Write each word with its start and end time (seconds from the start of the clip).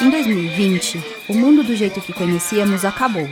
Em 0.00 0.10
2020, 0.10 1.02
o 1.26 1.34
mundo 1.34 1.62
do 1.62 1.74
jeito 1.74 2.02
que 2.02 2.12
conhecíamos 2.12 2.84
acabou. 2.84 3.26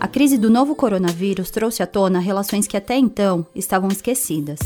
A 0.00 0.08
crise 0.08 0.36
do 0.36 0.50
novo 0.50 0.74
coronavírus 0.74 1.52
trouxe 1.52 1.80
à 1.80 1.86
tona 1.86 2.18
relações 2.18 2.66
que 2.66 2.76
até 2.76 2.96
então 2.96 3.46
estavam 3.54 3.88
esquecidas. 3.88 4.58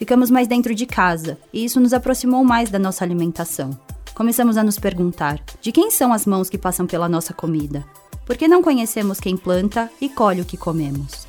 Ficamos 0.00 0.30
mais 0.30 0.48
dentro 0.48 0.74
de 0.74 0.86
casa 0.86 1.36
e 1.52 1.62
isso 1.62 1.78
nos 1.78 1.92
aproximou 1.92 2.42
mais 2.42 2.70
da 2.70 2.78
nossa 2.78 3.04
alimentação. 3.04 3.78
Começamos 4.14 4.56
a 4.56 4.64
nos 4.64 4.78
perguntar: 4.78 5.38
de 5.60 5.70
quem 5.70 5.90
são 5.90 6.10
as 6.10 6.24
mãos 6.24 6.48
que 6.48 6.56
passam 6.56 6.86
pela 6.86 7.06
nossa 7.06 7.34
comida? 7.34 7.84
Por 8.24 8.34
que 8.34 8.48
não 8.48 8.62
conhecemos 8.62 9.20
quem 9.20 9.36
planta 9.36 9.90
e 10.00 10.08
colhe 10.08 10.40
o 10.40 10.44
que 10.46 10.56
comemos? 10.56 11.28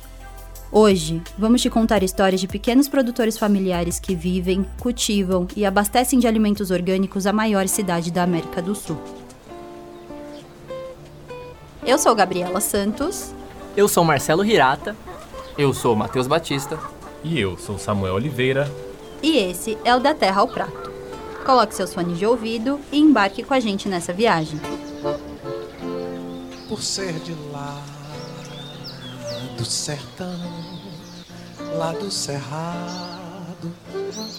Hoje, 0.72 1.20
vamos 1.36 1.60
te 1.60 1.68
contar 1.68 2.02
histórias 2.02 2.40
de 2.40 2.48
pequenos 2.48 2.88
produtores 2.88 3.36
familiares 3.36 4.00
que 4.00 4.14
vivem, 4.14 4.64
cultivam 4.80 5.46
e 5.54 5.66
abastecem 5.66 6.18
de 6.18 6.26
alimentos 6.26 6.70
orgânicos 6.70 7.26
a 7.26 7.32
maior 7.32 7.68
cidade 7.68 8.10
da 8.10 8.22
América 8.22 8.62
do 8.62 8.74
Sul. 8.74 8.96
Eu 11.84 11.98
sou 11.98 12.14
Gabriela 12.14 12.62
Santos. 12.62 13.34
Eu 13.76 13.86
sou 13.86 14.02
Marcelo 14.02 14.42
Hirata. 14.42 14.96
Eu 15.58 15.74
sou 15.74 15.94
Matheus 15.94 16.26
Batista. 16.26 17.01
E 17.24 17.38
eu 17.38 17.56
sou 17.56 17.78
Samuel 17.78 18.14
Oliveira. 18.14 18.70
E 19.22 19.36
esse 19.36 19.78
é 19.84 19.94
o 19.94 20.00
Da 20.00 20.12
Terra 20.12 20.40
ao 20.40 20.48
Prato. 20.48 20.90
Coloque 21.44 21.74
seus 21.74 21.94
fones 21.94 22.18
de 22.18 22.26
ouvido 22.26 22.80
e 22.90 22.98
embarque 22.98 23.42
com 23.42 23.54
a 23.54 23.60
gente 23.60 23.88
nessa 23.88 24.12
viagem. 24.12 24.60
Por 26.68 26.82
ser 26.82 27.12
de 27.20 27.34
lá 27.52 27.82
do 29.56 29.64
sertão, 29.64 30.40
lá 31.76 31.92
do 31.92 32.10
cerrado, 32.10 33.72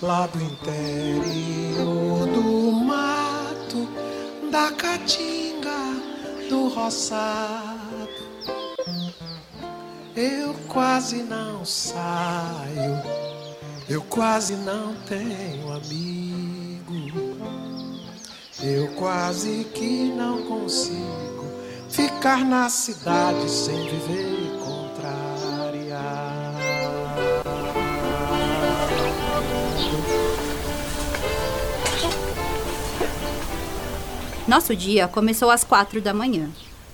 lá 0.02 0.28
do 0.28 0.42
interior 0.42 2.28
do 2.28 2.72
mato, 2.72 3.88
da 4.52 4.72
caatinga, 4.72 5.70
do 6.50 6.68
roçado. 6.70 7.84
Eu 10.16 10.54
quase 10.68 11.24
não 11.24 11.66
saio, 11.66 13.02
eu 13.90 14.02
quase 14.04 14.56
não 14.56 14.96
tenho 15.08 15.72
amigo, 15.72 16.94
eu 18.62 18.88
quase 18.96 19.64
que 19.74 20.12
não 20.16 20.44
consigo 20.44 21.46
ficar 21.90 22.46
na 22.46 22.70
cidade 22.70 23.50
sem 23.50 23.88
viver 23.90 24.34
Nosso 34.48 34.76
dia 34.76 35.08
começou 35.08 35.50
às 35.50 35.64
quatro 35.64 36.02
da 36.02 36.14
manhã. 36.14 36.50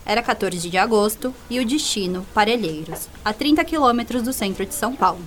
Era 0.05 0.21
14 0.21 0.69
de 0.69 0.77
agosto 0.77 1.33
e 1.49 1.59
o 1.59 1.65
destino, 1.65 2.25
Parelheiros, 2.33 3.07
a 3.23 3.33
30 3.33 3.63
quilômetros 3.63 4.23
do 4.23 4.33
centro 4.33 4.65
de 4.65 4.73
São 4.73 4.95
Paulo. 4.95 5.23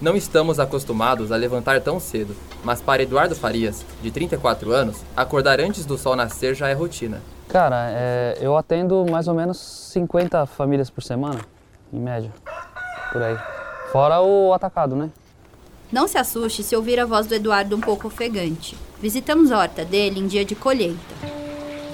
Não 0.00 0.16
estamos 0.16 0.58
acostumados 0.58 1.30
a 1.30 1.36
levantar 1.36 1.80
tão 1.80 2.00
cedo, 2.00 2.34
mas 2.64 2.80
para 2.80 3.02
Eduardo 3.02 3.34
Farias, 3.34 3.84
de 4.02 4.10
34 4.10 4.72
anos, 4.72 4.98
acordar 5.14 5.60
antes 5.60 5.84
do 5.84 5.98
sol 5.98 6.16
nascer 6.16 6.54
já 6.54 6.68
é 6.68 6.72
rotina. 6.72 7.20
Cara, 7.48 7.90
é, 7.90 8.38
eu 8.40 8.56
atendo 8.56 9.04
mais 9.10 9.28
ou 9.28 9.34
menos 9.34 9.58
50 9.58 10.46
famílias 10.46 10.88
por 10.88 11.02
semana, 11.02 11.40
em 11.92 11.98
média, 11.98 12.32
por 13.12 13.22
aí. 13.22 13.36
Fora 13.92 14.20
o 14.22 14.54
atacado, 14.54 14.96
né? 14.96 15.10
Não 15.92 16.06
se 16.06 16.16
assuste 16.16 16.62
se 16.62 16.76
ouvir 16.76 17.00
a 17.00 17.04
voz 17.04 17.26
do 17.26 17.34
Eduardo 17.34 17.76
um 17.76 17.80
pouco 17.80 18.06
ofegante. 18.06 18.76
Visitamos 19.02 19.50
a 19.50 19.58
horta 19.58 19.84
dele 19.84 20.20
em 20.20 20.26
dia 20.26 20.44
de 20.44 20.54
colheita. 20.54 20.96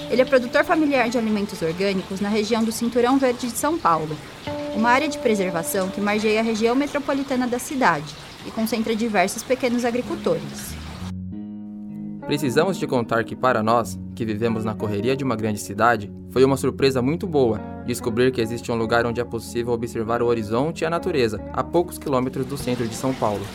Ele 0.09 0.21
é 0.21 0.25
produtor 0.25 0.63
familiar 0.63 1.09
de 1.09 1.17
alimentos 1.17 1.61
orgânicos 1.61 2.21
na 2.21 2.29
região 2.29 2.63
do 2.63 2.71
Cinturão 2.71 3.17
Verde 3.17 3.47
de 3.47 3.57
São 3.57 3.77
Paulo, 3.77 4.15
uma 4.73 4.89
área 4.89 5.09
de 5.09 5.17
preservação 5.17 5.89
que 5.89 5.99
margeia 5.99 6.39
a 6.39 6.43
região 6.43 6.75
metropolitana 6.75 7.45
da 7.45 7.59
cidade 7.59 8.15
e 8.45 8.51
concentra 8.51 8.95
diversos 8.95 9.43
pequenos 9.43 9.83
agricultores. 9.83 10.75
Precisamos 12.25 12.77
te 12.77 12.87
contar 12.87 13.23
que 13.23 13.35
para 13.35 13.61
nós, 13.61 13.99
que 14.15 14.25
vivemos 14.25 14.63
na 14.63 14.73
correria 14.73 15.15
de 15.15 15.23
uma 15.23 15.35
grande 15.35 15.59
cidade, 15.59 16.11
foi 16.29 16.43
uma 16.43 16.57
surpresa 16.57 17.01
muito 17.01 17.27
boa 17.27 17.59
descobrir 17.85 18.31
que 18.31 18.41
existe 18.41 18.71
um 18.71 18.75
lugar 18.75 19.05
onde 19.05 19.19
é 19.19 19.23
possível 19.23 19.73
observar 19.73 20.21
o 20.21 20.25
horizonte 20.25 20.81
e 20.81 20.85
a 20.85 20.89
natureza, 20.89 21.41
a 21.53 21.63
poucos 21.63 21.97
quilômetros 21.97 22.45
do 22.45 22.57
centro 22.57 22.87
de 22.87 22.95
São 22.95 23.13
Paulo. 23.13 23.45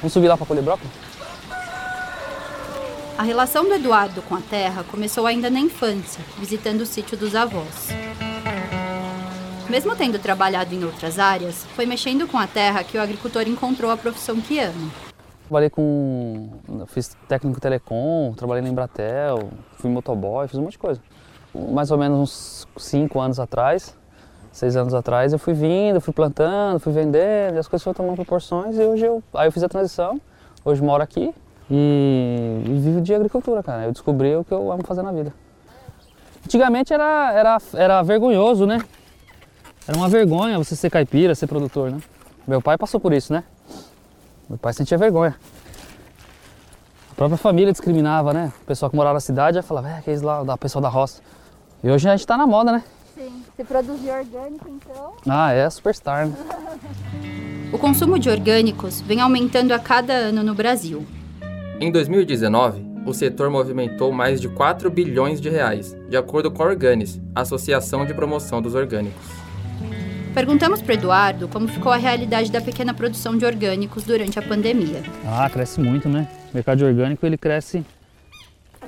Vamos 0.00 0.12
subir 0.12 0.28
lá 0.28 0.36
para 0.36 0.46
colher 0.46 0.62
brócolis? 0.62 0.92
A 3.18 3.24
relação 3.24 3.64
do 3.64 3.74
Eduardo 3.74 4.22
com 4.22 4.36
a 4.36 4.40
terra 4.40 4.84
começou 4.84 5.26
ainda 5.26 5.50
na 5.50 5.58
infância, 5.58 6.24
visitando 6.38 6.82
o 6.82 6.86
sítio 6.86 7.18
dos 7.18 7.34
avós. 7.34 7.88
Mesmo 9.68 9.96
tendo 9.96 10.20
trabalhado 10.20 10.72
em 10.72 10.84
outras 10.84 11.18
áreas, 11.18 11.64
foi 11.74 11.84
mexendo 11.84 12.28
com 12.28 12.38
a 12.38 12.46
terra 12.46 12.84
que 12.84 12.96
o 12.96 13.02
agricultor 13.02 13.42
encontrou 13.48 13.90
a 13.90 13.96
profissão 13.96 14.40
que 14.40 14.60
ama. 14.60 14.88
Trabalhei 15.48 15.68
com. 15.68 16.48
fiz 16.86 17.16
técnico 17.26 17.60
telecom, 17.60 18.34
trabalhei 18.36 18.62
na 18.62 18.68
Embratel, 18.68 19.50
fui 19.78 19.90
motoboy, 19.90 20.46
fiz 20.46 20.56
um 20.56 20.62
monte 20.62 20.72
de 20.72 20.78
coisa. 20.78 21.00
Mais 21.52 21.90
ou 21.90 21.98
menos 21.98 22.18
uns 22.20 22.68
cinco 22.80 23.18
anos 23.18 23.40
atrás, 23.40 23.96
seis 24.52 24.76
anos 24.76 24.94
atrás, 24.94 25.32
eu 25.32 25.40
fui 25.40 25.54
vindo, 25.54 26.00
fui 26.00 26.14
plantando, 26.14 26.78
fui 26.78 26.92
vendendo, 26.92 27.56
e 27.56 27.58
as 27.58 27.66
coisas 27.66 27.82
foram 27.82 27.96
tomando 27.96 28.14
proporções 28.14 28.78
e 28.78 28.82
hoje 28.84 29.06
eu. 29.06 29.20
Aí 29.34 29.48
eu 29.48 29.50
fiz 29.50 29.64
a 29.64 29.68
transição, 29.68 30.20
hoje 30.64 30.80
moro 30.80 31.02
aqui, 31.02 31.34
e, 31.70 32.62
e 32.64 32.78
vivo 32.78 33.00
de 33.00 33.14
agricultura, 33.14 33.62
cara. 33.62 33.84
Eu 33.84 33.92
descobri 33.92 34.34
o 34.34 34.44
que 34.44 34.52
eu 34.52 34.72
amo 34.72 34.84
fazer 34.84 35.02
na 35.02 35.12
vida. 35.12 35.32
Antigamente 36.44 36.92
era, 36.92 37.32
era, 37.32 37.58
era 37.74 38.02
vergonhoso, 38.02 38.66
né? 38.66 38.82
Era 39.86 39.96
uma 39.96 40.08
vergonha 40.08 40.58
você 40.58 40.74
ser 40.74 40.90
caipira, 40.90 41.34
ser 41.34 41.46
produtor, 41.46 41.90
né? 41.90 41.98
Meu 42.46 42.62
pai 42.62 42.78
passou 42.78 42.98
por 42.98 43.12
isso, 43.12 43.32
né? 43.32 43.44
Meu 44.48 44.58
pai 44.58 44.72
sentia 44.72 44.96
vergonha. 44.96 45.36
A 47.12 47.14
própria 47.14 47.36
família 47.36 47.72
discriminava, 47.72 48.32
né? 48.32 48.52
O 48.62 48.64
pessoal 48.64 48.88
que 48.88 48.96
morava 48.96 49.14
na 49.14 49.20
cidade 49.20 49.56
já 49.56 49.62
falava, 49.62 49.90
é, 49.90 50.00
que 50.00 50.10
é 50.10 50.14
isso 50.14 50.24
lá, 50.24 50.42
da 50.42 50.56
pessoal 50.56 50.80
da 50.80 50.88
roça. 50.88 51.20
E 51.82 51.90
hoje 51.90 52.08
a 52.08 52.16
gente 52.16 52.26
tá 52.26 52.36
na 52.36 52.46
moda, 52.46 52.72
né? 52.72 52.82
Sim. 53.14 53.42
Se 53.56 53.64
produzir 53.64 54.10
orgânico, 54.10 54.68
então. 54.68 55.12
Ah, 55.28 55.52
é 55.52 55.68
superstar, 55.68 56.26
né? 56.26 56.34
o 57.72 57.78
consumo 57.78 58.18
de 58.18 58.30
orgânicos 58.30 59.00
vem 59.00 59.20
aumentando 59.20 59.72
a 59.72 59.78
cada 59.78 60.12
ano 60.12 60.42
no 60.42 60.54
Brasil. 60.54 61.04
Em 61.80 61.92
2019, 61.92 62.84
o 63.06 63.14
setor 63.14 63.48
movimentou 63.50 64.10
mais 64.10 64.40
de 64.40 64.48
4 64.48 64.90
bilhões 64.90 65.40
de 65.40 65.48
reais, 65.48 65.96
de 66.08 66.16
acordo 66.16 66.50
com 66.50 66.60
a 66.64 66.66
Organis, 66.66 67.20
Associação 67.32 68.04
de 68.04 68.12
Promoção 68.12 68.60
dos 68.60 68.74
Orgânicos. 68.74 69.22
Perguntamos 70.34 70.82
para 70.82 70.94
Eduardo 70.94 71.46
como 71.46 71.68
ficou 71.68 71.92
a 71.92 71.96
realidade 71.96 72.50
da 72.50 72.60
pequena 72.60 72.92
produção 72.92 73.38
de 73.38 73.44
orgânicos 73.44 74.02
durante 74.02 74.40
a 74.40 74.42
pandemia. 74.42 75.04
Ah, 75.24 75.48
cresce 75.48 75.80
muito, 75.80 76.08
né? 76.08 76.28
O 76.50 76.56
mercado 76.56 76.78
de 76.78 76.84
orgânico 76.84 77.24
ele 77.24 77.38
cresce 77.38 77.84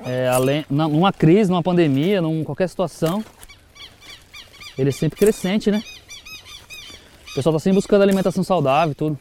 é, 0.05 0.29
além, 0.29 0.67
numa 0.69 1.13
crise, 1.13 1.49
numa 1.49 1.63
pandemia, 1.63 2.19
em 2.19 2.43
qualquer 2.43 2.69
situação, 2.69 3.25
ele 4.77 4.89
é 4.89 4.93
sempre 4.93 5.17
crescente, 5.17 5.71
né? 5.71 5.81
O 7.31 7.35
pessoal 7.37 7.55
está 7.55 7.63
sempre 7.63 7.77
buscando 7.77 8.03
alimentação 8.03 8.43
saudável 8.43 8.91
e 8.91 8.95
tudo. 8.97 9.19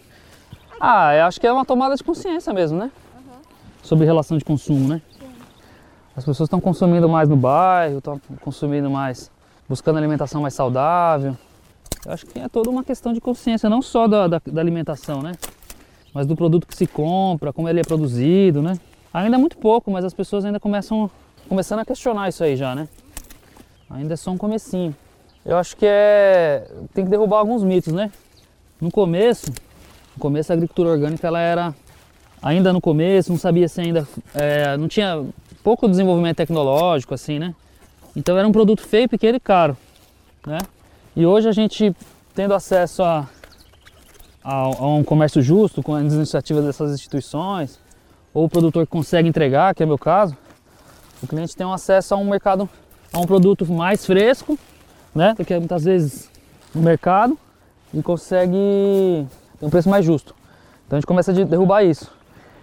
Ah, 0.82 1.14
eu 1.14 1.26
acho 1.26 1.40
que 1.40 1.46
é 1.46 1.52
uma 1.52 1.66
tomada 1.66 1.96
de 1.96 2.04
consciência 2.04 2.52
mesmo, 2.52 2.80
né? 2.80 2.90
Sobre 3.90 4.06
relação 4.06 4.38
de 4.38 4.46
consumo, 4.46 4.88
né? 4.88 5.02
As 6.16 6.24
pessoas 6.24 6.46
estão 6.46 6.62
consumindo 6.62 7.10
mais 7.10 7.28
no 7.28 7.36
bairro, 7.36 7.98
estão 7.98 8.22
consumindo 8.40 8.88
mais, 8.88 9.32
buscando 9.68 9.98
alimentação 9.98 10.44
mais 10.44 10.54
saudável. 10.54 11.36
Eu 12.06 12.12
acho 12.12 12.24
que 12.28 12.38
é 12.38 12.48
toda 12.48 12.70
uma 12.70 12.84
questão 12.84 13.14
de 13.14 13.20
consciência, 13.20 13.68
não 13.68 13.82
só 13.82 14.08
da, 14.08 14.28
da, 14.28 14.40
da 14.46 14.62
alimentação, 14.62 15.24
né? 15.24 15.32
Mas 16.14 16.28
do 16.28 16.36
produto 16.36 16.68
que 16.68 16.76
se 16.76 16.86
compra, 16.86 17.52
como 17.52 17.68
ele 17.68 17.80
é 17.80 17.84
produzido, 17.84 18.62
né? 18.62 18.78
Ainda 19.12 19.38
é 19.38 19.40
muito 19.40 19.58
pouco, 19.58 19.90
mas 19.90 20.06
as 20.06 20.14
pessoas 20.14 20.46
ainda 20.46 20.60
começam 20.60 21.10
começando 21.48 21.80
a 21.80 21.86
questionar 21.86 22.30
isso 22.30 22.44
aí 22.44 22.56
já, 22.56 22.76
né? 22.76 22.88
Ainda 23.90 24.14
é 24.14 24.18
só 24.18 24.30
um 24.30 24.38
comecinho. 24.38 24.96
Eu 25.44 25.58
acho 25.58 25.76
que 25.76 25.86
é 25.88 26.70
tem 26.94 27.06
que 27.06 27.10
derrubar 27.10 27.40
alguns 27.40 27.64
mitos, 27.64 27.92
né? 27.92 28.12
No 28.80 28.92
começo, 28.92 29.48
no 30.16 30.20
começo 30.20 30.52
a 30.52 30.54
agricultura 30.54 30.90
orgânica 30.90 31.26
ela 31.26 31.40
era 31.40 31.74
ainda 32.42 32.72
no 32.74 32.82
começo, 32.82 33.32
não 33.32 33.38
sabia 33.40 33.68
se 33.68 33.82
ainda. 33.82 34.08
É, 34.34 34.78
não 34.78 34.88
tinha 34.88 35.24
pouco 35.64 35.88
desenvolvimento 35.88 36.38
tecnológico, 36.38 37.14
assim, 37.14 37.40
né? 37.40 37.54
Então 38.16 38.38
era 38.38 38.48
um 38.48 38.52
produto 38.52 38.82
feio, 38.82 39.08
pequeno 39.08 39.38
e 39.38 39.40
caro, 39.40 39.78
né? 40.46 40.60
E 41.16 41.26
hoje 41.26 41.48
a 41.48 41.52
gente 41.52 41.96
tendo 42.34 42.54
acesso 42.54 43.04
a, 43.04 43.28
a, 44.44 44.54
a 44.54 44.88
um 44.88 45.04
comércio 45.04 45.42
justo 45.42 45.84
com 45.84 45.94
as 45.94 46.14
iniciativas 46.14 46.64
dessas 46.66 46.94
instituições, 46.94 47.80
ou 48.34 48.46
o 48.46 48.50
produtor 48.50 48.86
que 48.86 48.92
consegue 48.92 49.28
entregar, 49.28 49.74
que 49.76 49.84
é 49.84 49.86
meu 49.86 49.98
caso, 49.98 50.36
o 51.22 51.28
cliente 51.28 51.56
tem 51.56 51.66
um 51.66 51.74
acesso 51.74 52.14
a 52.14 52.18
um 52.18 52.30
mercado, 52.30 52.70
a 53.12 53.20
um 53.20 53.26
produto 53.26 53.66
mais 53.66 54.06
fresco, 54.06 54.58
né? 55.14 55.34
Do 55.38 55.44
que 55.44 55.58
muitas 55.58 55.84
vezes 55.84 56.30
no 56.74 56.82
mercado 56.82 57.38
e 57.94 58.02
consegue 58.02 59.28
ter 59.60 59.66
um 59.66 59.70
preço 59.70 59.90
mais 59.90 60.06
justo. 60.06 60.36
Então 60.86 60.98
a 60.98 61.00
gente 61.00 61.08
começa 61.08 61.32
a 61.32 61.36
derrubar 61.36 61.84
isso. 61.84 62.19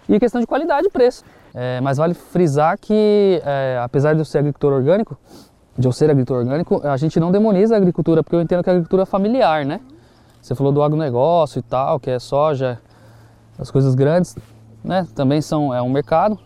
E 0.09 0.21
questão 0.21 0.41
de 0.41 0.47
qualidade 0.47 0.87
e 0.87 0.91
preço. 0.91 1.25
É, 1.55 1.81
mas 1.81 1.97
vale 1.97 2.15
frisar 2.15 2.79
que, 2.79 3.41
é, 3.45 3.81
apesar 3.83 4.13
de 4.13 4.21
eu 4.21 4.25
ser 4.25 4.39
agricultor 4.39 4.73
orgânico, 4.73 5.17
de 5.79 5.89
eu 5.89 5.93
ser 5.93 6.11
agricultor 6.11 6.39
orgânico, 6.39 6.87
a 6.87 6.97
gente 6.97 7.19
não 7.19 7.33
demoniza 7.33 7.75
a 7.75 7.79
agricultura, 7.79 8.23
porque 8.23 8.37
eu 8.37 8.41
entendo 8.41 8.63
que 8.63 8.69
a 8.69 8.73
agricultura 8.73 9.03
é 9.03 9.07
familiar, 9.07 9.65
né? 9.65 9.81
Você 10.41 10.55
falou 10.55 10.71
do 10.71 10.83
agronegócio 10.83 11.59
e 11.59 11.63
tal, 11.63 11.99
que 11.99 12.11
é 12.11 12.19
soja, 12.19 12.79
as 13.59 13.71
coisas 13.71 13.95
grandes, 13.95 14.37
né? 14.85 15.07
Também 15.15 15.41
são 15.41 15.75
é 15.75 15.83
um 15.83 15.89
mercado, 15.89 16.39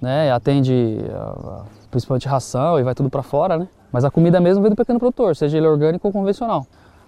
né? 0.00 0.32
Atende 0.32 0.98
principalmente 1.90 2.26
ração 2.26 2.78
e 2.78 2.82
vai 2.82 2.94
tudo 2.94 3.10
para 3.10 3.22
fora, 3.22 3.58
né? 3.58 3.68
Mas 3.92 4.04
a 4.04 4.10
comida 4.10 4.40
mesmo 4.40 4.62
vem 4.62 4.70
do 4.70 4.76
pequeno 4.76 4.98
produtor, 4.98 5.36
seja 5.36 5.56
ele 5.56 5.66
orgânico 5.66 6.06
ou 6.06 6.12
convencional, 6.12 6.66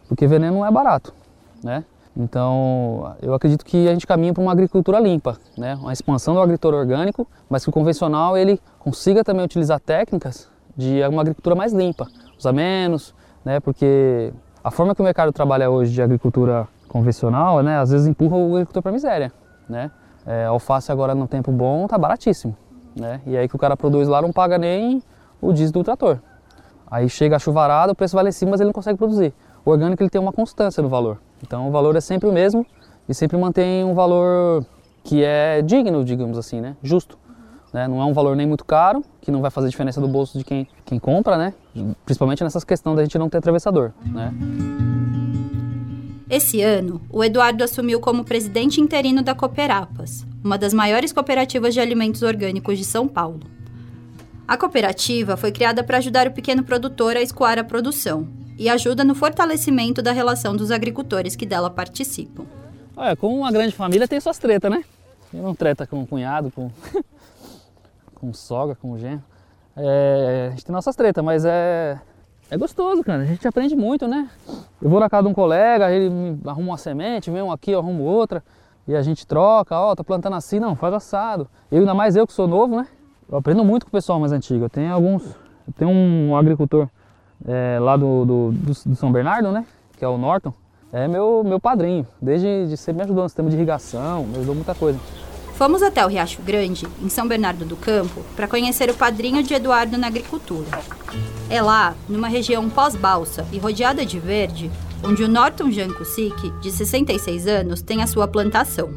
porque 0.09 0.27
veneno 0.27 0.59
não 0.59 0.67
é 0.67 0.71
barato, 0.71 1.13
né? 1.63 1.85
Então, 2.17 3.15
eu 3.23 3.35
acredito 3.35 3.65
que 3.65 3.89
a 3.89 3.93
gente 3.93 4.07
caminha 4.07 4.35
para 4.35 4.43
uma 4.43 4.53
agricultura 4.53 4.99
limpa, 4.99 5.39
né? 5.57 5.77
uma 5.77 5.93
expansão 5.93 6.35
do 6.35 6.41
agricultor 6.41 6.75
orgânico, 6.75 7.27
mas 7.49 7.63
que 7.63 7.71
o 7.71 7.73
convencional 7.73 8.37
ele 8.37 8.61
consiga 8.79 9.23
também 9.23 9.45
utilizar 9.45 9.79
técnicas 9.79 10.49
de 10.77 11.01
uma 11.09 11.23
agricultura 11.23 11.55
mais 11.55 11.73
limpa, 11.73 12.09
usar 12.39 12.53
menos, 12.53 13.15
né? 13.45 13.61
porque 13.61 14.33
a 14.63 14.71
forma 14.71 14.95
que 14.95 15.01
o 15.01 15.05
mercado 15.05 15.33
trabalha 15.33 15.71
hoje 15.71 15.93
de 15.93 16.03
agricultura 16.03 16.67
convencional, 16.89 17.63
né? 17.63 17.79
às 17.79 17.91
vezes 17.91 18.07
empurra 18.07 18.37
o 18.37 18.55
agricultor 18.55 18.83
para 18.83 18.91
a 18.91 18.95
miséria. 18.95 19.33
Né? 19.69 19.91
É, 20.27 20.47
alface 20.47 20.91
agora 20.91 21.15
no 21.15 21.29
tempo 21.29 21.53
bom 21.53 21.85
está 21.85 21.97
baratíssimo, 21.97 22.57
né? 22.95 23.21
e 23.25 23.37
aí 23.37 23.49
que 23.49 23.55
o 23.55 23.59
cara 23.59 23.77
produz 23.77 24.09
lá 24.09 24.21
não 24.21 24.33
paga 24.33 24.59
nem 24.59 25.01
o 25.41 25.53
diesel 25.53 25.73
do 25.73 25.85
trator. 25.85 26.19
Aí 26.91 27.09
chega 27.09 27.37
a 27.37 27.39
chuvarada, 27.39 27.93
o 27.93 27.95
preço 27.95 28.17
vale 28.17 28.33
cima, 28.33 28.51
mas 28.51 28.61
ele 28.61 28.67
não 28.67 28.73
consegue 28.75 28.99
produzir. 28.99 29.33
O 29.65 29.71
orgânico 29.71 30.03
ele 30.03 30.11
tem 30.11 30.21
uma 30.21 30.33
constância 30.33 30.83
no 30.83 30.89
valor. 30.89 31.21
Então 31.43 31.69
o 31.69 31.71
valor 31.71 31.97
é 31.97 32.01
sempre 32.01 32.29
o 32.29 32.33
mesmo 32.33 32.67
e 33.09 33.15
sempre 33.15 33.37
mantém 33.37 33.85
um 33.85 33.95
valor 33.95 34.65
que 35.03 35.25
é 35.25 35.63
digno, 35.63 36.05
digamos 36.05 36.39
assim, 36.39 36.61
né? 36.61 36.77
Justo. 36.83 37.19
Né? 37.73 37.87
Não 37.87 38.01
é 38.01 38.05
um 38.05 38.13
valor 38.13 38.37
nem 38.37 38.47
muito 38.47 38.65
caro, 38.65 39.05
que 39.21 39.31
não 39.31 39.41
vai 39.41 39.51
fazer 39.51 39.69
diferença 39.69 40.01
do 40.01 40.09
bolso 40.09 40.37
de 40.37 40.45
quem, 40.45 40.67
quem 40.85 40.99
compra, 40.99 41.37
né? 41.37 41.55
Principalmente 42.05 42.43
nessas 42.43 42.65
questões 42.65 42.97
da 42.97 43.03
gente 43.03 43.17
não 43.19 43.29
ter 43.29 43.39
atravessador, 43.39 43.93
né? 44.05 44.33
Esse 46.29 46.63
ano, 46.63 47.01
o 47.11 47.25
Eduardo 47.25 47.65
assumiu 47.65 47.99
como 47.99 48.25
presidente 48.25 48.81
interino 48.81 49.23
da 49.23 49.35
Cooperapas, 49.35 50.25
uma 50.45 50.57
das 50.57 50.73
maiores 50.73 51.13
cooperativas 51.13 51.75
de 51.75 51.81
alimentos 51.81 52.23
orgânicos 52.23 52.79
de 52.79 52.85
São 52.85 53.09
Paulo. 53.09 53.41
A 54.47 54.57
cooperativa 54.57 55.37
foi 55.37 55.51
criada 55.51 55.83
para 55.83 55.99
ajudar 55.99 56.29
o 56.29 56.33
pequeno 56.33 56.63
produtor 56.63 57.17
a 57.17 57.23
escoar 57.23 57.59
a 57.59 57.65
produção 57.65 58.29
e 58.61 58.69
ajuda 58.69 59.03
no 59.03 59.15
fortalecimento 59.15 60.03
da 60.03 60.13
relação 60.13 60.55
dos 60.55 60.71
agricultores 60.71 61.35
que 61.35 61.47
dela 61.47 61.71
participam. 61.71 62.45
Olha, 62.95 63.17
como 63.17 63.35
uma 63.35 63.51
grande 63.51 63.75
família 63.75 64.07
tem 64.07 64.21
suas 64.21 64.37
tretas, 64.37 64.71
né? 64.71 64.85
Eu 65.33 65.43
não 65.43 65.55
treta 65.55 65.87
com 65.87 66.03
o 66.03 66.07
cunhado, 66.07 66.51
com, 66.51 66.71
com 68.15 68.35
sogra, 68.35 68.77
com 68.77 68.99
genro. 68.99 69.25
É, 69.75 70.49
a 70.49 70.51
gente 70.51 70.67
tem 70.67 70.75
nossas 70.75 70.95
tretas, 70.95 71.25
mas 71.25 71.47
é, 71.47 71.99
é 72.51 72.59
gostoso, 72.59 73.03
cara. 73.03 73.23
A 73.23 73.25
gente 73.25 73.49
aprende 73.49 73.75
muito, 73.75 74.07
né? 74.07 74.29
Eu 74.83 74.91
vou 74.91 75.01
na 75.01 75.09
casa 75.09 75.23
de 75.23 75.31
um 75.31 75.35
colega, 75.35 75.91
ele 75.91 76.39
arruma 76.45 76.73
uma 76.73 76.77
semente, 76.77 77.31
vem 77.31 77.41
um 77.41 77.51
aqui, 77.51 77.71
eu 77.71 77.79
arrumo 77.79 78.03
outra. 78.03 78.45
E 78.87 78.95
a 78.95 79.01
gente 79.01 79.27
troca, 79.27 79.75
ó, 79.75 79.93
oh, 79.93 79.97
tô 79.97 80.05
plantando 80.05 80.37
assim, 80.37 80.61
não, 80.61 80.77
faz 80.77 80.93
assado. 80.93 81.49
Eu, 81.73 81.79
ainda 81.79 81.95
mais 81.95 82.15
eu 82.15 82.27
que 82.27 82.33
sou 82.35 82.47
novo, 82.47 82.77
né? 82.77 82.87
Eu 83.27 83.39
aprendo 83.39 83.65
muito 83.65 83.87
com 83.87 83.89
o 83.89 83.93
pessoal 83.93 84.21
mais 84.21 84.33
antigo. 84.33 84.67
Eu 84.67 84.69
tenho 84.69 84.93
alguns. 84.93 85.25
Eu 85.67 85.73
tenho 85.75 85.91
um 85.91 86.37
agricultor 86.37 86.91
é, 87.47 87.79
lá 87.81 87.97
do, 87.97 88.25
do, 88.25 88.53
do, 88.53 88.95
São 88.95 89.11
Bernardo, 89.11 89.51
né? 89.51 89.65
Que 89.97 90.05
é 90.05 90.09
o 90.09 90.19
Norton. 90.19 90.53
É 90.93 91.07
meu, 91.07 91.43
meu 91.45 91.61
padrinho. 91.61 92.07
Desde 92.21 92.67
de 92.69 92.77
sempre 92.77 92.99
me 92.99 93.05
ajudou 93.05 93.23
no 93.23 93.29
sistema 93.29 93.49
de 93.49 93.57
irrigação, 93.57 94.25
me 94.25 94.37
ajudou 94.37 94.55
muita 94.55 94.75
coisa. 94.75 94.99
Fomos 95.55 95.83
até 95.83 96.05
o 96.05 96.09
Riacho 96.09 96.41
Grande, 96.43 96.87
em 97.03 97.09
São 97.09 97.29
Bernardo 97.29 97.65
do 97.67 97.77
Campo, 97.77 98.23
para 98.35 98.49
conhecer 98.49 98.89
o 98.91 98.95
padrinho 98.95 99.43
de 99.43 99.53
Eduardo 99.53 99.99
na 99.99 100.07
agricultura. 100.07 100.67
É 101.51 101.61
lá, 101.61 101.95
numa 102.09 102.29
região 102.29 102.69
pós-balsa 102.71 103.47
e 103.53 103.59
rodeada 103.59 104.05
de 104.07 104.19
verde, 104.19 104.71
onde 105.05 105.23
o 105.23 105.29
Norton 105.29 105.71
Jancusic, 105.71 106.51
de 106.61 106.71
66 106.71 107.47
anos, 107.47 107.83
tem 107.83 108.03
a 108.03 108.07
sua 108.07 108.27
plantação. 108.27 108.91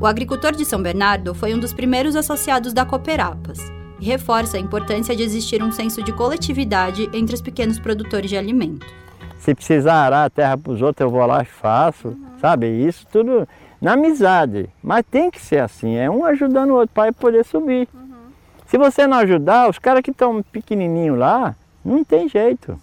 O 0.00 0.06
agricultor 0.06 0.52
de 0.52 0.64
São 0.64 0.82
Bernardo 0.82 1.34
foi 1.34 1.54
um 1.54 1.58
dos 1.58 1.72
primeiros 1.72 2.14
associados 2.14 2.72
da 2.74 2.84
Cooperapas 2.84 3.77
e 4.00 4.04
reforça 4.04 4.56
a 4.56 4.60
importância 4.60 5.14
de 5.14 5.22
existir 5.22 5.62
um 5.62 5.72
senso 5.72 6.02
de 6.02 6.12
coletividade 6.12 7.08
entre 7.12 7.34
os 7.34 7.40
pequenos 7.40 7.78
produtores 7.78 8.30
de 8.30 8.36
alimento. 8.36 8.86
Se 9.38 9.54
precisar 9.54 10.04
arar 10.04 10.24
a 10.26 10.30
terra 10.30 10.58
para 10.58 10.72
os 10.72 10.82
outros, 10.82 11.04
eu 11.04 11.10
vou 11.10 11.24
lá 11.24 11.42
e 11.42 11.46
faço, 11.46 12.08
uhum. 12.08 12.38
sabe? 12.40 12.66
Isso 12.66 13.06
tudo 13.10 13.48
na 13.80 13.92
amizade. 13.92 14.68
Mas 14.82 15.04
tem 15.10 15.30
que 15.30 15.40
ser 15.40 15.60
assim, 15.60 15.96
é 15.96 16.10
um 16.10 16.24
ajudando 16.24 16.70
o 16.70 16.74
outro 16.74 16.90
para 16.94 17.12
poder 17.12 17.44
subir. 17.44 17.88
Uhum. 17.94 18.08
Se 18.66 18.76
você 18.76 19.06
não 19.06 19.18
ajudar, 19.18 19.70
os 19.70 19.78
caras 19.78 20.02
que 20.02 20.10
estão 20.10 20.42
pequenininhos 20.42 21.18
lá, 21.18 21.54
não 21.84 22.04
tem 22.04 22.28
jeito. 22.28 22.78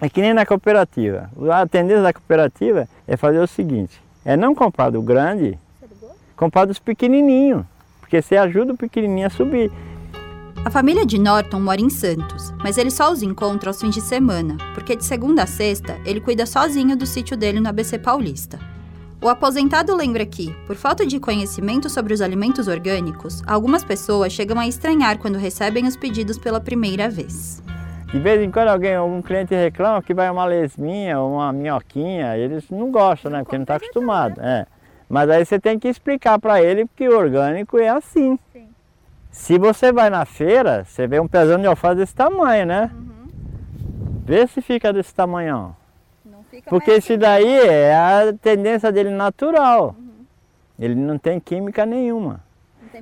É 0.00 0.08
que 0.08 0.20
nem 0.20 0.34
na 0.34 0.44
cooperativa. 0.44 1.30
A 1.52 1.66
tendência 1.66 2.02
da 2.02 2.12
cooperativa 2.12 2.88
é 3.06 3.16
fazer 3.16 3.38
o 3.38 3.46
seguinte, 3.46 4.00
é 4.24 4.36
não 4.36 4.54
comprar 4.54 4.90
do 4.90 5.00
grande, 5.00 5.58
comprar 6.36 6.66
dos 6.66 6.78
pequenininhos. 6.78 7.64
Porque 8.00 8.20
você 8.20 8.36
ajuda 8.36 8.74
o 8.74 8.76
pequenininho 8.76 9.26
a 9.26 9.30
subir. 9.30 9.72
A 10.64 10.70
família 10.70 11.04
de 11.04 11.18
Norton 11.18 11.60
mora 11.60 11.80
em 11.80 11.90
Santos, 11.90 12.50
mas 12.62 12.78
ele 12.78 12.90
só 12.90 13.12
os 13.12 13.22
encontra 13.22 13.68
aos 13.68 13.78
fins 13.78 13.94
de 13.94 14.00
semana, 14.00 14.56
porque 14.72 14.96
de 14.96 15.04
segunda 15.04 15.42
a 15.42 15.46
sexta 15.46 16.00
ele 16.06 16.22
cuida 16.22 16.46
sozinho 16.46 16.96
do 16.96 17.04
sítio 17.04 17.36
dele 17.36 17.60
no 17.60 17.68
ABC 17.68 17.98
Paulista. 17.98 18.58
O 19.20 19.28
aposentado 19.28 19.94
lembra 19.94 20.24
que, 20.24 20.56
por 20.66 20.74
falta 20.74 21.04
de 21.04 21.20
conhecimento 21.20 21.90
sobre 21.90 22.14
os 22.14 22.22
alimentos 22.22 22.66
orgânicos, 22.66 23.42
algumas 23.46 23.84
pessoas 23.84 24.32
chegam 24.32 24.58
a 24.58 24.66
estranhar 24.66 25.18
quando 25.18 25.36
recebem 25.36 25.86
os 25.86 25.98
pedidos 25.98 26.38
pela 26.38 26.60
primeira 26.60 27.10
vez. 27.10 27.62
De 28.10 28.18
vez 28.18 28.42
em 28.42 28.50
quando 28.50 28.68
alguém, 28.68 28.94
algum 28.94 29.20
cliente 29.20 29.54
reclama 29.54 30.02
que 30.02 30.14
vai 30.14 30.30
uma 30.30 30.46
lesminha 30.46 31.20
ou 31.20 31.34
uma 31.34 31.52
minhoquinha, 31.52 32.38
eles 32.38 32.64
não 32.70 32.90
gostam, 32.90 33.30
né? 33.30 33.42
Porque 33.42 33.56
não 33.56 33.64
está 33.64 33.76
acostumado. 33.76 34.40
É. 34.40 34.66
Mas 35.10 35.28
aí 35.28 35.44
você 35.44 35.58
tem 35.58 35.78
que 35.78 35.88
explicar 35.88 36.38
para 36.38 36.62
ele 36.62 36.86
que 36.96 37.06
o 37.06 37.18
orgânico 37.18 37.78
é 37.78 37.90
assim. 37.90 38.38
Se 39.34 39.58
você 39.58 39.92
vai 39.92 40.08
na 40.10 40.24
feira, 40.24 40.84
você 40.84 41.08
vê 41.08 41.18
um 41.18 41.26
pezão 41.26 41.58
de 41.58 41.66
alface 41.66 41.96
desse 41.96 42.14
tamanho, 42.14 42.64
né? 42.66 42.88
Uhum. 42.94 43.28
Vê 44.24 44.46
se 44.46 44.62
fica 44.62 44.92
desse 44.92 45.12
tamanho. 45.12 45.74
Porque 46.68 46.92
esse 46.92 47.16
daí 47.16 47.58
é 47.66 47.96
a 47.96 48.32
tendência 48.40 48.92
dele 48.92 49.10
natural. 49.10 49.96
Uhum. 49.98 50.24
Ele 50.78 50.94
não 50.94 51.18
tem 51.18 51.40
química 51.40 51.84
nenhuma. 51.84 52.40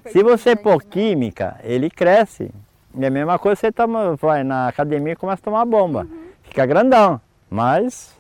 Se 0.07 0.23
você 0.23 0.57
pôr 0.57 0.83
química, 0.83 1.61
ele 1.63 1.91
cresce. 1.91 2.51
É 2.99 3.07
a 3.07 3.11
mesma 3.11 3.39
coisa 3.39 3.61
você 3.61 3.71
toma, 3.71 4.17
vai 4.17 4.43
na 4.43 4.69
academia 4.69 5.13
e 5.13 5.17
começa 5.17 5.43
a 5.43 5.45
tomar 5.45 5.67
bomba. 5.67 6.09
Uhum. 6.11 6.29
Fica 6.45 6.65
grandão. 6.65 7.21
Mas 7.51 8.19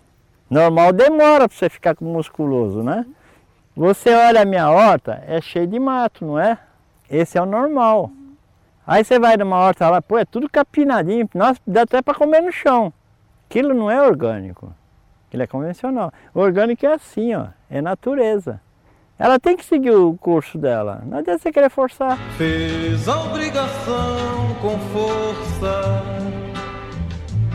normal 0.50 0.92
demora 0.92 1.48
para 1.48 1.56
você 1.56 1.70
ficar 1.70 1.96
musculoso, 1.98 2.82
né? 2.82 3.06
Uhum. 3.06 3.86
Você 3.86 4.10
olha 4.10 4.42
a 4.42 4.44
minha 4.44 4.70
horta, 4.70 5.24
é 5.26 5.40
cheio 5.40 5.66
de 5.66 5.80
mato, 5.80 6.26
não 6.26 6.38
é? 6.38 6.58
Esse 7.12 7.36
é 7.36 7.42
o 7.42 7.46
normal. 7.46 8.10
Aí 8.86 9.04
você 9.04 9.18
vai 9.18 9.36
numa 9.36 9.58
horta 9.58 9.88
lá, 9.90 10.00
pô, 10.00 10.16
é 10.16 10.24
tudo 10.24 10.48
capinadinho. 10.48 11.28
Nossa, 11.34 11.60
dá 11.66 11.82
até 11.82 12.00
para 12.00 12.14
comer 12.14 12.40
no 12.40 12.50
chão. 12.50 12.90
Aquilo 13.48 13.74
não 13.74 13.90
é 13.90 14.00
orgânico. 14.00 14.74
Aquilo 15.28 15.42
é 15.42 15.46
convencional. 15.46 16.10
O 16.34 16.40
orgânico 16.40 16.86
é 16.86 16.94
assim, 16.94 17.34
ó. 17.34 17.48
É 17.70 17.82
natureza. 17.82 18.60
Ela 19.18 19.38
tem 19.38 19.58
que 19.58 19.64
seguir 19.64 19.90
o 19.90 20.16
curso 20.16 20.56
dela. 20.56 21.02
Não 21.04 21.18
adianta 21.18 21.38
você 21.38 21.52
querer 21.52 21.68
forçar. 21.68 22.16
Fez 22.38 23.06
a 23.06 23.20
obrigação 23.20 24.54
com 24.62 24.78
força. 24.92 26.02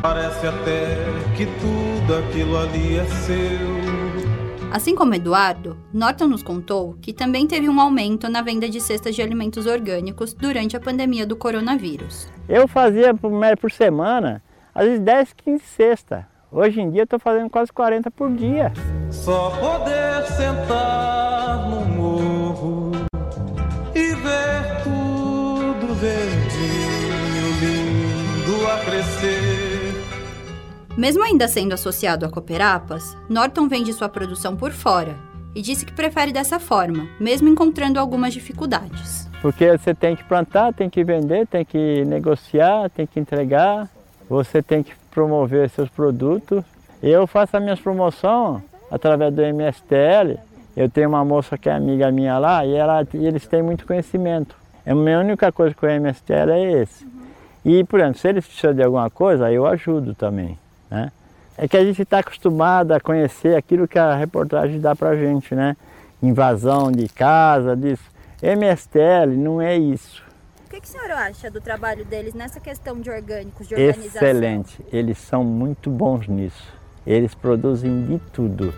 Parece 0.02 0.48
até 0.48 0.96
que 1.36 1.48
tudo 1.60 2.16
aquilo 2.16 2.58
ali 2.58 3.00
é 3.00 3.06
seu. 3.06 4.27
Assim 4.70 4.94
como 4.94 5.16
Eduardo, 5.16 5.78
Norton 5.94 6.28
nos 6.28 6.44
contou 6.44 6.98
que 7.02 7.14
também 7.14 7.48
teve 7.48 7.70
um 7.70 7.80
aumento 7.80 8.28
na 8.30 8.42
venda 8.42 8.68
de 8.68 8.82
cestas 8.82 9.16
de 9.16 9.22
alimentos 9.22 9.66
orgânicos 9.66 10.34
durante 10.34 10.76
a 10.76 10.80
pandemia 10.80 11.26
do 11.26 11.38
coronavírus. 11.38 12.28
Eu 12.50 12.68
fazia 12.68 13.14
por, 13.14 13.32
por 13.60 13.72
semana, 13.72 14.44
às 14.76 14.86
vezes 14.86 15.00
10, 15.00 15.34
15 15.34 15.64
cestas. 15.64 16.24
Hoje 16.52 16.82
em 16.82 16.92
dia 16.92 17.04
estou 17.04 17.18
fazendo 17.18 17.50
quase 17.50 17.72
40 17.72 18.12
por 18.12 18.30
dia. 18.32 18.74
Só 19.10 19.52
poder 19.52 20.26
sentar 20.36 21.70
no 21.70 21.86
morro 21.86 22.92
e 23.96 24.16
ver 24.16 24.84
tudo 24.84 25.94
verdinho, 25.96 26.37
Mesmo 30.98 31.24
ainda 31.24 31.48
sendo 31.48 31.74
associado 31.74 32.26
a 32.26 32.30
Cooperapas, 32.30 33.16
Norton 33.30 33.68
vende 33.68 33.94
sua 33.94 34.10
produção 34.10 34.56
por 34.56 34.72
fora 34.72 35.16
e 35.54 35.62
disse 35.62 35.86
que 35.86 35.94
prefere 35.94 36.34
dessa 36.34 36.60
forma, 36.60 37.08
mesmo 37.20 37.48
encontrando 37.48 38.00
algumas 38.00 38.34
dificuldades. 38.34 39.30
Porque 39.40 39.78
você 39.78 39.94
tem 39.94 40.16
que 40.16 40.24
plantar, 40.24 40.74
tem 40.74 40.90
que 40.90 41.04
vender, 41.04 41.46
tem 41.46 41.64
que 41.64 42.04
negociar, 42.04 42.90
tem 42.90 43.06
que 43.06 43.20
entregar, 43.20 43.88
você 44.28 44.64
tem 44.64 44.82
que 44.82 44.92
promover 45.12 45.70
seus 45.70 45.88
produtos. 45.88 46.64
Eu 47.02 47.28
faço 47.28 47.56
as 47.56 47.62
minhas 47.62 47.80
promoções 47.80 48.64
através 48.90 49.32
do 49.32 49.44
MSTL. 49.44 50.40
Eu 50.76 50.90
tenho 50.90 51.10
uma 51.10 51.24
moça 51.24 51.60
que 51.60 51.70
é 51.70 51.74
amiga 51.74 52.12
minha 52.12 52.40
lá 52.40 52.66
e, 52.66 52.74
ela, 52.74 53.06
e 53.14 53.24
eles 53.24 53.46
têm 53.46 53.62
muito 53.62 53.86
conhecimento. 53.86 54.56
A 54.84 54.96
minha 54.96 55.20
única 55.20 55.52
coisa 55.52 55.76
com 55.76 55.86
o 55.86 55.90
MSTL 55.90 56.50
é 56.50 56.82
esse. 56.82 57.06
E, 57.64 57.84
por 57.84 58.00
exemplo, 58.00 58.18
se 58.18 58.28
eles 58.28 58.48
precisam 58.48 58.74
de 58.74 58.82
alguma 58.82 59.12
coisa, 59.12 59.52
eu 59.52 59.68
ajudo 59.68 60.16
também. 60.16 60.58
É 61.58 61.68
que 61.68 61.76
a 61.76 61.84
gente 61.84 62.04
está 62.04 62.20
acostumado 62.20 62.92
a 62.92 63.00
conhecer 63.00 63.56
aquilo 63.56 63.88
que 63.88 63.98
a 63.98 64.16
reportagem 64.16 64.80
dá 64.80 64.96
para 64.96 65.10
a 65.10 65.16
gente, 65.16 65.56
né? 65.56 65.76
Invasão 66.22 66.92
de 66.92 67.10
casa, 67.10 67.76
disso. 67.76 68.04
MSTL 68.42 69.36
não 69.36 69.60
é 69.60 69.76
isso. 69.76 70.24
O 70.68 70.70
que, 70.70 70.80
que 70.80 70.88
o 70.88 70.90
senhor 70.90 71.10
acha 71.10 71.50
do 71.50 71.60
trabalho 71.60 72.06
deles 72.06 72.36
nessa 72.36 72.60
questão 72.60 73.00
de 73.00 73.10
orgânicos, 73.10 73.68
de 73.68 73.74
organização? 73.74 74.22
Excelente. 74.22 74.86
Eles 74.92 75.18
são 75.18 75.44
muito 75.44 75.90
bons 75.90 76.28
nisso. 76.28 76.72
Eles 77.06 77.34
produzem 77.34 78.06
de 78.06 78.20
tudo. 78.32 78.74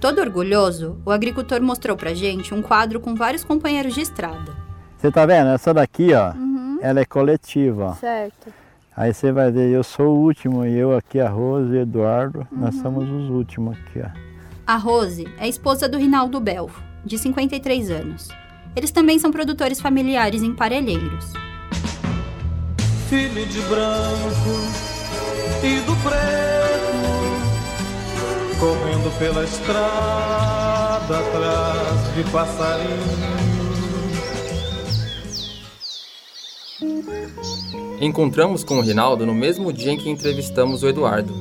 Todo 0.00 0.20
orgulhoso, 0.20 0.98
o 1.04 1.10
agricultor 1.10 1.60
mostrou 1.60 1.96
pra 1.96 2.14
gente 2.14 2.54
um 2.54 2.62
quadro 2.62 3.00
com 3.00 3.14
vários 3.14 3.44
companheiros 3.44 3.94
de 3.94 4.00
estrada. 4.00 4.52
Você 4.96 5.10
tá 5.10 5.26
vendo? 5.26 5.50
Essa 5.50 5.74
daqui, 5.74 6.14
ó, 6.14 6.32
uhum. 6.32 6.78
ela 6.80 7.00
é 7.00 7.04
coletiva. 7.04 7.90
Ó. 7.90 7.94
Certo. 7.94 8.61
Aí 8.94 9.12
você 9.14 9.32
vai 9.32 9.50
ver, 9.50 9.70
eu 9.70 9.82
sou 9.82 10.08
o 10.08 10.20
último 10.20 10.66
e 10.66 10.76
eu 10.76 10.94
aqui, 10.94 11.18
a 11.18 11.28
Rose 11.28 11.70
e 11.72 11.78
o 11.78 11.80
Eduardo, 11.80 12.46
uhum. 12.52 12.58
nós 12.60 12.74
somos 12.74 13.08
os 13.08 13.30
últimos 13.30 13.76
aqui, 13.78 14.00
ó. 14.00 14.10
A 14.66 14.76
Rose 14.76 15.26
é 15.38 15.48
esposa 15.48 15.88
do 15.88 15.96
Rinaldo 15.96 16.38
Belfo, 16.38 16.82
de 17.04 17.16
53 17.16 17.90
anos. 17.90 18.28
Eles 18.76 18.90
também 18.90 19.18
são 19.18 19.30
produtores 19.30 19.80
familiares 19.80 20.42
em 20.42 20.54
Parelheiros. 20.54 21.32
Filho 23.08 23.46
de 23.46 23.60
branco 23.62 24.52
e 25.62 25.80
do 25.80 25.96
preto, 26.02 26.92
correndo 28.60 29.18
pela 29.18 29.44
estrada 29.44 31.18
atrás 31.18 32.14
de 32.14 32.30
passarinho. 32.30 33.51
Encontramos 38.00 38.64
com 38.64 38.78
o 38.78 38.80
Rinaldo 38.82 39.24
no 39.24 39.34
mesmo 39.34 39.72
dia 39.72 39.92
em 39.92 39.96
que 39.96 40.10
entrevistamos 40.10 40.82
o 40.82 40.88
Eduardo. 40.88 41.32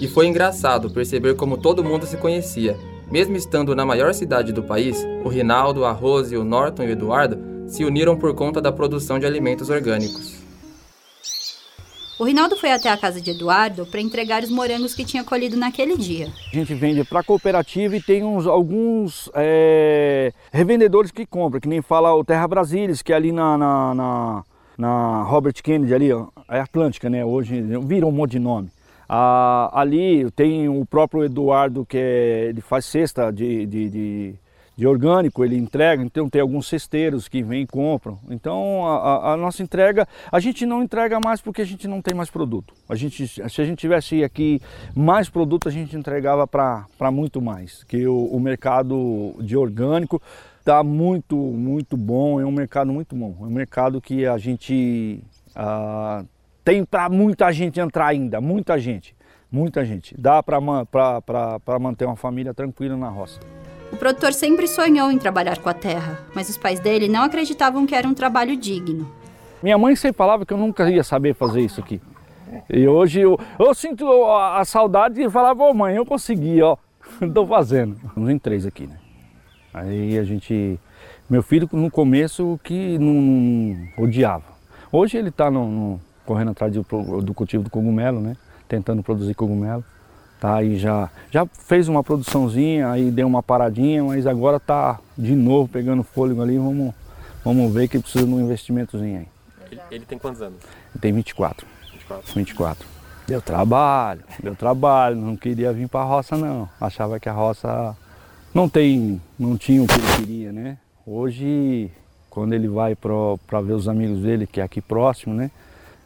E 0.00 0.08
foi 0.08 0.26
engraçado 0.26 0.90
perceber 0.90 1.36
como 1.36 1.56
todo 1.58 1.84
mundo 1.84 2.06
se 2.06 2.16
conhecia 2.16 2.76
mesmo 3.10 3.36
estando 3.36 3.74
na 3.74 3.84
maior 3.84 4.12
cidade 4.14 4.52
do 4.52 4.62
país, 4.62 5.06
o 5.24 5.28
Rinaldo, 5.28 5.84
a 5.84 5.92
Rose, 5.92 6.36
o 6.36 6.44
Norton 6.44 6.84
e 6.84 6.86
o 6.86 6.90
Eduardo 6.90 7.38
se 7.68 7.84
uniram 7.84 8.16
por 8.16 8.34
conta 8.34 8.60
da 8.60 8.72
produção 8.72 9.18
de 9.18 9.26
alimentos 9.26 9.70
orgânicos. 9.70 10.42
O 12.18 12.24
Rinaldo 12.24 12.56
foi 12.56 12.70
até 12.70 12.88
a 12.88 12.96
casa 12.96 13.20
de 13.20 13.32
Eduardo 13.32 13.86
para 13.86 14.00
entregar 14.00 14.42
os 14.44 14.50
morangos 14.50 14.94
que 14.94 15.04
tinha 15.04 15.24
colhido 15.24 15.56
naquele 15.56 15.96
dia. 15.96 16.28
A 16.52 16.56
gente 16.56 16.72
vende 16.72 17.02
para 17.04 17.20
a 17.20 17.24
cooperativa 17.24 17.96
e 17.96 18.02
tem 18.02 18.22
uns, 18.22 18.46
alguns 18.46 19.28
é, 19.34 20.32
revendedores 20.52 21.10
que 21.10 21.26
compram, 21.26 21.60
que 21.60 21.68
nem 21.68 21.82
fala 21.82 22.14
o 22.14 22.24
Terra 22.24 22.46
Brasilis, 22.46 23.02
que 23.02 23.12
é 23.12 23.16
ali 23.16 23.32
na, 23.32 23.58
na, 23.58 23.94
na, 23.94 24.44
na 24.76 25.22
Robert 25.22 25.54
Kennedy, 25.62 25.94
ali, 25.94 26.10
é 26.48 26.60
Atlântica, 26.60 27.08
né? 27.08 27.24
Hoje 27.24 27.60
virou 27.60 28.10
um 28.10 28.14
monte 28.14 28.32
de 28.32 28.38
nome. 28.38 28.70
Ah, 29.08 29.70
ali 29.72 30.30
tem 30.32 30.68
o 30.68 30.84
próprio 30.86 31.24
Eduardo 31.24 31.84
que 31.84 31.98
é, 31.98 32.46
ele 32.48 32.60
faz 32.60 32.86
cesta 32.86 33.30
de, 33.30 33.66
de, 33.66 33.90
de, 33.90 34.34
de, 34.76 34.86
orgânico, 34.86 35.44
ele 35.44 35.58
entrega, 35.58 36.02
então 36.02 36.28
tem 36.28 36.40
alguns 36.40 36.66
cesteiros 36.66 37.28
que 37.28 37.42
vêm 37.42 37.62
e 37.62 37.66
compram. 37.66 38.18
Então 38.30 38.86
a, 38.86 39.32
a, 39.32 39.36
nossa 39.36 39.62
entrega, 39.62 40.08
a 40.32 40.40
gente 40.40 40.64
não 40.64 40.82
entrega 40.82 41.20
mais 41.20 41.42
porque 41.42 41.60
a 41.60 41.66
gente 41.66 41.86
não 41.86 42.00
tem 42.00 42.14
mais 42.14 42.30
produto. 42.30 42.72
A 42.88 42.94
gente, 42.94 43.28
se 43.28 43.42
a 43.42 43.64
gente 43.64 43.78
tivesse 43.78 44.24
aqui 44.24 44.60
mais 44.96 45.28
produto, 45.28 45.68
a 45.68 45.72
gente 45.72 45.94
entregava 45.94 46.46
para 46.46 47.10
muito 47.12 47.42
mais. 47.42 47.84
Que 47.84 48.06
o, 48.06 48.24
o 48.24 48.40
mercado 48.40 49.34
de 49.40 49.54
orgânico 49.54 50.20
está 50.64 50.82
muito, 50.82 51.36
muito 51.36 51.94
bom, 51.94 52.40
é 52.40 52.46
um 52.46 52.50
mercado 52.50 52.90
muito 52.90 53.14
bom. 53.14 53.36
É 53.42 53.44
um 53.44 53.50
mercado 53.50 54.00
que 54.00 54.24
a 54.24 54.38
gente 54.38 55.22
ah, 55.54 56.24
tem 56.64 56.82
para 56.82 57.10
muita 57.10 57.52
gente 57.52 57.78
entrar 57.78 58.06
ainda, 58.06 58.40
muita 58.40 58.78
gente, 58.78 59.14
muita 59.52 59.84
gente. 59.84 60.14
Dá 60.18 60.42
para 60.42 60.58
manter 61.78 62.06
uma 62.06 62.16
família 62.16 62.54
tranquila 62.54 62.96
na 62.96 63.10
roça. 63.10 63.38
O 63.92 63.96
produtor 63.96 64.32
sempre 64.32 64.66
sonhou 64.66 65.12
em 65.12 65.18
trabalhar 65.18 65.58
com 65.58 65.68
a 65.68 65.74
terra, 65.74 66.18
mas 66.34 66.48
os 66.48 66.56
pais 66.56 66.80
dele 66.80 67.08
não 67.08 67.22
acreditavam 67.22 67.84
que 67.84 67.94
era 67.94 68.08
um 68.08 68.14
trabalho 68.14 68.56
digno. 68.56 69.12
Minha 69.62 69.76
mãe 69.76 69.94
sempre 69.94 70.16
falava 70.16 70.46
que 70.46 70.52
eu 70.54 70.58
nunca 70.58 70.90
ia 70.90 71.04
saber 71.04 71.34
fazer 71.34 71.60
isso 71.60 71.78
aqui. 71.78 72.00
E 72.70 72.88
hoje 72.88 73.20
eu, 73.20 73.38
eu 73.58 73.74
sinto 73.74 74.06
a, 74.24 74.64
saudade 74.64 75.16
de 75.16 75.28
falar, 75.28 75.52
ô 75.52 75.74
mãe, 75.74 75.96
eu 75.96 76.06
consegui, 76.06 76.62
ó, 76.62 76.78
estou 77.20 77.46
fazendo. 77.46 77.98
Uns 78.16 78.30
em 78.30 78.38
três 78.38 78.64
aqui, 78.64 78.86
né? 78.86 79.03
Aí 79.74 80.16
a 80.16 80.22
gente. 80.22 80.78
Meu 81.28 81.42
filho 81.42 81.68
no 81.72 81.90
começo 81.90 82.58
que 82.62 82.96
não, 82.96 83.14
não 83.14 84.04
odiava. 84.04 84.44
Hoje 84.92 85.18
ele 85.18 85.30
está 85.30 85.50
correndo 86.24 86.52
atrás 86.52 86.72
do, 86.72 86.82
do 87.20 87.34
cultivo 87.34 87.64
do 87.64 87.70
cogumelo, 87.70 88.20
né? 88.20 88.36
Tentando 88.68 89.02
produzir 89.02 89.34
cogumelo. 89.34 89.84
Tá, 90.40 90.62
e 90.62 90.76
já, 90.78 91.10
já 91.30 91.46
fez 91.46 91.88
uma 91.88 92.04
produçãozinha, 92.04 92.90
aí 92.90 93.10
deu 93.10 93.26
uma 93.26 93.42
paradinha, 93.42 94.04
mas 94.04 94.26
agora 94.26 94.60
tá 94.60 95.00
de 95.16 95.34
novo 95.34 95.68
pegando 95.68 96.02
fôlego 96.02 96.42
ali, 96.42 96.58
vamos, 96.58 96.92
vamos 97.42 97.72
ver 97.72 97.88
que 97.88 97.98
precisa 97.98 98.26
de 98.26 98.32
um 98.32 98.40
investimentozinho 98.40 99.20
aí. 99.20 99.28
Ele, 99.70 99.80
ele 99.90 100.04
tem 100.04 100.18
quantos 100.18 100.42
anos? 100.42 100.58
Ele 100.92 101.00
tem 101.00 101.12
24. 101.14 101.66
24. 101.92 102.34
24. 102.34 102.86
Deu 103.26 103.40
trabalho, 103.40 104.22
deu 104.42 104.54
trabalho, 104.54 105.16
não 105.16 105.34
queria 105.34 105.72
vir 105.72 105.88
para 105.88 106.00
a 106.00 106.04
roça 106.04 106.36
não. 106.36 106.68
Achava 106.78 107.18
que 107.18 107.28
a 107.28 107.32
roça 107.32 107.96
não 108.54 108.68
tem, 108.68 109.20
não 109.38 109.58
tinha 109.58 109.82
o 109.82 109.86
que 109.86 109.94
ele 109.94 110.16
queria, 110.18 110.52
né? 110.52 110.78
Hoje, 111.06 111.90
quando 112.30 112.52
ele 112.54 112.68
vai 112.68 112.94
para 112.94 113.60
ver 113.60 113.72
os 113.72 113.88
amigos 113.88 114.20
dele, 114.20 114.46
que 114.46 114.60
é 114.60 114.64
aqui 114.64 114.80
próximo, 114.80 115.34
né? 115.34 115.50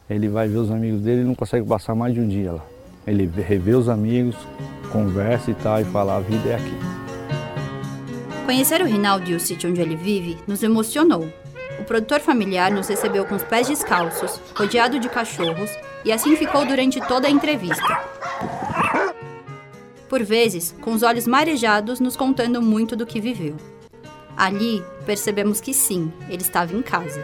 ele 0.09 0.27
vai 0.27 0.47
ver 0.47 0.57
os 0.57 0.71
amigos 0.71 1.01
dele 1.01 1.21
e 1.21 1.23
não 1.23 1.35
consegue 1.35 1.65
passar 1.65 1.93
mais 1.93 2.13
de 2.13 2.19
um 2.19 2.27
dia 2.27 2.53
lá. 2.53 2.65
Ele 3.05 3.29
revê 3.41 3.75
os 3.75 3.87
amigos, 3.87 4.35
conversa 4.91 5.51
e 5.51 5.53
tal, 5.53 5.79
e 5.79 5.85
fala, 5.85 6.17
a 6.17 6.19
vida 6.19 6.49
é 6.49 6.55
aqui. 6.55 6.73
Conhecer 8.45 8.81
o 8.81 8.85
Rinaldo 8.85 9.29
e 9.29 9.35
o 9.35 9.39
sítio 9.39 9.69
onde 9.69 9.79
ele 9.79 9.95
vive 9.95 10.37
nos 10.47 10.63
emocionou. 10.63 11.31
O 11.79 11.83
produtor 11.83 12.19
familiar 12.19 12.71
nos 12.71 12.87
recebeu 12.87 13.23
com 13.25 13.35
os 13.35 13.43
pés 13.43 13.67
descalços, 13.67 14.41
rodeado 14.55 14.99
de 14.99 15.07
cachorros, 15.07 15.69
e 16.03 16.11
assim 16.11 16.35
ficou 16.35 16.65
durante 16.65 16.99
toda 16.99 17.27
a 17.27 17.31
entrevista. 17.31 18.18
Por 20.09 20.23
vezes, 20.23 20.75
com 20.81 20.91
os 20.91 21.03
olhos 21.03 21.27
marejados, 21.27 21.99
nos 21.99 22.17
contando 22.17 22.59
muito 22.63 22.95
do 22.95 23.05
que 23.05 23.21
viveu. 23.21 23.55
Ali, 24.35 24.83
percebemos 25.05 25.61
que 25.61 25.71
sim, 25.71 26.11
ele 26.27 26.41
estava 26.41 26.75
em 26.75 26.81
casa. 26.81 27.23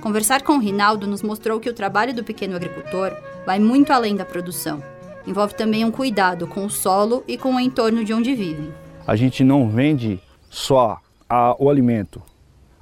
Conversar 0.00 0.42
com 0.42 0.54
o 0.54 0.58
Rinaldo 0.58 1.06
nos 1.06 1.22
mostrou 1.22 1.60
que 1.60 1.70
o 1.70 1.72
trabalho 1.72 2.12
do 2.12 2.24
pequeno 2.24 2.56
agricultor 2.56 3.16
vai 3.46 3.60
muito 3.60 3.92
além 3.92 4.16
da 4.16 4.24
produção. 4.24 4.82
Envolve 5.24 5.54
também 5.54 5.84
um 5.84 5.90
cuidado 5.92 6.48
com 6.48 6.66
o 6.66 6.70
solo 6.70 7.22
e 7.28 7.38
com 7.38 7.54
o 7.54 7.60
entorno 7.60 8.04
de 8.04 8.12
onde 8.12 8.34
vivem. 8.34 8.74
A 9.06 9.14
gente 9.14 9.44
não 9.44 9.68
vende 9.68 10.20
só 10.50 10.98
a, 11.30 11.54
o 11.60 11.70
alimento. 11.70 12.20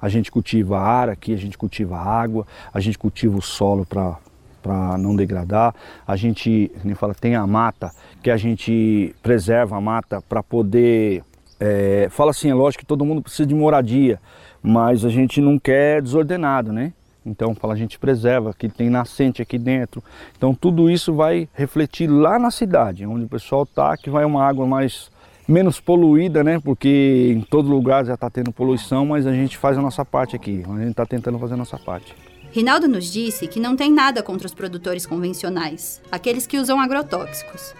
A 0.01 0.09
gente 0.09 0.31
cultiva 0.31 0.79
ar 0.79 1.07
aqui, 1.07 1.33
a 1.33 1.37
gente 1.37 1.55
cultiva 1.55 1.97
água, 1.97 2.47
a 2.73 2.79
gente 2.79 2.97
cultiva 2.97 3.37
o 3.37 3.41
solo 3.43 3.85
para 3.85 4.17
para 4.63 4.97
não 4.97 5.15
degradar. 5.15 5.75
A 6.07 6.15
gente, 6.15 6.71
nem 6.83 6.95
fala, 6.95 7.13
tem 7.13 7.35
a 7.35 7.45
mata, 7.45 7.91
que 8.23 8.31
a 8.31 8.37
gente 8.37 9.13
preserva 9.21 9.75
a 9.75 9.81
mata 9.81 10.21
para 10.21 10.41
poder. 10.41 11.21
É, 11.59 12.07
fala 12.09 12.31
assim, 12.31 12.49
é 12.49 12.53
lógico 12.53 12.81
que 12.81 12.87
todo 12.87 13.05
mundo 13.05 13.21
precisa 13.21 13.45
de 13.45 13.53
moradia, 13.53 14.19
mas 14.61 15.05
a 15.05 15.09
gente 15.09 15.41
não 15.41 15.59
quer 15.59 16.01
desordenado, 16.01 16.71
né? 16.73 16.93
Então, 17.25 17.53
fala, 17.55 17.73
a 17.73 17.77
gente 17.77 17.99
preserva, 17.99 18.53
que 18.57 18.67
tem 18.67 18.89
nascente 18.89 19.41
aqui 19.41 19.57
dentro. 19.57 20.03
Então, 20.37 20.53
tudo 20.53 20.89
isso 20.89 21.13
vai 21.13 21.47
refletir 21.53 22.07
lá 22.07 22.37
na 22.37 22.51
cidade, 22.51 23.05
onde 23.05 23.25
o 23.25 23.29
pessoal 23.29 23.63
está, 23.63 23.95
que 23.95 24.09
vai 24.09 24.25
uma 24.25 24.43
água 24.43 24.65
mais 24.65 25.09
menos 25.47 25.79
poluída, 25.79 26.43
né? 26.43 26.59
Porque 26.59 27.33
em 27.35 27.41
todo 27.41 27.69
lugar 27.69 28.05
já 28.05 28.15
está 28.15 28.29
tendo 28.29 28.51
poluição, 28.51 29.05
mas 29.05 29.25
a 29.25 29.33
gente 29.33 29.57
faz 29.57 29.77
a 29.77 29.81
nossa 29.81 30.03
parte 30.03 30.35
aqui. 30.35 30.63
A 30.67 30.79
gente 30.79 30.91
está 30.91 31.05
tentando 31.05 31.39
fazer 31.39 31.53
a 31.53 31.57
nossa 31.57 31.77
parte. 31.77 32.13
Rinaldo 32.51 32.87
nos 32.87 33.11
disse 33.11 33.47
que 33.47 33.59
não 33.59 33.75
tem 33.75 33.91
nada 33.91 34.21
contra 34.21 34.45
os 34.45 34.53
produtores 34.53 35.05
convencionais, 35.05 36.01
aqueles 36.11 36.45
que 36.45 36.57
usam 36.57 36.79
agrotóxicos. 36.79 37.73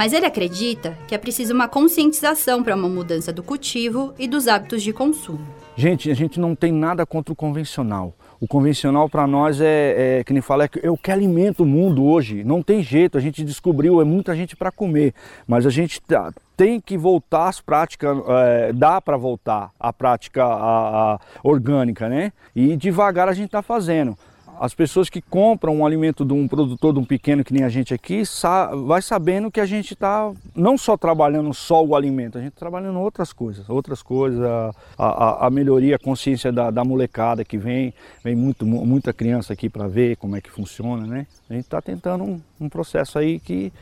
Mas 0.00 0.14
ele 0.14 0.24
acredita 0.24 0.96
que 1.06 1.14
é 1.14 1.18
preciso 1.18 1.52
uma 1.52 1.68
conscientização 1.68 2.62
para 2.62 2.74
uma 2.74 2.88
mudança 2.88 3.30
do 3.34 3.42
cultivo 3.42 4.14
e 4.18 4.26
dos 4.26 4.48
hábitos 4.48 4.82
de 4.82 4.94
consumo. 4.94 5.46
Gente, 5.76 6.10
a 6.10 6.14
gente 6.14 6.40
não 6.40 6.54
tem 6.54 6.72
nada 6.72 7.04
contra 7.04 7.34
o 7.34 7.36
convencional. 7.36 8.14
O 8.40 8.48
convencional 8.48 9.10
para 9.10 9.26
nós 9.26 9.60
é, 9.60 10.20
é, 10.20 10.24
que 10.24 10.32
nem 10.32 10.40
fala, 10.40 10.64
é, 10.82 10.90
o 10.90 10.96
que 10.96 11.10
alimenta 11.10 11.62
o 11.62 11.66
mundo 11.66 12.02
hoje. 12.02 12.42
Não 12.42 12.62
tem 12.62 12.82
jeito, 12.82 13.18
a 13.18 13.20
gente 13.20 13.44
descobriu, 13.44 14.00
é 14.00 14.04
muita 14.04 14.34
gente 14.34 14.56
para 14.56 14.72
comer. 14.72 15.12
Mas 15.46 15.66
a 15.66 15.70
gente 15.70 16.00
tá, 16.00 16.32
tem 16.56 16.80
que 16.80 16.96
voltar 16.96 17.48
às 17.48 17.60
práticas, 17.60 18.16
é, 18.26 18.72
dá 18.72 19.02
para 19.02 19.18
voltar 19.18 19.70
à 19.78 19.92
prática 19.92 20.42
a, 20.42 21.12
a 21.12 21.20
orgânica, 21.44 22.08
né? 22.08 22.32
E 22.56 22.74
devagar 22.74 23.28
a 23.28 23.34
gente 23.34 23.48
está 23.48 23.60
fazendo. 23.60 24.16
As 24.60 24.74
pessoas 24.74 25.08
que 25.08 25.22
compram 25.22 25.74
um 25.74 25.86
alimento 25.86 26.22
de 26.22 26.34
um 26.34 26.46
produtor, 26.46 26.92
de 26.92 26.98
um 26.98 27.04
pequeno 27.04 27.42
que 27.42 27.50
nem 27.50 27.64
a 27.64 27.70
gente 27.70 27.94
aqui, 27.94 28.26
sa 28.26 28.66
vai 28.66 29.00
sabendo 29.00 29.50
que 29.50 29.58
a 29.58 29.64
gente 29.64 29.94
está 29.94 30.30
não 30.54 30.76
só 30.76 30.98
trabalhando 30.98 31.54
só 31.54 31.82
o 31.82 31.96
alimento, 31.96 32.36
a 32.36 32.42
gente 32.42 32.50
está 32.50 32.60
trabalhando 32.60 33.00
outras 33.00 33.32
coisas, 33.32 33.70
outras 33.70 34.02
coisas, 34.02 34.38
a, 34.38 34.74
a, 34.98 35.46
a 35.46 35.50
melhoria, 35.50 35.96
a 35.96 35.98
consciência 35.98 36.52
da, 36.52 36.70
da, 36.70 36.84
molecada 36.84 37.42
que 37.42 37.56
vem, 37.56 37.94
vem 38.22 38.36
muito, 38.36 38.66
muita 38.66 39.14
criança 39.14 39.54
aqui 39.54 39.70
para 39.70 39.88
ver 39.88 40.16
como 40.16 40.36
é 40.36 40.42
que 40.42 40.50
funciona, 40.50 41.06
né? 41.06 41.26
A 41.48 41.54
gente 41.54 41.64
está 41.64 41.80
tentando 41.80 42.22
um, 42.22 42.38
um 42.60 42.68
processo 42.68 43.18
aí 43.18 43.40
que 43.40 43.72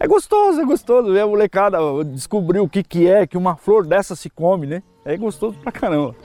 é 0.00 0.08
gostoso, 0.08 0.60
é 0.60 0.64
gostoso 0.64 1.12
ver 1.12 1.20
a 1.20 1.26
molecada 1.28 1.78
descobrir 2.06 2.58
o 2.58 2.68
que, 2.68 2.82
que 2.82 3.06
é 3.06 3.24
que 3.24 3.38
uma 3.38 3.54
flor 3.54 3.86
dessa 3.86 4.16
se 4.16 4.28
come, 4.28 4.66
né? 4.66 4.82
É 5.04 5.16
gostoso 5.16 5.56
pra 5.62 5.70
caramba. 5.70 6.16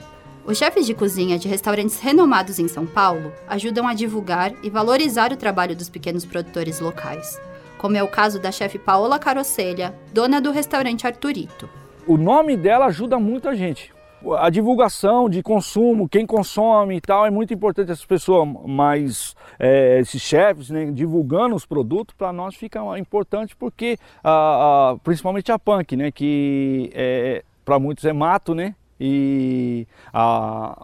Os 0.44 0.56
chefes 0.56 0.86
de 0.86 0.94
cozinha 0.94 1.38
de 1.38 1.48
restaurantes 1.48 2.00
renomados 2.00 2.58
em 2.58 2.66
São 2.66 2.86
Paulo 2.86 3.32
ajudam 3.46 3.86
a 3.86 3.94
divulgar 3.94 4.52
e 4.62 4.70
valorizar 4.70 5.32
o 5.32 5.36
trabalho 5.36 5.76
dos 5.76 5.88
pequenos 5.88 6.24
produtores 6.24 6.80
locais, 6.80 7.40
como 7.78 7.96
é 7.96 8.02
o 8.02 8.08
caso 8.08 8.40
da 8.40 8.50
chefe 8.50 8.78
Paola 8.78 9.18
Carocelha, 9.18 9.94
dona 10.12 10.40
do 10.40 10.50
restaurante 10.50 11.06
Arturito. 11.06 11.68
O 12.06 12.16
nome 12.16 12.56
dela 12.56 12.86
ajuda 12.86 13.18
muito 13.18 13.48
a 13.48 13.54
gente. 13.54 13.92
A 14.38 14.50
divulgação 14.50 15.30
de 15.30 15.42
consumo, 15.42 16.08
quem 16.08 16.26
consome 16.26 16.96
e 16.96 17.00
tal, 17.00 17.24
é 17.24 17.30
muito 17.30 17.54
importante. 17.54 17.90
Essas 17.90 18.04
pessoas 18.04 18.48
mais, 18.66 19.34
é, 19.58 20.00
esses 20.00 20.20
chefes, 20.20 20.68
né, 20.68 20.90
divulgando 20.90 21.54
os 21.54 21.64
produtos, 21.64 22.14
para 22.16 22.32
nós 22.32 22.54
fica 22.54 22.80
importante 22.98 23.54
porque, 23.56 23.96
a, 24.22 24.90
a, 24.90 24.96
principalmente 25.02 25.52
a 25.52 25.58
punk, 25.58 25.96
né, 25.96 26.10
que 26.10 26.90
é, 26.92 27.42
para 27.64 27.78
muitos 27.78 28.04
é 28.04 28.12
mato, 28.12 28.54
né, 28.54 28.74
e 29.00 29.86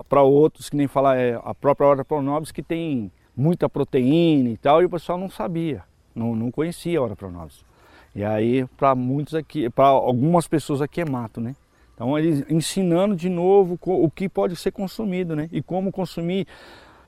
para 0.08 0.23
outros, 0.23 0.70
que 0.70 0.76
nem 0.76 0.88
falar, 0.88 1.18
é, 1.18 1.38
a 1.44 1.54
própria 1.54 1.87
Hora 1.87 2.04
Pronobis, 2.04 2.50
que 2.50 2.62
tem 2.62 3.12
muita 3.37 3.68
proteína 3.68 4.49
e 4.49 4.56
tal, 4.56 4.80
e 4.80 4.87
o 4.87 4.90
pessoal 4.90 5.18
não 5.18 5.28
sabia, 5.28 5.82
não, 6.14 6.35
não 6.35 6.50
conhecia 6.50 6.99
a 6.99 7.02
Hora 7.02 7.14
Pronobis. 7.14 7.62
E 8.14 8.25
aí, 8.25 8.64
para 8.78 8.94
muitos 8.94 9.35
aqui, 9.35 9.68
para 9.68 9.88
algumas 9.88 10.49
pessoas 10.49 10.80
aqui 10.80 11.02
é 11.02 11.04
mato, 11.04 11.38
né? 11.38 11.54
Então, 11.94 12.18
eles 12.18 12.44
ensinando 12.50 13.14
de 13.14 13.28
novo 13.28 13.78
o 13.82 14.11
que 14.11 14.28
pode 14.28 14.56
ser 14.56 14.70
consumido, 14.70 15.37
né? 15.37 15.49
E 15.52 15.62
como 15.62 15.92
consumir 15.92 16.46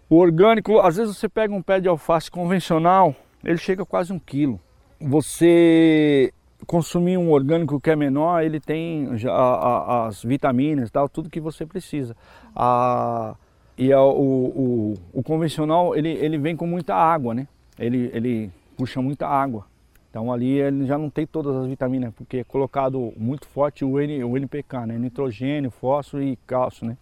o 0.09 0.17
orgânico. 0.17 0.79
Às 0.81 0.97
vezes 0.97 1.17
você 1.17 1.29
pega 1.29 1.55
um 1.55 1.62
pé 1.62 1.81
de 1.81 1.88
alface 1.88 2.31
convencional, 2.31 3.15
ele 3.43 3.59
chega 3.59 3.83
a 3.83 3.87
quase 3.87 4.12
um 4.12 4.19
quilo. 4.19 4.61
Você 5.00 6.33
consumir 6.69 7.17
um 7.17 7.33
orgânico 7.33 7.81
que 7.81 7.89
é 7.89 7.97
menor, 7.97 8.43
ele 8.43 8.61
tem 8.61 9.17
já 9.17 10.07
as 10.07 10.23
vitaminas, 10.23 10.91
tal, 10.91 11.09
tudo 11.09 11.31
que 11.31 11.41
você 11.41 11.65
precisa. 11.65 12.15
A, 12.55 13.35
e 13.77 13.91
a, 13.91 14.03
o, 14.03 14.13
o, 14.13 14.95
o, 15.15 15.23
convencional, 15.23 15.97
ele, 15.97 16.11
ele 16.11 16.37
vem 16.37 16.55
com 16.55 16.67
muita 16.67 16.95
água, 16.95 17.33
né? 17.35 17.49
Ele, 17.79 18.11
ele 18.13 18.51
puxa 18.77 19.01
muita 19.01 19.27
água. 19.27 19.65
Então 20.11 20.31
ali 20.31 20.61
ele 20.61 20.85
já 20.85 20.99
não 20.99 21.09
tem 21.09 21.27
todas 21.27 21.57
as 21.57 21.67
vitaminas, 21.67 22.13
porque 22.15 22.39
é 22.39 22.45
colocado 22.45 23.15
muito 23.17 23.47
forte 23.49 23.83
o, 23.83 23.99
N, 23.99 24.23
o 24.23 24.37
NPK, 24.37 24.87
né? 24.89 24.99
Nitrogênio, 24.99 25.71
fósforo 25.71 26.23
e 26.23 26.37
cálcio, 26.47 26.87
né? 26.87 26.99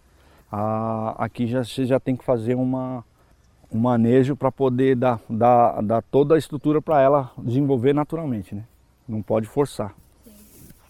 aqui 1.18 1.44
já, 1.48 1.64
você 1.64 1.84
já 1.84 1.98
tem 1.98 2.14
que 2.14 2.24
fazer 2.24 2.54
uma, 2.54 3.04
um 3.72 3.80
manejo 3.80 4.36
para 4.36 4.52
poder 4.52 4.94
dar, 4.94 5.20
dar, 5.28 5.82
dar 5.82 6.02
toda 6.02 6.36
a 6.36 6.38
estrutura 6.38 6.80
para 6.80 7.02
ela 7.02 7.32
desenvolver 7.36 7.92
naturalmente, 7.92 8.54
né? 8.54 8.62
Não 9.08 9.22
pode 9.22 9.46
forçar. 9.46 9.94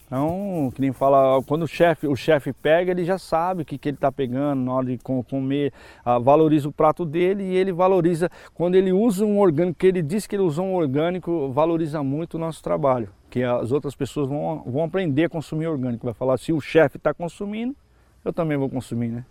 Então, 0.07 0.71
que 0.73 0.81
nem 0.81 0.93
fala, 0.93 1.43
quando 1.43 1.65
o 1.65 1.67
chefe 1.67 2.07
o 2.07 2.15
chefe 2.15 2.53
pega, 2.53 2.93
ele 2.93 3.05
já 3.05 3.19
sabe 3.19 3.63
o 3.63 3.65
que, 3.65 3.77
que 3.77 3.89
ele 3.89 3.97
está 3.97 4.11
pegando 4.13 4.63
na 4.63 4.73
hora 4.73 4.87
de 4.87 4.99
comer, 4.99 5.73
ah, 6.05 6.17
valoriza 6.17 6.69
o 6.69 6.73
prato 6.73 7.05
dele 7.05 7.43
e 7.43 7.57
ele 7.57 7.73
valoriza, 7.73 8.31
quando 8.55 8.77
ele 8.77 8.93
usa 8.93 9.25
um 9.25 9.41
orgânico, 9.41 9.77
que 9.77 9.87
ele 9.87 10.03
diz 10.03 10.25
que 10.25 10.37
ele 10.37 10.45
usou 10.45 10.65
um 10.65 10.75
orgânico, 10.77 11.51
valoriza 11.51 12.05
muito 12.05 12.35
o 12.35 12.39
nosso 12.39 12.63
trabalho, 12.63 13.09
que 13.29 13.43
as 13.43 13.73
outras 13.73 13.97
pessoas 13.97 14.29
vão, 14.29 14.63
vão 14.65 14.85
aprender 14.85 15.25
a 15.25 15.29
consumir 15.29 15.67
orgânico, 15.67 16.07
vai 16.07 16.15
falar, 16.15 16.39
se 16.39 16.53
o 16.53 16.61
chefe 16.61 16.99
está 16.99 17.13
consumindo, 17.13 17.75
eu 18.25 18.33
também 18.33 18.57
vou 18.57 18.71
consumir, 18.71 19.09
né? 19.09 19.25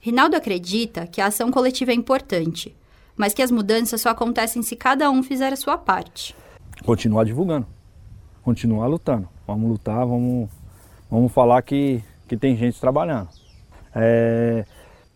Rinaldo 0.00 0.36
acredita 0.36 1.06
que 1.06 1.20
a 1.20 1.26
ação 1.26 1.52
coletiva 1.52 1.92
é 1.92 1.94
importante, 1.94 2.74
mas 3.16 3.32
que 3.32 3.42
as 3.42 3.52
mudanças 3.52 4.00
só 4.00 4.10
acontecem 4.10 4.62
se 4.62 4.74
cada 4.74 5.08
um 5.10 5.22
fizer 5.22 5.52
a 5.52 5.56
sua 5.56 5.78
parte. 5.78 6.34
Continuar 6.84 7.24
divulgando 7.24 7.77
continuar 8.48 8.86
lutando. 8.86 9.28
Vamos 9.46 9.68
lutar, 9.70 10.06
vamos, 10.06 10.48
vamos 11.10 11.30
falar 11.30 11.60
que, 11.60 12.02
que 12.26 12.34
tem 12.34 12.56
gente 12.56 12.80
trabalhando. 12.80 13.28
É, 13.94 14.64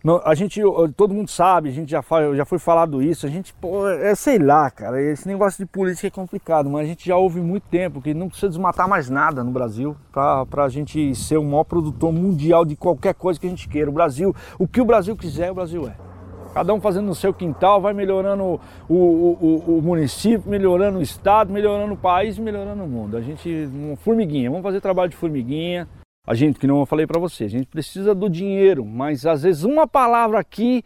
não, 0.04 0.20
a 0.22 0.34
gente, 0.34 0.60
todo 0.98 1.14
mundo 1.14 1.30
sabe, 1.30 1.70
a 1.70 1.72
gente 1.72 1.90
já, 1.90 2.04
já 2.34 2.44
foi 2.44 2.58
falado 2.58 3.02
isso, 3.02 3.24
a 3.24 3.30
gente, 3.30 3.54
pô, 3.54 3.88
é, 3.88 4.14
sei 4.14 4.38
lá, 4.38 4.70
cara, 4.70 5.00
esse 5.00 5.26
negócio 5.26 5.64
de 5.64 5.70
política 5.70 6.08
é 6.08 6.10
complicado, 6.10 6.68
mas 6.68 6.82
a 6.82 6.88
gente 6.88 7.06
já 7.08 7.16
ouve 7.16 7.40
muito 7.40 7.64
tempo 7.70 8.02
que 8.02 8.12
não 8.12 8.28
precisa 8.28 8.50
desmatar 8.50 8.86
mais 8.86 9.08
nada 9.08 9.42
no 9.42 9.50
Brasil 9.50 9.96
para 10.12 10.64
a 10.64 10.68
gente 10.68 11.14
ser 11.14 11.38
o 11.38 11.44
maior 11.44 11.64
produtor 11.64 12.12
mundial 12.12 12.66
de 12.66 12.76
qualquer 12.76 13.14
coisa 13.14 13.40
que 13.40 13.46
a 13.46 13.50
gente 13.50 13.66
queira. 13.66 13.88
O 13.88 13.94
Brasil, 13.94 14.36
o 14.58 14.68
que 14.68 14.80
o 14.80 14.84
Brasil 14.84 15.16
quiser, 15.16 15.50
o 15.50 15.54
Brasil 15.54 15.88
é. 15.88 16.11
Cada 16.52 16.74
um 16.74 16.80
fazendo 16.80 17.06
no 17.06 17.14
seu 17.14 17.32
quintal, 17.32 17.80
vai 17.80 17.94
melhorando 17.94 18.60
o, 18.88 18.94
o, 18.94 19.38
o, 19.40 19.78
o 19.78 19.82
município, 19.82 20.50
melhorando 20.50 20.98
o 20.98 21.02
estado, 21.02 21.52
melhorando 21.52 21.94
o 21.94 21.96
país, 21.96 22.38
melhorando 22.38 22.84
o 22.84 22.88
mundo. 22.88 23.16
A 23.16 23.22
gente, 23.22 23.68
formiguinha, 23.98 24.50
vamos 24.50 24.62
fazer 24.62 24.80
trabalho 24.80 25.10
de 25.10 25.16
formiguinha. 25.16 25.88
A 26.26 26.34
gente, 26.34 26.58
que 26.58 26.66
não 26.66 26.80
eu 26.80 26.86
falei 26.86 27.06
para 27.06 27.18
você, 27.18 27.44
a 27.44 27.48
gente 27.48 27.66
precisa 27.66 28.14
do 28.14 28.28
dinheiro, 28.28 28.84
mas 28.84 29.26
às 29.26 29.42
vezes 29.42 29.64
uma 29.64 29.88
palavra 29.88 30.38
aqui, 30.38 30.84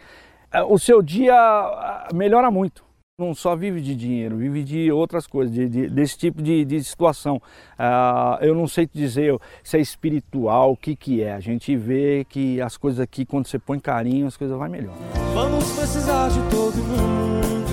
é, 0.52 0.62
o 0.62 0.78
seu 0.78 1.02
dia 1.02 1.34
ah, 1.34 2.08
melhora 2.14 2.50
muito 2.50 2.85
não 3.18 3.34
só 3.34 3.56
vive 3.56 3.80
de 3.80 3.94
dinheiro, 3.94 4.36
vive 4.36 4.62
de 4.62 4.92
outras 4.92 5.26
coisas, 5.26 5.50
de, 5.50 5.66
de, 5.66 5.88
desse 5.88 6.18
tipo 6.18 6.42
de, 6.42 6.66
de 6.66 6.84
situação. 6.84 7.36
Uh, 7.78 8.44
eu 8.44 8.54
não 8.54 8.68
sei 8.68 8.86
te 8.86 8.98
dizer 8.98 9.34
se 9.64 9.78
é 9.78 9.80
espiritual, 9.80 10.72
o 10.72 10.76
que, 10.76 10.94
que 10.94 11.22
é. 11.22 11.32
A 11.32 11.40
gente 11.40 11.74
vê 11.74 12.26
que 12.28 12.60
as 12.60 12.76
coisas 12.76 13.00
aqui, 13.00 13.24
quando 13.24 13.46
você 13.46 13.58
põe 13.58 13.80
carinho, 13.80 14.26
as 14.26 14.36
coisas 14.36 14.54
vão 14.54 14.68
melhor. 14.68 14.94
Vamos 15.32 15.64
precisar 15.72 16.28
de 16.28 16.40
todo 16.50 16.76
mundo. 16.76 17.66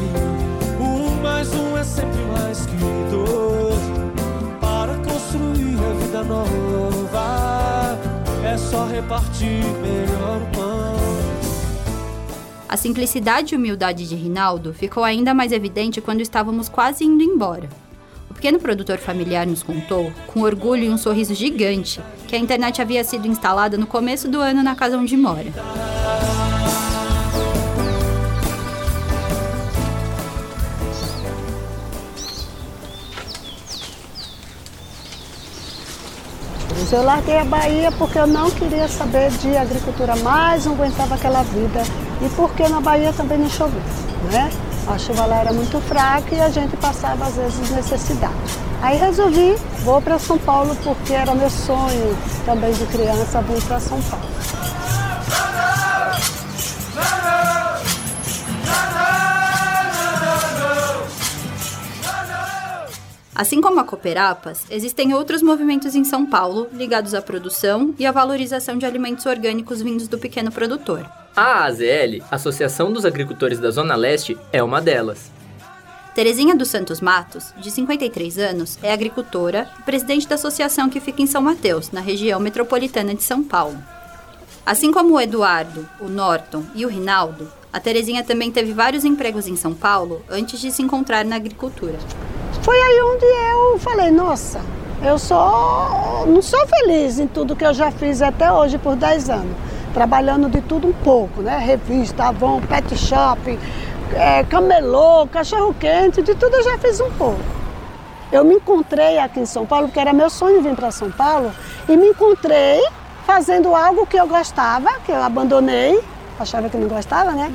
Um 0.80 1.22
mais 1.22 1.54
um 1.54 1.78
é 1.78 1.84
sempre 1.84 2.22
mais 2.22 2.66
que 2.66 2.78
dois. 3.12 3.84
Para 4.62 4.96
construir 5.00 5.78
a 5.78 5.94
vida 6.06 6.24
nova, 6.24 8.00
é 8.46 8.58
só 8.58 8.86
repartir 8.86 9.62
melhor 9.82 10.42
o. 10.52 10.53
A 12.74 12.76
simplicidade 12.76 13.54
e 13.54 13.56
humildade 13.56 14.10
de 14.10 14.16
Rinaldo 14.16 14.74
ficou 14.74 15.04
ainda 15.04 15.32
mais 15.32 15.52
evidente 15.52 16.02
quando 16.02 16.22
estávamos 16.22 16.68
quase 16.68 17.04
indo 17.04 17.22
embora. 17.22 17.70
O 18.28 18.34
pequeno 18.34 18.58
produtor 18.58 18.98
familiar 18.98 19.46
nos 19.46 19.62
contou, 19.62 20.12
com 20.26 20.42
orgulho 20.42 20.86
e 20.86 20.90
um 20.90 20.98
sorriso 20.98 21.36
gigante, 21.36 22.02
que 22.28 22.36
a 22.36 22.40
internet 22.40 22.82
havia 22.82 23.04
sido 23.04 23.28
instalada 23.28 23.78
no 23.78 23.86
começo 23.86 24.28
do 24.28 24.40
ano 24.40 24.64
na 24.64 24.74
casa 24.74 24.98
onde 24.98 25.16
mora. 25.16 25.54
Eu 36.94 37.02
larguei 37.02 37.40
a 37.40 37.44
Bahia 37.44 37.92
porque 37.94 38.20
eu 38.20 38.28
não 38.28 38.52
queria 38.52 38.88
saber 38.88 39.32
de 39.32 39.58
agricultura 39.58 40.16
mais, 40.18 40.68
não 40.68 40.74
aguentava 40.74 41.16
aquela 41.16 41.42
vida 41.42 41.82
e 42.22 42.30
porque 42.36 42.70
na 42.70 42.80
Bahia 42.80 43.12
também 43.12 43.40
não 43.40 43.50
chovia, 43.50 43.82
né? 44.32 44.52
A 44.88 44.96
chuva 45.00 45.26
lá 45.26 45.38
era 45.38 45.52
muito 45.52 45.82
fraca 45.82 46.36
e 46.36 46.40
a 46.40 46.50
gente 46.50 46.78
passava 46.78 47.26
às 47.26 47.36
vezes 47.36 47.72
necessidade. 47.72 48.36
Aí 48.80 48.96
resolvi, 48.96 49.56
vou 49.84 50.00
para 50.04 50.20
São 50.20 50.38
Paulo 50.38 50.78
porque 50.84 51.14
era 51.14 51.34
meu 51.34 51.50
sonho 51.50 52.16
também 52.46 52.72
de 52.72 52.86
criança 52.86 53.42
vir 53.42 53.64
para 53.64 53.80
São 53.80 54.00
Paulo. 54.04 54.26
Assim 63.36 63.60
como 63.62 63.80
a 63.80 63.84
Cooperapas, 63.84 64.64
existem 64.70 65.16
outros 65.16 65.42
movimentos 65.42 65.96
em 65.96 66.04
São 66.04 66.24
Paulo 66.24 66.68
ligados 66.72 67.16
à 67.16 67.22
produção 67.22 67.94
e 67.98 68.06
à 68.06 68.12
valorização 68.12 68.78
de 68.78 68.86
alimentos 68.86 69.26
orgânicos 69.26 69.82
vindos 69.82 70.08
do 70.08 70.20
pequeno 70.20 70.52
produtor. 70.52 71.10
A 71.36 71.64
AZL, 71.66 72.24
Associação 72.30 72.94
dos 72.94 73.06
Agricultores 73.06 73.60
da 73.60 73.72
Zona 73.72 73.96
Leste, 73.96 74.38
é 74.52 74.62
uma 74.62 74.80
delas. 74.80 75.32
Terezinha 76.14 76.56
dos 76.56 76.68
Santos 76.68 77.02
Matos, 77.02 77.52
de 77.58 77.72
53 77.72 78.38
anos, 78.38 78.78
é 78.84 78.94
agricultora 78.94 79.68
e 79.80 79.82
presidente 79.82 80.28
da 80.28 80.36
associação 80.36 80.88
que 80.88 81.00
fica 81.00 81.24
em 81.24 81.26
São 81.26 81.42
Mateus, 81.42 81.90
na 81.92 82.02
região 82.02 82.40
metropolitana 82.40 83.16
de 83.16 83.24
São 83.24 83.44
Paulo. 83.44 83.78
Assim 84.64 84.92
como 84.92 85.16
o 85.16 85.20
Eduardo, 85.20 85.90
o 86.00 86.08
Norton 86.08 86.64
e 86.76 86.86
o 86.86 86.90
Rinaldo, 86.90 87.52
a 87.74 87.80
Terezinha 87.80 88.24
também 88.24 88.52
teve 88.52 88.74
vários 88.74 89.04
empregos 89.04 89.48
em 89.48 89.56
São 89.56 89.74
Paulo 89.74 90.24
antes 90.30 90.62
de 90.62 90.72
se 90.72 90.84
encontrar 90.84 91.26
na 91.26 91.36
agricultura. 91.36 91.98
Foi 92.64 92.80
aí 92.82 93.02
onde 93.02 93.26
eu 93.26 93.78
falei, 93.78 94.10
nossa, 94.10 94.62
eu 95.04 95.20
sou 95.20 96.26
não 96.26 96.42
sou 96.42 96.66
feliz 96.66 97.20
em 97.20 97.28
tudo 97.28 97.58
que 97.58 97.66
eu 97.66 97.74
já 97.74 97.92
fiz 97.92 98.22
até 98.22 98.50
hoje 98.50 98.78
por 98.78 98.96
10 98.96 99.30
anos. 99.30 99.56
Trabalhando 99.94 100.50
de 100.50 100.62
tudo 100.62 100.88
um 100.88 100.94
pouco, 100.94 101.42
né? 101.42 101.58
Revista, 101.58 102.24
Avon, 102.24 102.62
Pet 102.62 102.98
Shop, 102.98 103.60
é, 104.14 104.46
camelô, 104.46 105.28
cachorro 105.28 105.76
quente, 105.78 106.22
de 106.22 106.34
tudo 106.36 106.56
eu 106.56 106.64
já 106.64 106.78
fiz 106.78 107.02
um 107.02 107.12
pouco. 107.12 107.42
Eu 108.32 108.46
me 108.46 108.56
encontrei 108.56 109.20
aqui 109.20 109.42
em 109.42 109.46
São 109.46 109.66
Paulo, 109.66 109.88
porque 109.88 110.00
era 110.00 110.14
meu 110.14 110.30
sonho 110.30 110.62
vir 110.62 110.74
para 110.74 110.90
São 110.90 111.12
Paulo, 111.12 111.52
e 111.90 111.98
me 111.98 112.08
encontrei 112.08 112.82
fazendo 113.26 113.76
algo 113.76 114.08
que 114.08 114.18
eu 114.18 114.26
gostava, 114.26 114.90
que 115.06 115.12
eu 115.12 115.22
abandonei, 115.22 116.02
achava 116.40 116.70
que 116.70 116.78
não 116.78 116.88
gostava, 116.88 117.34
né? 117.34 117.52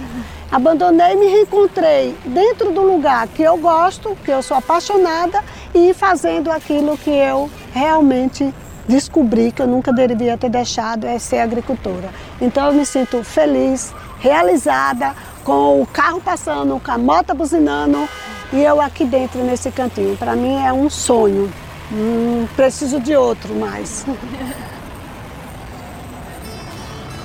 Abandonei 0.50 1.12
e 1.12 1.16
me 1.16 1.26
reencontrei 1.26 2.16
dentro 2.24 2.72
do 2.72 2.80
lugar 2.80 3.28
que 3.28 3.42
eu 3.42 3.58
gosto, 3.58 4.16
que 4.24 4.30
eu 4.30 4.42
sou 4.42 4.56
apaixonada 4.56 5.44
e 5.74 5.92
fazendo 5.92 6.50
aquilo 6.50 6.96
que 6.96 7.10
eu 7.10 7.50
realmente 7.72 8.54
descobri 8.88 9.52
que 9.52 9.60
eu 9.60 9.66
nunca 9.66 9.92
deveria 9.92 10.38
ter 10.38 10.48
deixado, 10.48 11.06
é 11.06 11.18
ser 11.18 11.40
agricultora. 11.40 12.08
Então 12.40 12.66
eu 12.68 12.72
me 12.72 12.86
sinto 12.86 13.22
feliz, 13.22 13.92
realizada, 14.20 15.14
com 15.44 15.82
o 15.82 15.86
carro 15.86 16.20
passando, 16.20 16.80
com 16.80 16.90
a 16.90 16.96
moto 16.96 17.34
buzinando 17.34 18.08
e 18.50 18.62
eu 18.62 18.80
aqui 18.80 19.04
dentro 19.04 19.44
nesse 19.44 19.70
cantinho. 19.70 20.16
Para 20.16 20.34
mim 20.34 20.64
é 20.64 20.72
um 20.72 20.88
sonho. 20.88 21.52
Não 21.90 22.46
preciso 22.56 22.98
de 22.98 23.14
outro 23.14 23.54
mais. 23.54 24.06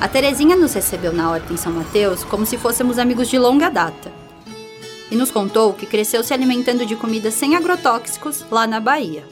A 0.03 0.07
Terezinha 0.09 0.53
nos 0.53 0.73
recebeu 0.73 1.13
na 1.13 1.31
horta 1.31 1.53
em 1.53 1.55
São 1.55 1.71
Mateus 1.71 2.25
como 2.25 2.45
se 2.45 2.57
fôssemos 2.57 2.99
amigos 2.99 3.29
de 3.29 3.39
longa 3.39 3.69
data. 3.69 4.11
E 5.09 5.15
nos 5.15 5.31
contou 5.31 5.71
que 5.71 5.85
cresceu 5.85 6.21
se 6.21 6.33
alimentando 6.33 6.85
de 6.85 6.93
comida 6.97 7.31
sem 7.31 7.55
agrotóxicos 7.55 8.45
lá 8.51 8.67
na 8.67 8.81
Bahia. 8.81 9.23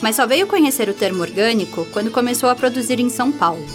Mas 0.00 0.14
só 0.14 0.24
veio 0.24 0.46
conhecer 0.46 0.88
o 0.88 0.94
termo 0.94 1.20
orgânico 1.20 1.84
quando 1.92 2.12
começou 2.12 2.48
a 2.48 2.54
produzir 2.54 3.00
em 3.00 3.10
São 3.10 3.32
Paulo. 3.32 3.66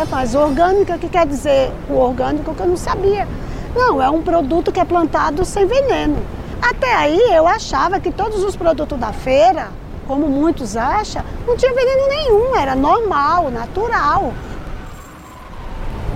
É, 0.00 0.04
mas 0.04 0.36
orgânico, 0.36 0.92
o 0.92 0.98
que 1.00 1.08
quer 1.08 1.26
dizer 1.26 1.72
o 1.90 1.94
orgânico 1.94 2.54
que 2.54 2.60
eu 2.60 2.68
não 2.68 2.76
sabia? 2.76 3.26
Não, 3.74 4.00
é 4.00 4.08
um 4.08 4.22
produto 4.22 4.70
que 4.70 4.78
é 4.78 4.84
plantado 4.84 5.44
sem 5.44 5.66
veneno. 5.66 6.18
Até 6.62 6.94
aí 6.94 7.18
eu 7.34 7.48
achava 7.48 7.98
que 7.98 8.12
todos 8.12 8.44
os 8.44 8.54
produtos 8.54 8.96
da 8.96 9.12
feira, 9.12 9.72
como 10.06 10.28
muitos 10.28 10.76
acham, 10.76 11.24
não 11.44 11.56
tinha 11.56 11.74
veneno 11.74 12.06
nenhum, 12.06 12.54
era 12.54 12.76
normal, 12.76 13.50
natural 13.50 14.32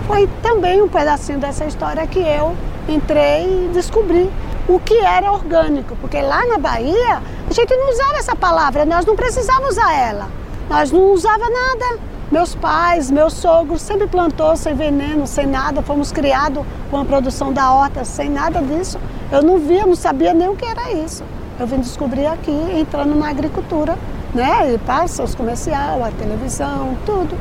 foi 0.08 0.26
também 0.42 0.80
um 0.80 0.88
pedacinho 0.88 1.38
dessa 1.38 1.66
história 1.66 2.06
que 2.06 2.18
eu 2.18 2.56
entrei 2.88 3.66
e 3.66 3.70
descobri 3.74 4.30
o 4.66 4.80
que 4.80 4.98
era 4.98 5.30
orgânico, 5.30 5.94
porque 6.00 6.18
lá 6.22 6.46
na 6.46 6.56
Bahia 6.56 7.22
a 7.48 7.52
gente 7.52 7.76
não 7.76 7.90
usava 7.90 8.16
essa 8.16 8.34
palavra, 8.34 8.86
nós 8.86 9.04
não 9.04 9.14
precisávamos 9.14 9.72
usar 9.72 9.94
ela, 9.94 10.28
nós 10.68 10.90
não 10.90 11.12
usava 11.12 11.44
nada. 11.48 12.00
Meus 12.30 12.54
pais, 12.54 13.10
meus 13.10 13.34
sogros 13.34 13.80
sempre 13.80 14.06
plantou 14.06 14.54
sem 14.56 14.74
veneno, 14.74 15.26
sem 15.26 15.46
nada, 15.46 15.82
fomos 15.82 16.10
criados 16.10 16.64
com 16.90 16.98
a 16.98 17.04
produção 17.04 17.52
da 17.52 17.72
horta 17.72 18.04
sem 18.04 18.30
nada 18.30 18.60
disso. 18.60 18.98
Eu 19.30 19.42
não 19.42 19.58
via, 19.58 19.86
não 19.86 19.96
sabia 19.96 20.34
nem 20.34 20.48
o 20.48 20.56
que 20.56 20.64
era 20.64 20.92
isso. 20.92 21.22
Eu 21.58 21.66
vim 21.66 21.80
descobrir 21.80 22.26
aqui, 22.26 22.52
entrando 22.78 23.14
na 23.14 23.30
agricultura, 23.30 23.96
né? 24.34 24.74
E 24.74 24.78
passa 24.78 25.22
os 25.22 25.34
comercial, 25.34 26.04
a 26.04 26.10
televisão, 26.10 26.96
tudo. 27.06 27.34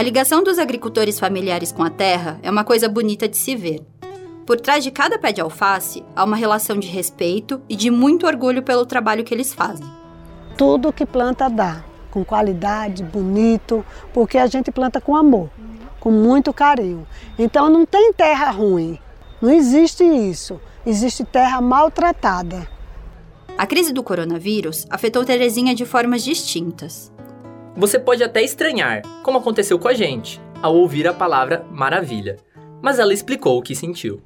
A 0.00 0.02
ligação 0.02 0.42
dos 0.42 0.58
agricultores 0.58 1.20
familiares 1.20 1.70
com 1.70 1.82
a 1.82 1.90
terra 1.90 2.40
é 2.42 2.50
uma 2.50 2.64
coisa 2.64 2.88
bonita 2.88 3.28
de 3.28 3.36
se 3.36 3.54
ver. 3.54 3.82
Por 4.46 4.58
trás 4.58 4.82
de 4.82 4.90
cada 4.90 5.18
pé 5.18 5.30
de 5.30 5.42
alface 5.42 6.02
há 6.16 6.24
uma 6.24 6.36
relação 6.36 6.78
de 6.78 6.88
respeito 6.88 7.60
e 7.68 7.76
de 7.76 7.90
muito 7.90 8.26
orgulho 8.26 8.62
pelo 8.62 8.86
trabalho 8.86 9.22
que 9.22 9.34
eles 9.34 9.52
fazem. 9.52 9.86
Tudo 10.56 10.90
que 10.90 11.04
planta 11.04 11.50
dá, 11.50 11.84
com 12.10 12.24
qualidade, 12.24 13.04
bonito, 13.04 13.84
porque 14.10 14.38
a 14.38 14.46
gente 14.46 14.72
planta 14.72 15.02
com 15.02 15.14
amor, 15.14 15.50
com 16.00 16.10
muito 16.10 16.50
carinho. 16.50 17.06
Então 17.38 17.68
não 17.68 17.84
tem 17.84 18.10
terra 18.14 18.50
ruim, 18.50 18.98
não 19.38 19.52
existe 19.52 20.02
isso. 20.02 20.58
Existe 20.86 21.24
terra 21.24 21.60
maltratada. 21.60 22.66
A 23.58 23.66
crise 23.66 23.92
do 23.92 24.02
coronavírus 24.02 24.86
afetou 24.88 25.26
Terezinha 25.26 25.74
de 25.74 25.84
formas 25.84 26.24
distintas. 26.24 27.12
Você 27.76 27.98
pode 27.98 28.22
até 28.22 28.42
estranhar, 28.42 29.02
como 29.22 29.38
aconteceu 29.38 29.78
com 29.78 29.86
a 29.86 29.94
gente, 29.94 30.40
ao 30.60 30.74
ouvir 30.74 31.06
a 31.06 31.14
palavra 31.14 31.64
maravilha, 31.70 32.36
mas 32.82 32.98
ela 32.98 33.14
explicou 33.14 33.58
o 33.58 33.62
que 33.62 33.74
sentiu. 33.74 34.20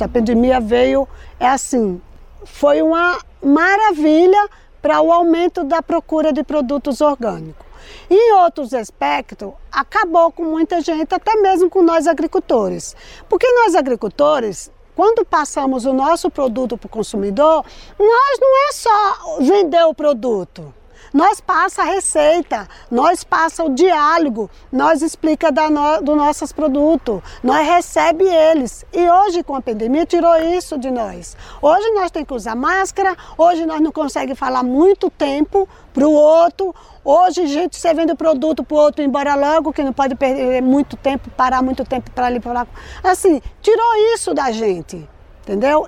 A 0.00 0.06
pandemia 0.06 0.60
veio, 0.60 1.08
é 1.40 1.48
assim, 1.48 2.00
foi 2.44 2.82
uma 2.82 3.18
maravilha 3.42 4.48
para 4.80 5.00
o 5.00 5.10
aumento 5.10 5.64
da 5.64 5.82
procura 5.82 6.32
de 6.32 6.42
produtos 6.42 7.00
orgânicos. 7.00 7.64
Em 8.10 8.34
outros 8.34 8.74
aspectos, 8.74 9.52
acabou 9.70 10.30
com 10.30 10.44
muita 10.44 10.80
gente, 10.80 11.14
até 11.14 11.36
mesmo 11.36 11.70
com 11.70 11.82
nós 11.82 12.06
agricultores. 12.06 12.94
Porque 13.28 13.50
nós 13.50 13.74
agricultores, 13.74 14.70
quando 14.94 15.24
passamos 15.24 15.86
o 15.86 15.92
nosso 15.92 16.30
produto 16.30 16.76
para 16.76 16.86
o 16.86 16.90
consumidor, 16.90 17.64
nós 17.98 18.38
não 18.40 18.68
é 18.68 18.72
só 18.72 19.38
vender 19.40 19.82
o 19.84 19.94
produto. 19.94 20.74
Nós 21.12 21.42
passa 21.42 21.82
a 21.82 21.84
receita, 21.84 22.66
nós 22.90 23.22
passa 23.22 23.62
o 23.62 23.74
diálogo, 23.74 24.50
nós 24.72 25.02
explica 25.02 25.52
da 25.52 25.68
no, 25.68 26.00
do 26.00 26.16
nossos 26.16 26.52
produtos, 26.52 27.20
nós 27.42 27.66
recebe 27.66 28.24
eles. 28.24 28.84
E 28.92 29.10
hoje 29.10 29.42
com 29.42 29.54
a 29.54 29.60
pandemia 29.60 30.06
tirou 30.06 30.34
isso 30.36 30.78
de 30.78 30.90
nós. 30.90 31.36
Hoje 31.60 31.90
nós 31.90 32.10
temos 32.10 32.28
que 32.28 32.34
usar 32.34 32.54
máscara, 32.54 33.14
hoje 33.36 33.66
nós 33.66 33.80
não 33.80 33.92
conseguimos 33.92 34.38
falar 34.38 34.62
muito 34.62 35.10
tempo 35.10 35.68
para 35.92 36.08
o 36.08 36.12
outro. 36.12 36.74
Hoje, 37.04 37.46
gente, 37.46 37.76
você 37.76 37.92
vende 37.92 38.12
o 38.12 38.16
produto 38.16 38.64
para 38.64 38.74
o 38.74 38.78
outro 38.78 39.02
embora 39.02 39.34
logo, 39.34 39.72
que 39.72 39.82
não 39.82 39.92
pode 39.92 40.14
perder 40.14 40.62
muito 40.62 40.96
tempo, 40.96 41.28
parar 41.30 41.62
muito 41.62 41.84
tempo 41.84 42.10
para 42.10 42.26
ali 42.26 42.40
para 42.40 42.52
lá. 42.52 42.66
Assim, 43.04 43.42
tirou 43.60 44.14
isso 44.14 44.32
da 44.32 44.50
gente, 44.50 45.06
entendeu? 45.42 45.86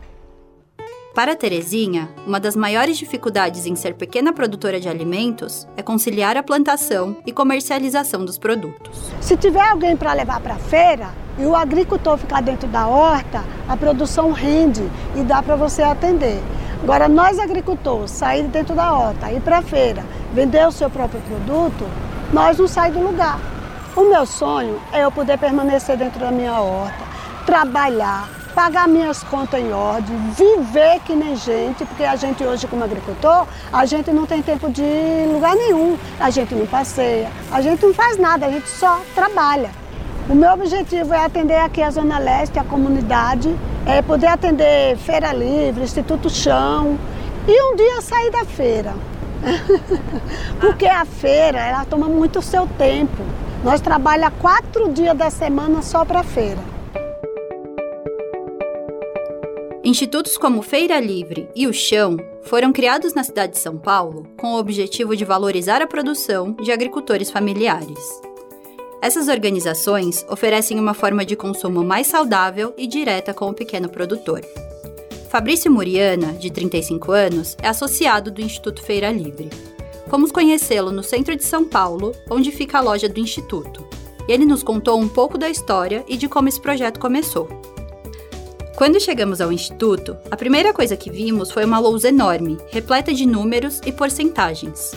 Para 1.15 1.37
Terezinha, 1.37 2.09
uma 2.27 2.41
das 2.41 2.57
maiores 2.57 2.99
dificuldades 2.99 3.67
em 3.67 3.77
ser 3.77 3.95
pequena 3.95 4.33
produtora 4.33 4.81
de 4.81 4.89
alimentos 4.89 5.65
é 5.77 5.83
conciliar 5.83 6.37
a 6.37 6.43
plantação 6.43 7.17
e 7.25 7.31
comercialização 7.31 8.25
dos 8.25 8.37
produtos. 8.37 9.13
Se 9.21 9.37
tiver 9.37 9.63
alguém 9.63 9.97
para 9.97 10.13
levar 10.13 10.41
para 10.41 10.55
a 10.55 10.59
feira 10.59 11.11
e 11.39 11.47
o 11.47 11.55
agricultor 11.55 12.19
ficar 12.19 12.43
dentro 12.43 12.67
da 12.67 12.89
horta, 12.89 13.45
a 13.69 13.77
produção 13.77 14.33
rende 14.33 14.83
e 15.15 15.23
dá 15.23 15.41
para 15.41 15.55
você 15.55 15.83
atender. 15.83 16.43
Agora, 16.83 17.09
nós 17.09 17.39
agricultores, 17.39 18.11
sair 18.11 18.49
dentro 18.49 18.75
da 18.75 18.93
horta, 18.93 19.31
ir 19.31 19.41
para 19.41 19.59
a 19.59 19.63
feira, 19.63 20.05
vender 20.35 20.67
o 20.67 20.73
seu 20.73 20.91
próprio 20.91 21.21
produto, 21.21 21.89
nós 22.33 22.59
não 22.59 22.67
saímos 22.67 23.01
do 23.01 23.07
lugar. 23.07 23.39
O 23.95 24.11
meu 24.11 24.27
sonho 24.27 24.81
é 24.93 25.05
eu 25.05 25.13
poder 25.13 25.39
permanecer 25.39 25.97
dentro 25.97 26.19
da 26.19 26.33
minha 26.33 26.61
horta, 26.61 27.05
trabalhar, 27.47 28.29
pagar 28.55 28.87
minhas 28.87 29.23
contas 29.25 29.61
em 29.61 29.73
ordem, 29.73 30.17
viver 30.31 31.01
que 31.05 31.15
nem 31.15 31.35
gente, 31.37 31.85
porque 31.85 32.05
a 32.05 32.15
gente 32.15 32.45
hoje 32.45 32.67
como 32.69 32.85
agricultor, 32.85 33.47
a 33.73 33.85
gente 33.85 34.13
não 34.13 34.27
tem 34.27 34.41
tempo 34.41 34.71
de 34.71 34.83
lugar 35.33 35.57
nenhum, 35.57 35.99
a 36.21 36.31
gente 36.31 36.55
não 36.55 36.67
passeia, 36.67 37.31
a 37.51 37.61
gente 37.61 37.85
não 37.85 37.93
faz 37.93 38.17
nada, 38.17 38.47
a 38.47 38.51
gente 38.51 38.69
só 38.69 39.01
trabalha. 39.15 39.71
O 40.29 40.35
meu 40.35 40.53
objetivo 40.53 41.13
é 41.13 41.25
atender 41.25 41.59
aqui 41.59 41.83
a 41.83 41.91
Zona 41.91 42.19
Leste, 42.19 42.59
a 42.59 42.65
comunidade, 42.65 43.55
é 43.85 44.01
poder 44.01 44.29
atender 44.29 44.97
Feira 44.99 45.33
Livre, 45.33 45.83
Instituto 45.83 46.31
Chão 46.31 46.97
e 47.47 47.63
um 47.63 47.77
dia 47.77 48.01
sair 48.01 48.31
da 48.31 48.45
feira. 48.45 48.95
porque 50.61 50.87
a 50.87 51.05
feira, 51.05 51.59
ela 51.59 51.85
toma 51.85 52.09
muito 52.09 52.39
o 52.39 52.43
seu 52.43 52.67
tempo. 52.79 53.23
Nós 53.63 53.81
trabalhamos 53.81 54.39
quatro 54.41 54.93
dias 54.93 55.17
da 55.17 55.29
semana 55.29 55.83
só 55.83 56.05
para 56.05 56.23
feira. 56.23 56.74
Institutos 59.85 60.39
como 60.39 60.63
Feira 60.63 60.99
Livre 60.99 61.47
e 61.55 61.67
o 61.67 61.73
Chão 61.75 62.17
foram 62.45 62.73
criados 62.73 63.13
na 63.13 63.23
cidade 63.23 63.53
de 63.53 63.59
São 63.59 63.77
Paulo 63.77 64.27
com 64.39 64.55
o 64.55 64.59
objetivo 64.59 65.15
de 65.15 65.27
valorizar 65.27 65.83
a 65.83 65.87
produção 65.87 66.53
de 66.53 66.73
agricultores 66.73 67.31
familiares. 67.31 67.99
Essas 69.03 69.29
organizações 69.29 70.25
oferecem 70.31 70.81
uma 70.81 70.95
forma 70.95 71.23
de 71.23 71.37
consumo 71.37 71.85
mais 71.85 72.07
saudável 72.07 72.73
e 72.79 72.87
direta 72.87 73.35
com 73.35 73.51
o 73.51 73.53
pequeno 73.53 73.91
produtor. 73.91 74.41
Fabrício 75.29 75.71
Muriana, 75.71 76.33
de 76.33 76.51
35 76.51 77.13
anos, 77.13 77.55
é 77.61 77.69
associado 77.69 78.31
do 78.31 78.41
Instituto 78.41 78.83
Feira 78.83 79.13
Livre. 79.13 79.51
Fomos 80.09 80.33
conhecê-lo 80.33 80.93
no 80.93 81.03
centro 81.03 81.37
de 81.37 81.45
São 81.45 81.63
Paulo, 81.63 82.13
onde 82.31 82.51
fica 82.51 82.79
a 82.79 82.81
loja 82.81 83.07
do 83.07 83.21
Instituto. 83.21 83.87
E 84.27 84.33
ele 84.33 84.47
nos 84.47 84.63
contou 84.63 84.99
um 84.99 85.09
pouco 85.09 85.37
da 85.37 85.51
história 85.51 86.03
e 86.09 86.17
de 86.17 86.27
como 86.27 86.49
esse 86.49 86.59
projeto 86.61 86.99
começou. 86.99 87.74
Quando 88.77 88.99
chegamos 88.99 89.41
ao 89.41 89.53
instituto, 89.53 90.17
a 90.29 90.37
primeira 90.37 90.73
coisa 90.73 90.97
que 90.97 91.09
vimos 91.09 91.53
foi 91.53 91.65
uma 91.65 91.79
lousa 91.79 92.09
enorme, 92.09 92.59
repleta 92.73 93.15
de 93.15 93.25
números 93.25 93.81
e 93.87 93.93
porcentagens. 93.93 94.93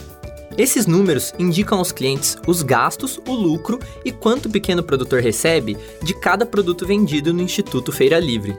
Esses 0.57 0.87
números 0.87 1.31
indicam 1.37 1.77
aos 1.77 1.91
clientes 1.91 2.35
os 2.47 2.63
gastos, 2.63 3.19
o 3.27 3.33
lucro 3.33 3.77
e 4.03 4.11
quanto 4.11 4.47
o 4.47 4.49
pequeno 4.49 4.81
produtor 4.81 5.21
recebe 5.21 5.77
de 6.01 6.19
cada 6.19 6.43
produto 6.43 6.87
vendido 6.87 7.31
no 7.31 7.43
Instituto 7.43 7.91
Feira 7.91 8.17
Livre. 8.17 8.57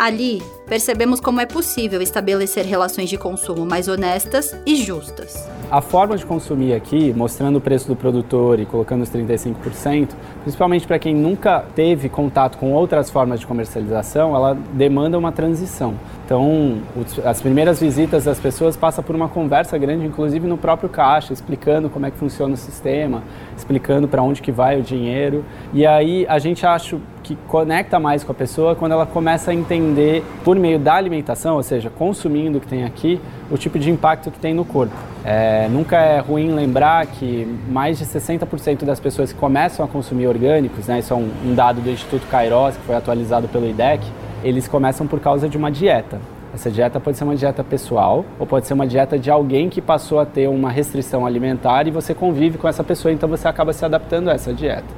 Ali, 0.00 0.42
percebemos 0.66 1.20
como 1.20 1.42
é 1.42 1.44
possível 1.44 2.00
estabelecer 2.00 2.64
relações 2.64 3.10
de 3.10 3.18
consumo 3.18 3.66
mais 3.66 3.86
honestas 3.86 4.56
e 4.64 4.76
justas. 4.76 5.46
A 5.70 5.82
forma 5.82 6.16
de 6.16 6.24
consumir 6.24 6.72
aqui, 6.72 7.12
mostrando 7.12 7.56
o 7.56 7.60
preço 7.60 7.86
do 7.86 7.94
produtor 7.94 8.58
e 8.58 8.64
colocando 8.64 9.02
os 9.02 9.10
35%, 9.10 10.08
principalmente 10.42 10.86
para 10.86 10.98
quem 10.98 11.14
nunca 11.14 11.66
teve 11.76 12.08
contato 12.08 12.56
com 12.56 12.72
outras 12.72 13.10
formas 13.10 13.40
de 13.40 13.46
comercialização, 13.46 14.34
ela 14.34 14.56
demanda 14.72 15.18
uma 15.18 15.32
transição. 15.32 15.94
Então, 16.24 16.78
as 17.22 17.42
primeiras 17.42 17.78
visitas 17.78 18.24
das 18.24 18.40
pessoas 18.40 18.78
passam 18.78 19.04
por 19.04 19.14
uma 19.14 19.28
conversa 19.28 19.76
grande, 19.76 20.06
inclusive 20.06 20.48
no 20.48 20.56
próprio 20.56 20.88
caixa, 20.88 21.34
explicando 21.34 21.90
como 21.90 22.06
é 22.06 22.10
que 22.10 22.16
funciona 22.16 22.54
o 22.54 22.56
sistema, 22.56 23.22
explicando 23.54 24.08
para 24.08 24.22
onde 24.22 24.40
que 24.40 24.50
vai 24.50 24.80
o 24.80 24.82
dinheiro. 24.82 25.44
E 25.74 25.84
aí 25.84 26.24
a 26.26 26.38
gente 26.38 26.64
acha 26.64 26.96
que 27.30 27.36
conecta 27.46 28.00
mais 28.00 28.24
com 28.24 28.32
a 28.32 28.34
pessoa 28.34 28.74
quando 28.74 28.92
ela 28.92 29.06
começa 29.06 29.52
a 29.52 29.54
entender, 29.54 30.24
por 30.42 30.56
meio 30.58 30.78
da 30.80 30.94
alimentação, 30.94 31.56
ou 31.56 31.62
seja, 31.62 31.88
consumindo 31.88 32.58
o 32.58 32.60
que 32.60 32.66
tem 32.66 32.84
aqui, 32.84 33.20
o 33.48 33.56
tipo 33.56 33.78
de 33.78 33.88
impacto 33.88 34.30
que 34.32 34.38
tem 34.38 34.52
no 34.52 34.64
corpo. 34.64 34.94
É, 35.24 35.68
nunca 35.68 35.96
é 35.96 36.18
ruim 36.18 36.52
lembrar 36.52 37.06
que 37.06 37.46
mais 37.68 37.98
de 37.98 38.04
60% 38.04 38.84
das 38.84 38.98
pessoas 38.98 39.32
que 39.32 39.38
começam 39.38 39.84
a 39.84 39.88
consumir 39.88 40.26
orgânicos, 40.26 40.88
né, 40.88 40.98
isso 40.98 41.12
é 41.12 41.16
um, 41.16 41.30
um 41.44 41.54
dado 41.54 41.80
do 41.80 41.88
Instituto 41.88 42.26
Kairos, 42.26 42.76
que 42.76 42.82
foi 42.82 42.96
atualizado 42.96 43.46
pelo 43.46 43.68
IDEC, 43.68 44.04
eles 44.42 44.66
começam 44.66 45.06
por 45.06 45.20
causa 45.20 45.48
de 45.48 45.56
uma 45.56 45.70
dieta. 45.70 46.20
Essa 46.52 46.68
dieta 46.68 46.98
pode 46.98 47.16
ser 47.16 47.22
uma 47.22 47.36
dieta 47.36 47.62
pessoal 47.62 48.24
ou 48.40 48.44
pode 48.44 48.66
ser 48.66 48.74
uma 48.74 48.88
dieta 48.88 49.16
de 49.16 49.30
alguém 49.30 49.68
que 49.68 49.80
passou 49.80 50.18
a 50.18 50.26
ter 50.26 50.48
uma 50.48 50.68
restrição 50.68 51.24
alimentar 51.24 51.86
e 51.86 51.92
você 51.92 52.12
convive 52.12 52.58
com 52.58 52.66
essa 52.66 52.82
pessoa, 52.82 53.12
então 53.12 53.28
você 53.28 53.46
acaba 53.46 53.72
se 53.72 53.84
adaptando 53.84 54.30
a 54.30 54.32
essa 54.32 54.52
dieta. 54.52 54.88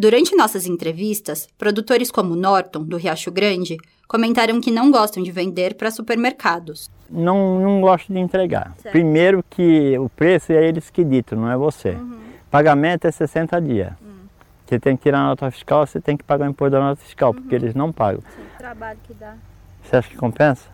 Durante 0.00 0.34
nossas 0.34 0.64
entrevistas, 0.64 1.46
produtores 1.58 2.10
como 2.10 2.34
Norton, 2.34 2.82
do 2.84 2.96
Riacho 2.96 3.30
Grande, 3.30 3.76
comentaram 4.08 4.58
que 4.58 4.70
não 4.70 4.90
gostam 4.90 5.22
de 5.22 5.30
vender 5.30 5.74
para 5.74 5.90
supermercados. 5.90 6.90
Não, 7.10 7.60
não 7.60 7.82
gosto 7.82 8.10
de 8.10 8.18
entregar. 8.18 8.72
Certo. 8.78 8.92
Primeiro 8.92 9.44
que 9.50 9.98
o 9.98 10.08
preço 10.08 10.52
é 10.52 10.66
eles 10.66 10.88
que 10.88 11.04
ditam, 11.04 11.38
não 11.38 11.52
é 11.52 11.54
você. 11.54 11.90
Uhum. 11.90 12.18
Pagamento 12.50 13.06
é 13.06 13.10
60 13.10 13.60
dias. 13.60 13.92
Uhum. 14.00 14.20
Você 14.64 14.80
tem 14.80 14.96
que 14.96 15.02
tirar 15.02 15.18
a 15.18 15.24
nota 15.24 15.50
fiscal, 15.50 15.86
você 15.86 16.00
tem 16.00 16.16
que 16.16 16.24
pagar 16.24 16.46
o 16.46 16.50
imposto 16.50 16.70
da 16.70 16.80
nota 16.80 17.02
fiscal, 17.02 17.34
uhum. 17.34 17.36
porque 17.36 17.54
eles 17.54 17.74
não 17.74 17.92
pagam. 17.92 18.22
Sim, 18.22 18.42
o 18.54 18.56
trabalho 18.56 18.98
que 19.06 19.12
dá. 19.12 19.34
Você 19.82 19.96
acha 19.96 20.08
que 20.08 20.16
compensa? 20.16 20.66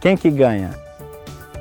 Quem 0.00 0.16
que 0.16 0.30
ganha? 0.30 0.70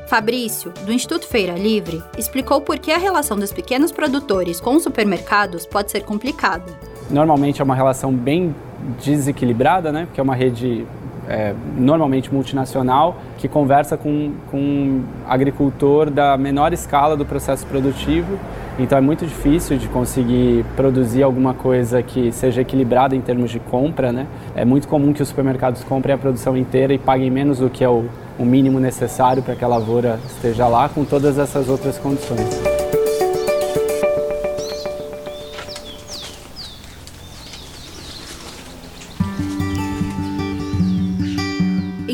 Fabrício, 0.07 0.71
do 0.85 0.91
Instituto 0.91 1.27
Feira 1.27 1.53
Livre, 1.53 2.03
explicou 2.17 2.61
por 2.61 2.77
que 2.77 2.91
a 2.91 2.97
relação 2.97 3.37
dos 3.37 3.51
pequenos 3.51 3.91
produtores 3.91 4.59
com 4.59 4.75
os 4.75 4.83
supermercados 4.83 5.65
pode 5.65 5.91
ser 5.91 6.01
complicada. 6.01 6.71
Normalmente 7.09 7.61
é 7.61 7.63
uma 7.63 7.75
relação 7.75 8.13
bem 8.13 8.55
desequilibrada, 9.03 9.91
né? 9.91 10.05
Porque 10.05 10.19
é 10.19 10.23
uma 10.23 10.35
rede 10.35 10.85
é, 11.27 11.53
normalmente 11.77 12.33
multinacional 12.33 13.17
que 13.37 13.47
conversa 13.47 13.97
com, 13.97 14.33
com 14.49 14.57
um 14.57 15.03
agricultor 15.27 16.09
da 16.09 16.37
menor 16.37 16.73
escala 16.73 17.15
do 17.15 17.25
processo 17.25 17.65
produtivo 17.65 18.37
então 18.77 18.97
é 18.97 19.01
muito 19.01 19.25
difícil 19.25 19.77
de 19.77 19.87
conseguir 19.87 20.65
produzir 20.75 21.21
alguma 21.21 21.53
coisa 21.53 22.01
que 22.01 22.31
seja 22.31 22.61
equilibrada 22.61 23.15
em 23.15 23.21
termos 23.21 23.51
de 23.51 23.59
compra, 23.59 24.11
né? 24.11 24.25
É 24.55 24.65
muito 24.65 24.87
comum 24.87 25.13
que 25.13 25.21
os 25.21 25.29
supermercados 25.29 25.83
comprem 25.83 26.15
a 26.15 26.17
produção 26.17 26.57
inteira 26.57 26.91
e 26.91 26.97
paguem 26.97 27.29
menos 27.29 27.59
do 27.59 27.69
que 27.69 27.83
é 27.83 27.89
o, 27.89 28.05
o 28.37 28.43
mínimo 28.43 28.79
necessário 28.79 29.43
para 29.43 29.55
que 29.55 29.63
a 29.63 29.67
lavoura 29.67 30.19
esteja 30.25 30.67
lá, 30.67 30.89
com 30.89 31.05
todas 31.05 31.37
essas 31.37 31.69
outras 31.69 31.99
condições. 31.99 32.72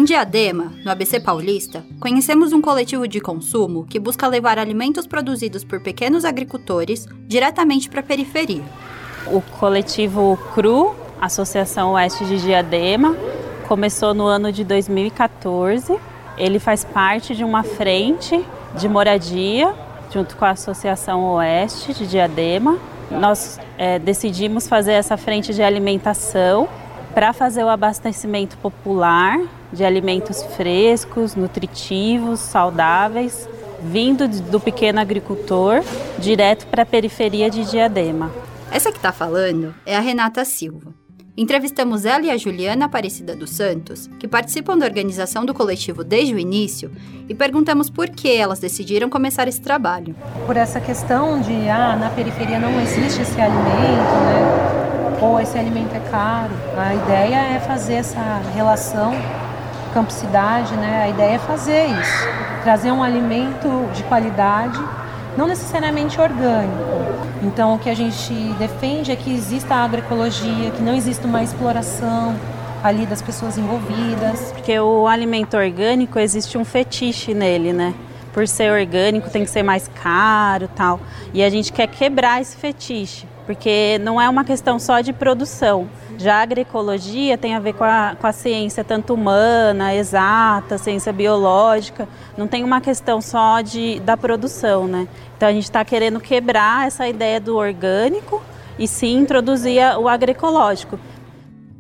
Diadema, 0.10 0.74
no 0.84 0.90
ABC 0.90 1.20
Paulista, 1.20 1.86
conhecemos 2.00 2.52
um 2.52 2.60
coletivo 2.60 3.08
de 3.08 3.22
consumo 3.22 3.86
que 3.86 4.00
busca 4.00 4.28
levar 4.28 4.58
alimentos 4.58 5.06
produzidos 5.06 5.64
por 5.64 5.82
pequenos 5.82 6.26
agricultores 6.26 7.06
diretamente 7.28 7.88
para 7.88 8.00
a 8.00 8.04
periferia. 8.04 8.64
O 9.28 9.40
coletivo 9.40 10.36
CRU, 10.56 10.96
Associação 11.22 11.92
Oeste 11.92 12.26
de 12.26 12.42
Diadema, 12.42 13.16
começou 13.68 14.16
no 14.16 14.26
ano 14.26 14.52
de 14.52 14.64
2014. 14.64 15.96
Ele 16.40 16.58
faz 16.58 16.84
parte 16.84 17.36
de 17.36 17.44
uma 17.44 17.62
frente 17.62 18.44
de 18.80 18.90
moradia 18.90 19.72
junto 20.12 20.36
com 20.38 20.46
a 20.46 20.50
Associação 20.50 21.24
Oeste 21.36 21.94
de 21.94 22.08
Diadema. 22.08 22.80
Nós 23.12 23.60
é, 23.78 24.00
decidimos 24.00 24.68
fazer 24.68 24.94
essa 24.94 25.18
frente 25.18 25.54
de 25.54 25.62
alimentação 25.62 26.68
para 27.14 27.32
fazer 27.32 27.64
o 27.64 27.70
abastecimento 27.70 28.58
popular 28.58 29.40
de 29.72 29.84
alimentos 29.84 30.44
frescos, 30.56 31.36
nutritivos, 31.36 32.40
saudáveis, 32.40 33.48
vindo 33.82 34.28
do 34.28 34.60
pequeno 34.60 35.00
agricultor 35.00 35.84
direto 36.18 36.68
para 36.68 36.84
a 36.84 36.86
periferia 36.86 37.50
de 37.50 37.70
Diadema. 37.70 38.32
Essa 38.72 38.92
que 38.92 38.98
está 38.98 39.12
falando 39.12 39.74
é 39.86 39.96
a 39.96 40.00
Renata 40.00 40.44
Silva. 40.46 40.94
Entrevistamos 41.38 42.04
ela 42.04 42.26
e 42.26 42.30
a 42.30 42.36
Juliana 42.36 42.86
Aparecida 42.86 43.34
dos 43.34 43.52
Santos, 43.52 44.10
que 44.20 44.28
participam 44.28 44.78
da 44.78 44.86
organização 44.86 45.46
do 45.46 45.54
coletivo 45.54 46.04
desde 46.04 46.34
o 46.34 46.40
início, 46.40 46.92
e 47.30 47.34
perguntamos 47.34 47.90
por 47.90 48.10
que 48.10 48.30
elas 48.30 48.60
decidiram 48.60 49.10
começar 49.10 49.48
esse 49.48 49.62
trabalho. 49.62 50.14
Por 50.46 50.58
essa 50.58 50.82
questão 50.82 51.40
de, 51.40 51.70
ah, 51.70 51.96
na 51.96 52.10
periferia 52.10 52.60
não 52.60 52.82
existe 52.82 53.22
esse 53.22 53.40
alimento, 53.40 54.16
né? 54.26 55.20
Ou 55.22 55.40
esse 55.40 55.58
alimento 55.58 55.96
é 55.96 56.02
caro. 56.12 56.54
A 56.78 56.94
ideia 56.94 57.56
é 57.56 57.60
fazer 57.62 57.94
essa 57.94 58.42
relação 58.54 59.14
campo-cidade, 59.90 60.74
né? 60.76 61.04
A 61.04 61.10
ideia 61.10 61.36
é 61.36 61.40
fazer 61.40 61.86
isso, 61.88 62.28
trazer 62.64 62.92
um 62.92 63.04
alimento 63.04 63.90
de 63.94 64.04
qualidade, 64.04 64.80
não 65.38 65.48
necessariamente 65.48 66.20
orgânico. 66.20 66.90
Então, 67.42 67.76
o 67.76 67.80
que 67.80 67.90
a 67.90 67.96
gente 67.96 68.34
defende 68.58 69.12
é 69.12 69.16
que 69.16 69.34
exista 69.34 69.76
a 69.76 69.84
agroecologia, 69.86 70.72
que 70.72 70.82
não 70.82 70.94
exista 70.94 71.26
uma 71.26 71.42
exploração 71.42 72.36
ali 72.84 73.06
das 73.06 73.22
pessoas 73.22 73.58
envolvidas. 73.58 74.52
Porque 74.52 74.78
o 74.80 75.08
alimento 75.08 75.56
orgânico 75.56 76.20
existe 76.20 76.58
um 76.58 76.66
fetiche 76.66 77.34
nele, 77.34 77.72
né? 77.72 77.94
Por 78.34 78.48
ser 78.48 78.72
orgânico 78.72 79.30
tem 79.30 79.44
que 79.44 79.50
ser 79.50 79.64
mais 79.64 79.90
caro, 80.02 80.70
tal. 80.76 81.00
E 81.34 81.44
a 81.44 81.50
gente 81.50 81.72
quer 81.72 81.88
quebrar 81.88 82.42
esse 82.42 82.56
fetiche, 82.56 83.26
porque 83.50 83.98
não 84.04 84.22
é 84.22 84.30
uma 84.30 84.44
questão 84.44 84.78
só 84.78 85.02
de 85.02 85.12
produção 85.12 85.90
já 86.20 86.36
a 86.36 86.42
agroecologia 86.42 87.38
tem 87.38 87.56
a 87.56 87.62
ver 87.62 87.74
com 87.74 87.86
a, 87.86 88.14
com 88.20 88.28
a 88.28 88.34
ciência 88.34 88.84
tanto 88.84 89.14
humana, 89.14 89.96
exata, 89.96 90.78
ciência 90.78 91.14
biológica, 91.14 92.10
não 92.38 92.46
tem 92.46 92.62
uma 92.62 92.82
questão 92.82 93.22
só 93.22 93.62
de, 93.62 94.02
da 94.02 94.18
produção, 94.18 94.86
né? 94.86 95.08
Então 95.38 95.48
a 95.48 95.54
gente 95.54 95.64
está 95.64 95.86
querendo 95.86 96.20
quebrar 96.20 96.86
essa 96.86 97.08
ideia 97.08 97.40
do 97.40 97.56
orgânico 97.56 98.44
e 98.78 98.86
sim 98.86 99.18
introduzir 99.18 99.82
o 99.98 100.10
agroecológico. 100.10 101.00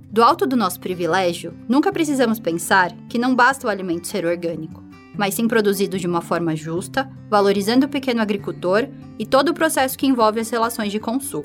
Do 0.10 0.24
alto 0.24 0.48
do 0.48 0.56
nosso 0.56 0.80
privilégio, 0.80 1.54
nunca 1.68 1.92
precisamos 1.92 2.40
pensar 2.40 2.94
que 3.10 3.20
não 3.20 3.36
basta 3.36 3.68
o 3.68 3.70
alimento 3.70 4.08
ser 4.08 4.26
orgânico, 4.26 4.82
mas 5.20 5.34
sim 5.34 5.50
produzido 5.50 6.00
de 6.00 6.08
uma 6.08 6.22
forma 6.22 6.56
justa, 6.56 7.12
valorizando 7.30 7.86
o 7.86 7.90
pequeno 7.90 8.22
agricultor 8.22 8.88
e 9.20 9.26
todo 9.26 9.50
o 9.50 9.54
processo 9.54 9.98
que 9.98 10.08
envolve 10.08 10.40
as 10.40 10.50
relações 10.50 10.94
de 10.94 10.98
consumo. 10.98 11.44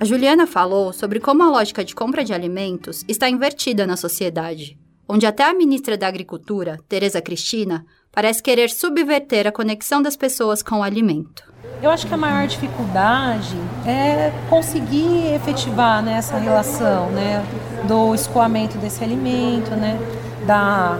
A 0.00 0.04
Juliana 0.04 0.48
falou 0.48 0.92
sobre 0.92 1.20
como 1.20 1.44
a 1.44 1.48
lógica 1.48 1.84
de 1.84 1.94
compra 1.94 2.24
de 2.24 2.34
alimentos 2.34 3.04
está 3.06 3.30
invertida 3.30 3.86
na 3.86 3.96
sociedade, 3.96 4.76
onde 5.08 5.26
até 5.26 5.44
a 5.44 5.54
ministra 5.54 5.96
da 5.96 6.08
Agricultura, 6.08 6.80
Tereza 6.88 7.22
Cristina, 7.22 7.86
parece 8.10 8.42
querer 8.42 8.68
subverter 8.68 9.46
a 9.46 9.52
conexão 9.52 10.02
das 10.02 10.16
pessoas 10.16 10.60
com 10.60 10.80
o 10.80 10.82
alimento. 10.82 11.44
Eu 11.80 11.88
acho 11.88 12.04
que 12.04 12.14
a 12.14 12.16
maior 12.16 12.48
dificuldade 12.48 13.54
é 13.86 14.32
conseguir 14.48 15.34
efetivar 15.34 16.02
né, 16.02 16.14
essa 16.14 16.36
relação 16.36 17.10
né, 17.10 17.44
do 17.86 18.12
escoamento 18.12 18.76
desse 18.78 19.04
alimento, 19.04 19.70
né, 19.70 19.96
da, 20.44 20.98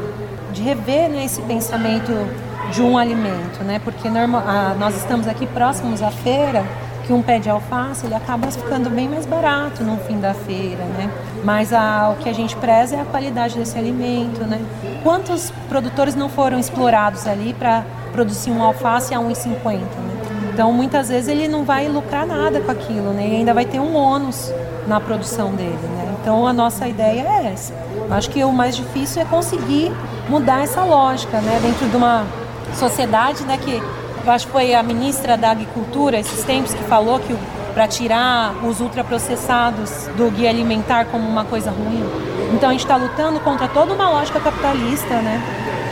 de 0.50 0.62
rever 0.62 1.08
né, 1.08 1.24
esse 1.24 1.40
pensamento 1.42 2.12
de 2.72 2.82
um 2.82 2.96
alimento, 2.96 3.64
né, 3.64 3.80
porque 3.82 4.08
normal, 4.08 4.42
a, 4.46 4.74
nós 4.78 4.96
estamos 4.96 5.26
aqui 5.26 5.46
próximos 5.46 6.02
à 6.02 6.10
feira 6.10 6.64
que 7.10 7.12
um 7.12 7.22
pé 7.22 7.40
de 7.40 7.50
alface 7.50 8.06
ele 8.06 8.14
acaba 8.14 8.48
ficando 8.52 8.88
bem 8.88 9.08
mais 9.08 9.26
barato 9.26 9.82
no 9.82 9.96
fim 9.96 10.20
da 10.20 10.32
feira, 10.32 10.84
né? 10.84 11.10
Mas 11.42 11.72
a, 11.72 12.10
o 12.10 12.22
que 12.22 12.28
a 12.28 12.32
gente 12.32 12.54
preza 12.54 12.94
é 12.94 13.00
a 13.00 13.04
qualidade 13.04 13.58
desse 13.58 13.76
alimento, 13.76 14.44
né? 14.44 14.60
Quantos 15.02 15.50
produtores 15.68 16.14
não 16.14 16.28
foram 16.28 16.56
explorados 16.56 17.26
ali 17.26 17.52
para 17.52 17.84
produzir 18.12 18.52
um 18.52 18.62
alface 18.62 19.12
a 19.12 19.18
1,50, 19.18 19.72
né? 19.72 19.82
Então 20.52 20.72
muitas 20.72 21.08
vezes 21.08 21.28
ele 21.28 21.48
não 21.48 21.64
vai 21.64 21.88
lucrar 21.88 22.24
nada 22.24 22.60
com 22.60 22.70
aquilo, 22.70 23.12
né? 23.12 23.26
E 23.26 23.36
ainda 23.38 23.52
vai 23.52 23.64
ter 23.64 23.80
um 23.80 23.96
ônus 23.96 24.52
na 24.86 25.00
produção 25.00 25.50
dele, 25.52 25.78
né? 25.82 26.14
Então 26.20 26.46
a 26.46 26.52
nossa 26.52 26.86
ideia 26.86 27.22
é 27.22 27.52
essa. 27.52 27.74
Acho 28.08 28.30
que 28.30 28.44
o 28.44 28.52
mais 28.52 28.76
difícil 28.76 29.20
é 29.20 29.24
conseguir 29.24 29.90
mudar 30.30 30.62
essa 30.62 30.84
lógica, 30.84 31.40
né? 31.40 31.58
Dentro 31.60 31.88
de 31.88 31.96
uma 31.96 32.24
sociedade, 32.74 33.42
né? 33.44 33.58
Que 33.58 33.82
eu 34.24 34.32
acho 34.32 34.46
que 34.46 34.52
foi 34.52 34.74
a 34.74 34.82
ministra 34.82 35.36
da 35.36 35.50
Agricultura 35.50 36.18
esses 36.18 36.44
tempos 36.44 36.72
que 36.72 36.84
falou 36.84 37.18
que 37.18 37.36
para 37.74 37.88
tirar 37.88 38.54
os 38.64 38.80
ultraprocessados 38.80 40.08
do 40.16 40.30
guia 40.30 40.50
alimentar 40.50 41.06
como 41.06 41.28
uma 41.28 41.44
coisa 41.44 41.70
ruim. 41.70 42.04
Então 42.54 42.68
a 42.68 42.72
gente 42.72 42.82
está 42.82 42.96
lutando 42.96 43.40
contra 43.40 43.68
toda 43.68 43.92
uma 43.92 44.08
lógica 44.08 44.38
capitalista, 44.40 45.14
né? 45.16 45.42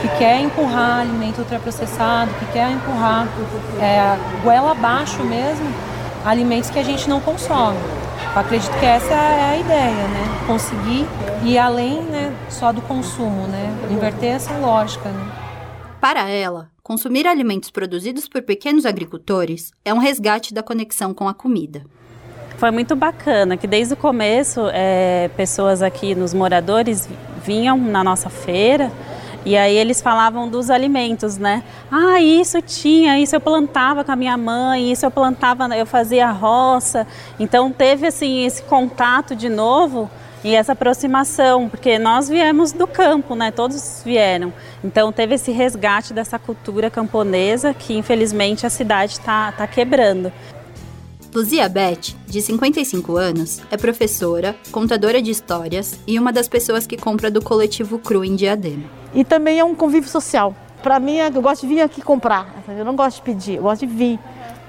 Que 0.00 0.08
quer 0.16 0.40
empurrar 0.40 1.00
alimento 1.00 1.38
ultraprocessado, 1.40 2.30
que 2.38 2.46
quer 2.52 2.70
empurrar 2.70 3.26
é, 3.80 4.16
goela 4.44 4.70
abaixo 4.70 5.22
mesmo 5.24 5.66
alimentos 6.24 6.70
que 6.70 6.78
a 6.78 6.84
gente 6.84 7.08
não 7.08 7.20
consome. 7.20 7.78
Eu 8.34 8.40
acredito 8.40 8.78
que 8.78 8.86
essa 8.86 9.14
é 9.14 9.50
a 9.52 9.58
ideia, 9.58 10.08
né? 10.08 10.46
Conseguir 10.46 11.06
ir 11.44 11.58
além 11.58 12.02
né, 12.02 12.34
só 12.48 12.72
do 12.72 12.82
consumo, 12.82 13.46
né? 13.46 13.74
Inverter 13.90 14.34
essa 14.34 14.56
lógica, 14.58 15.08
né? 15.08 15.32
Para 16.00 16.28
ela, 16.28 16.70
consumir 16.82 17.26
alimentos 17.26 17.70
produzidos 17.70 18.28
por 18.28 18.42
pequenos 18.42 18.86
agricultores 18.86 19.72
é 19.84 19.92
um 19.92 19.98
resgate 19.98 20.54
da 20.54 20.62
conexão 20.62 21.12
com 21.12 21.28
a 21.28 21.34
comida. 21.34 21.82
Foi 22.56 22.70
muito 22.70 22.96
bacana 22.96 23.56
que 23.56 23.66
desde 23.66 23.94
o 23.94 23.96
começo 23.96 24.68
é, 24.72 25.30
pessoas 25.36 25.80
aqui 25.80 26.14
nos 26.14 26.34
moradores 26.34 27.08
vinham 27.44 27.78
na 27.78 28.02
nossa 28.02 28.28
feira 28.28 28.92
e 29.48 29.56
aí 29.56 29.78
eles 29.78 30.02
falavam 30.02 30.46
dos 30.46 30.68
alimentos, 30.68 31.38
né? 31.38 31.62
Ah, 31.90 32.20
isso 32.20 32.60
tinha, 32.60 33.18
isso 33.18 33.34
eu 33.34 33.40
plantava 33.40 34.04
com 34.04 34.12
a 34.12 34.16
minha 34.16 34.36
mãe, 34.36 34.92
isso 34.92 35.06
eu 35.06 35.10
plantava, 35.10 35.74
eu 35.74 35.86
fazia 35.86 36.30
roça. 36.30 37.06
Então 37.40 37.72
teve 37.72 38.06
assim 38.06 38.44
esse 38.44 38.60
contato 38.64 39.34
de 39.34 39.48
novo 39.48 40.10
e 40.44 40.54
essa 40.54 40.72
aproximação, 40.72 41.66
porque 41.66 41.98
nós 41.98 42.28
viemos 42.28 42.72
do 42.72 42.86
campo, 42.86 43.34
né? 43.34 43.50
Todos 43.50 44.02
vieram. 44.04 44.52
Então 44.84 45.10
teve 45.10 45.36
esse 45.36 45.50
resgate 45.50 46.12
dessa 46.12 46.38
cultura 46.38 46.90
camponesa 46.90 47.72
que 47.72 47.96
infelizmente 47.96 48.66
a 48.66 48.70
cidade 48.70 49.12
está 49.12 49.50
tá 49.50 49.66
quebrando. 49.66 50.30
Luzia 51.38 51.68
Beth, 51.68 52.16
de 52.26 52.42
55 52.42 53.16
anos, 53.16 53.60
é 53.70 53.76
professora, 53.76 54.56
contadora 54.72 55.22
de 55.22 55.30
histórias 55.30 55.96
e 56.04 56.18
uma 56.18 56.32
das 56.32 56.48
pessoas 56.48 56.84
que 56.84 56.96
compra 56.96 57.30
do 57.30 57.40
coletivo 57.40 57.96
Cru 57.96 58.24
em 58.24 58.34
Diadema. 58.34 58.82
E 59.14 59.24
também 59.24 59.56
é 59.60 59.62
um 59.62 59.72
convívio 59.72 60.10
social. 60.10 60.52
Para 60.82 60.98
mim, 60.98 61.18
eu 61.18 61.40
gosto 61.40 61.60
de 61.60 61.72
vir 61.72 61.80
aqui 61.80 62.02
comprar. 62.02 62.64
Eu 62.76 62.84
não 62.84 62.96
gosto 62.96 63.18
de 63.18 63.22
pedir, 63.22 63.54
eu 63.54 63.62
gosto 63.62 63.86
de 63.86 63.94
vir. 63.94 64.18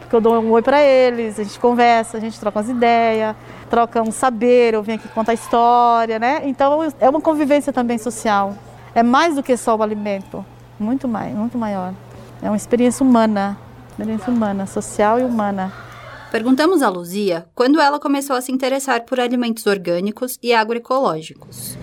Porque 0.02 0.16
eu 0.16 0.22
dou 0.22 0.40
um 0.40 0.52
oi 0.52 0.62
para 0.62 0.80
eles, 0.80 1.40
a 1.40 1.44
gente 1.44 1.60
conversa, 1.60 2.18
a 2.18 2.20
gente 2.20 2.40
troca 2.40 2.60
umas 2.60 2.70
ideias, 2.70 3.36
troca 3.68 4.04
um 4.04 4.12
saber, 4.12 4.76
eu 4.76 4.84
venho 4.84 5.00
aqui 5.00 5.08
contar 5.08 5.34
história, 5.34 6.20
né? 6.20 6.42
Então 6.44 6.82
é 7.00 7.10
uma 7.10 7.20
convivência 7.20 7.74
também 7.74 7.98
social. 7.98 8.56
É 8.94 9.02
mais 9.02 9.34
do 9.34 9.42
que 9.42 9.58
só 9.58 9.76
o 9.76 9.82
alimento, 9.82 10.46
muito 10.80 11.08
mais, 11.08 11.34
muito 11.34 11.58
maior. 11.58 11.96
É 12.44 12.48
uma 12.48 12.58
experiência 12.58 13.04
humana, 13.04 13.58
experiência 13.90 14.32
humana, 14.32 14.68
social 14.68 15.20
e 15.20 15.24
humana. 15.24 15.89
Perguntamos 16.32 16.84
a 16.84 16.90
Luzia 16.90 17.48
quando 17.56 17.82
ela 17.82 18.00
começou 18.00 18.36
a 18.36 18.42
se 18.42 18.52
interessar 18.52 19.02
por 19.02 19.20
alimentos 19.20 19.66
orgânicos 19.66 20.38
e 20.44 20.54
agroecológicos. 20.54 21.76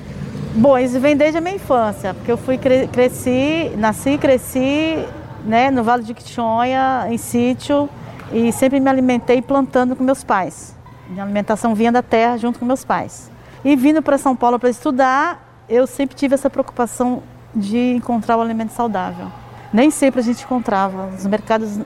Bom, 0.55 0.79
isso 0.79 1.01
vem 1.01 1.17
desde 1.17 1.39
a 1.39 1.41
minha 1.41 1.57
infância, 1.57 2.15
porque 2.15 2.31
eu 2.31 2.37
fui 2.37 2.57
cre 2.57 2.87
cresci, 2.87 3.73
nasci 3.77 4.11
e 4.11 4.19
cresci 4.19 4.97
né, 5.45 5.71
no 5.71 5.83
Vale 5.83 6.05
de 6.05 6.15
Quichonha, 6.15 7.07
em 7.11 7.19
sítio, 7.19 7.91
e 8.33 8.53
sempre 8.53 8.79
me 8.79 8.89
alimentei 8.89 9.43
plantando 9.43 9.97
com 9.97 10.05
meus 10.05 10.23
pais. 10.23 10.77
Minha 11.11 11.25
alimentação 11.25 11.75
vinha 11.75 11.91
da 11.91 12.03
terra 12.03 12.37
junto 12.37 12.59
com 12.59 12.65
meus 12.65 12.85
pais. 12.85 13.31
E 13.65 13.75
vindo 13.75 14.01
para 14.01 14.17
São 14.17 14.37
Paulo 14.37 14.59
para 14.59 14.71
estudar, 14.71 15.65
eu 15.69 15.87
sempre 15.87 16.17
tive 16.17 16.35
essa 16.35 16.49
preocupação 16.49 17.23
de 17.55 17.95
encontrar 17.95 18.37
o 18.37 18.41
alimento 18.41 18.71
saudável. 18.71 19.27
Nem 19.73 19.91
sempre 19.91 20.21
a 20.21 20.23
gente 20.23 20.45
encontrava. 20.45 21.09
Os 21.15 21.27
mercados 21.27 21.81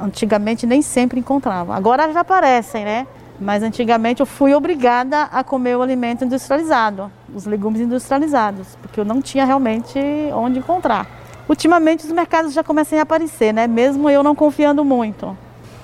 antigamente 0.00 0.66
nem 0.66 0.82
sempre 0.82 1.18
encontrava. 1.20 1.74
Agora 1.74 2.12
já 2.12 2.20
aparecem, 2.20 2.84
né? 2.84 3.06
Mas 3.40 3.62
antigamente 3.62 4.20
eu 4.20 4.26
fui 4.26 4.54
obrigada 4.54 5.24
a 5.24 5.42
comer 5.42 5.76
o 5.76 5.82
alimento 5.82 6.24
industrializado, 6.24 7.10
os 7.34 7.44
legumes 7.44 7.80
industrializados, 7.80 8.76
porque 8.80 9.00
eu 9.00 9.04
não 9.04 9.20
tinha 9.20 9.44
realmente 9.44 9.98
onde 10.32 10.60
encontrar. 10.60 11.06
Ultimamente 11.48 12.04
os 12.04 12.12
mercados 12.12 12.52
já 12.52 12.62
começam 12.62 12.98
a 12.98 13.02
aparecer, 13.02 13.52
né? 13.52 13.66
Mesmo 13.66 14.08
eu 14.08 14.22
não 14.22 14.34
confiando 14.34 14.84
muito. 14.84 15.36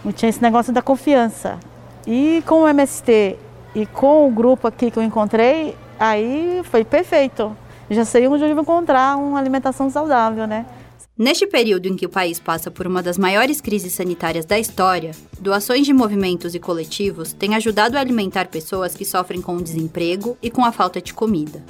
Não 0.04 0.12
tinha 0.12 0.28
esse 0.28 0.40
negócio 0.40 0.72
da 0.72 0.80
confiança. 0.80 1.58
E 2.06 2.42
com 2.46 2.62
o 2.62 2.68
MST 2.68 3.36
e 3.74 3.86
com 3.86 4.26
o 4.26 4.30
grupo 4.30 4.68
aqui 4.68 4.90
que 4.90 4.98
eu 4.98 5.02
encontrei, 5.02 5.76
aí 5.98 6.62
foi 6.64 6.84
perfeito. 6.84 7.56
Já 7.90 8.04
sei 8.04 8.28
onde 8.28 8.44
eu 8.44 8.54
vou 8.54 8.62
encontrar 8.62 9.16
uma 9.16 9.38
alimentação 9.38 9.90
saudável, 9.90 10.46
né? 10.46 10.64
Neste 11.18 11.48
período 11.48 11.86
em 11.86 11.96
que 11.96 12.06
o 12.06 12.08
país 12.08 12.38
passa 12.38 12.70
por 12.70 12.86
uma 12.86 13.02
das 13.02 13.18
maiores 13.18 13.60
crises 13.60 13.92
sanitárias 13.92 14.44
da 14.44 14.56
história, 14.56 15.10
doações 15.40 15.84
de 15.84 15.92
movimentos 15.92 16.54
e 16.54 16.60
coletivos 16.60 17.32
têm 17.32 17.56
ajudado 17.56 17.96
a 17.96 18.00
alimentar 18.00 18.46
pessoas 18.46 18.94
que 18.94 19.04
sofrem 19.04 19.42
com 19.42 19.56
o 19.56 19.62
desemprego 19.62 20.38
e 20.40 20.48
com 20.48 20.64
a 20.64 20.70
falta 20.70 21.02
de 21.02 21.12
comida. 21.12 21.60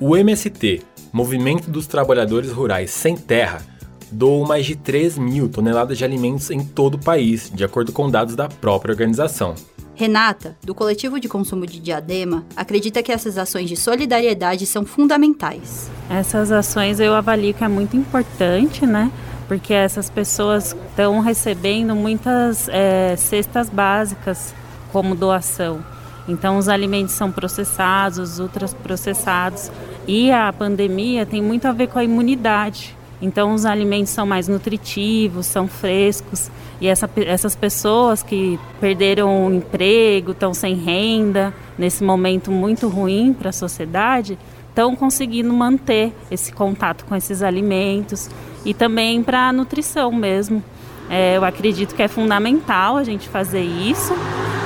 O 0.00 0.16
MST, 0.16 0.82
Movimento 1.12 1.70
dos 1.70 1.86
Trabalhadores 1.86 2.50
Rurais 2.50 2.90
Sem 2.90 3.16
Terra, 3.16 3.64
doou 4.10 4.44
mais 4.44 4.66
de 4.66 4.74
3 4.74 5.18
mil 5.18 5.48
toneladas 5.48 5.96
de 5.96 6.04
alimentos 6.04 6.50
em 6.50 6.64
todo 6.64 6.96
o 6.96 7.04
país, 7.04 7.52
de 7.54 7.62
acordo 7.62 7.92
com 7.92 8.10
dados 8.10 8.34
da 8.34 8.48
própria 8.48 8.90
organização. 8.90 9.54
Renata, 9.98 10.56
do 10.62 10.76
coletivo 10.76 11.18
de 11.18 11.28
consumo 11.28 11.66
de 11.66 11.80
Diadema, 11.80 12.44
acredita 12.54 13.02
que 13.02 13.10
essas 13.10 13.36
ações 13.36 13.68
de 13.68 13.74
solidariedade 13.74 14.64
são 14.64 14.86
fundamentais. 14.86 15.90
Essas 16.08 16.52
ações 16.52 17.00
eu 17.00 17.12
avalio 17.12 17.52
que 17.52 17.64
é 17.64 17.68
muito 17.68 17.96
importante, 17.96 18.86
né? 18.86 19.10
Porque 19.48 19.74
essas 19.74 20.08
pessoas 20.08 20.76
estão 20.88 21.18
recebendo 21.18 21.96
muitas 21.96 22.68
é, 22.68 23.16
cestas 23.16 23.68
básicas 23.68 24.54
como 24.92 25.16
doação. 25.16 25.84
Então, 26.28 26.58
os 26.58 26.68
alimentos 26.68 27.14
são 27.14 27.32
processados, 27.32 28.38
ultraprocessados. 28.38 29.68
E 30.06 30.30
a 30.30 30.52
pandemia 30.52 31.26
tem 31.26 31.42
muito 31.42 31.66
a 31.66 31.72
ver 31.72 31.88
com 31.88 31.98
a 31.98 32.04
imunidade. 32.04 32.96
Então, 33.20 33.52
os 33.52 33.66
alimentos 33.66 34.12
são 34.12 34.26
mais 34.26 34.46
nutritivos, 34.48 35.46
são 35.46 35.66
frescos. 35.66 36.50
E 36.80 36.86
essa, 36.86 37.10
essas 37.16 37.56
pessoas 37.56 38.22
que 38.22 38.58
perderam 38.80 39.46
o 39.46 39.54
emprego, 39.54 40.30
estão 40.32 40.54
sem 40.54 40.74
renda, 40.74 41.52
nesse 41.76 42.04
momento 42.04 42.50
muito 42.50 42.88
ruim 42.88 43.32
para 43.32 43.50
a 43.50 43.52
sociedade, 43.52 44.38
estão 44.68 44.94
conseguindo 44.94 45.52
manter 45.52 46.12
esse 46.30 46.52
contato 46.52 47.04
com 47.04 47.16
esses 47.16 47.42
alimentos 47.42 48.30
e 48.64 48.72
também 48.72 49.22
para 49.22 49.48
a 49.48 49.52
nutrição 49.52 50.12
mesmo. 50.12 50.62
É, 51.10 51.36
eu 51.36 51.44
acredito 51.44 51.94
que 51.94 52.02
é 52.02 52.08
fundamental 52.08 52.96
a 52.96 53.02
gente 53.02 53.28
fazer 53.28 53.62
isso, 53.62 54.14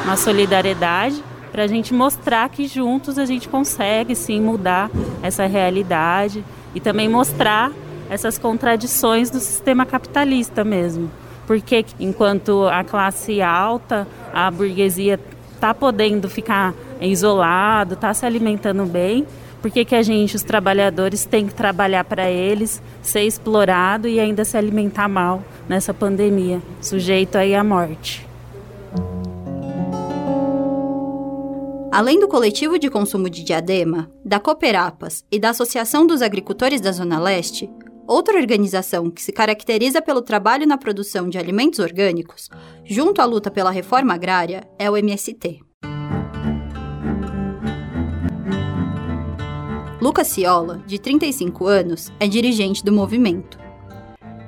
uma 0.04 0.16
solidariedade, 0.16 1.22
para 1.50 1.62
a 1.64 1.66
gente 1.66 1.94
mostrar 1.94 2.48
que 2.48 2.66
juntos 2.66 3.16
a 3.16 3.24
gente 3.24 3.48
consegue 3.48 4.14
sim 4.14 4.40
mudar 4.40 4.90
essa 5.22 5.46
realidade 5.46 6.44
e 6.74 6.80
também 6.80 7.08
mostrar 7.08 7.70
essas 8.12 8.36
contradições 8.36 9.30
do 9.30 9.40
sistema 9.40 9.86
capitalista 9.86 10.62
mesmo. 10.62 11.10
Porque 11.46 11.84
enquanto 11.98 12.66
a 12.66 12.84
classe 12.84 13.40
alta, 13.40 14.06
a 14.34 14.50
burguesia 14.50 15.18
está 15.54 15.72
podendo 15.72 16.28
ficar 16.28 16.74
isolado, 17.00 17.94
está 17.94 18.12
se 18.12 18.26
alimentando 18.26 18.84
bem, 18.84 19.26
por 19.62 19.70
que, 19.70 19.84
que 19.84 19.94
a 19.94 20.02
gente, 20.02 20.36
os 20.36 20.42
trabalhadores, 20.42 21.24
tem 21.24 21.46
que 21.46 21.54
trabalhar 21.54 22.04
para 22.04 22.30
eles, 22.30 22.82
ser 23.00 23.22
explorado 23.22 24.06
e 24.06 24.20
ainda 24.20 24.44
se 24.44 24.58
alimentar 24.58 25.08
mal 25.08 25.42
nessa 25.66 25.94
pandemia, 25.94 26.60
sujeito 26.82 27.38
aí 27.38 27.54
à 27.54 27.64
morte? 27.64 28.26
Além 31.90 32.18
do 32.18 32.28
coletivo 32.28 32.78
de 32.78 32.90
consumo 32.90 33.30
de 33.30 33.42
Diadema, 33.42 34.10
da 34.24 34.40
Cooperapas 34.40 35.24
e 35.30 35.38
da 35.38 35.50
Associação 35.50 36.06
dos 36.06 36.22
Agricultores 36.22 36.80
da 36.80 36.90
Zona 36.90 37.20
Leste, 37.20 37.70
Outra 38.12 38.36
organização 38.36 39.10
que 39.10 39.22
se 39.22 39.32
caracteriza 39.32 40.02
pelo 40.02 40.20
trabalho 40.20 40.66
na 40.66 40.76
produção 40.76 41.30
de 41.30 41.38
alimentos 41.38 41.78
orgânicos, 41.78 42.50
junto 42.84 43.22
à 43.22 43.24
luta 43.24 43.50
pela 43.50 43.70
reforma 43.70 44.12
agrária, 44.12 44.68
é 44.78 44.90
o 44.90 44.98
MST. 44.98 45.60
Lucas 49.98 50.26
Ciola, 50.26 50.82
de 50.86 50.98
35 50.98 51.66
anos, 51.66 52.12
é 52.20 52.28
dirigente 52.28 52.84
do 52.84 52.92
movimento. 52.92 53.58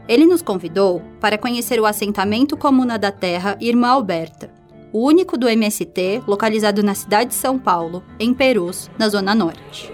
Ele 0.07 0.27
nos 0.27 0.43
convidou 0.43 1.01
para 1.19 1.39
conhecer 1.39 1.81
o 1.81 1.87
assentamento 1.87 2.59
Comuna 2.59 2.99
da 2.99 3.11
Terra 3.11 3.57
Irmã 3.63 3.89
Alberta, 3.89 4.53
o 4.93 5.07
único 5.07 5.39
do 5.39 5.49
MST 5.49 6.23
localizado 6.27 6.83
na 6.83 6.95
cidade 6.95 7.31
de 7.31 7.37
São 7.37 7.59
Paulo, 7.59 8.05
em 8.21 8.35
Perus, 8.35 8.91
na 8.99 9.09
Zona 9.09 9.35
Norte. 9.35 9.91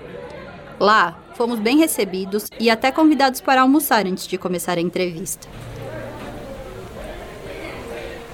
Lá, 0.81 1.20
fomos 1.41 1.59
bem 1.59 1.79
recebidos 1.79 2.51
e 2.61 2.69
até 2.69 2.93
convidados 2.93 3.41
para 3.41 3.63
almoçar 3.63 4.05
antes 4.05 4.27
de 4.27 4.37
começar 4.37 4.77
a 4.77 4.81
entrevista. 4.83 5.49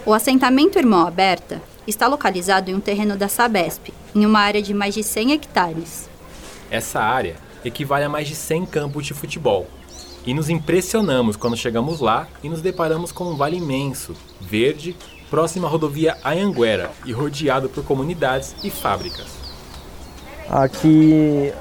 O 0.05 0.13
assentamento 0.13 0.77
Irmão 0.77 1.07
Aberta 1.07 1.63
está 1.87 2.09
localizado 2.09 2.69
em 2.69 2.75
um 2.75 2.81
terreno 2.81 3.17
da 3.17 3.29
Sabesp, 3.29 3.95
em 4.13 4.27
uma 4.27 4.41
área 4.41 4.61
de 4.61 4.75
mais 4.75 4.93
de 4.93 5.05
100 5.05 5.35
hectares. 5.35 6.11
Essa 6.69 7.01
área 7.01 7.37
equivale 7.65 8.03
a 8.03 8.09
mais 8.09 8.27
de 8.27 8.35
100 8.35 8.67
campos 8.67 9.07
de 9.07 9.15
futebol. 9.15 9.69
E 10.27 10.35
nos 10.35 10.51
impressionamos 10.51 11.37
quando 11.37 11.57
chegamos 11.57 12.01
lá 12.01 12.27
e 12.43 12.49
nos 12.49 12.61
deparamos 12.61 13.13
com 13.13 13.27
um 13.31 13.37
vale 13.37 13.59
imenso, 13.59 14.17
verde, 14.41 14.97
próximo 15.31 15.69
à 15.69 15.71
rodovia 15.71 16.19
Anhanguera 16.25 16.91
e 17.05 17.13
rodeado 17.13 17.69
por 17.69 17.85
comunidades 17.85 18.57
e 18.65 18.69
fábricas. 18.69 19.46
Aqui 20.51 21.53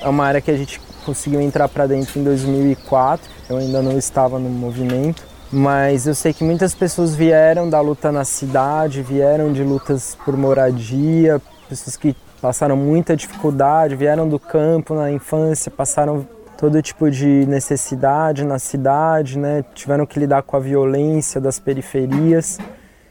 é 0.00 0.08
uma 0.08 0.24
área 0.24 0.40
que 0.40 0.50
a 0.50 0.56
gente 0.56 0.80
conseguiu 1.04 1.40
entrar 1.40 1.68
para 1.68 1.86
dentro 1.86 2.18
em 2.18 2.24
2004. 2.24 3.28
Eu 3.48 3.56
ainda 3.56 3.82
não 3.82 3.96
estava 3.96 4.38
no 4.38 4.48
movimento, 4.48 5.24
mas 5.52 6.06
eu 6.06 6.14
sei 6.14 6.32
que 6.32 6.44
muitas 6.44 6.74
pessoas 6.74 7.14
vieram 7.14 7.68
da 7.68 7.80
luta 7.80 8.10
na 8.10 8.24
cidade, 8.24 9.02
vieram 9.02 9.52
de 9.52 9.62
lutas 9.62 10.16
por 10.24 10.36
moradia, 10.36 11.40
pessoas 11.68 11.96
que 11.96 12.16
passaram 12.40 12.76
muita 12.76 13.16
dificuldade, 13.16 13.96
vieram 13.96 14.28
do 14.28 14.38
campo 14.38 14.94
na 14.94 15.10
infância, 15.10 15.70
passaram 15.70 16.26
todo 16.56 16.80
tipo 16.80 17.10
de 17.10 17.44
necessidade 17.46 18.44
na 18.44 18.58
cidade, 18.58 19.38
né? 19.38 19.64
Tiveram 19.74 20.06
que 20.06 20.18
lidar 20.18 20.42
com 20.42 20.56
a 20.56 20.60
violência 20.60 21.40
das 21.40 21.58
periferias. 21.58 22.58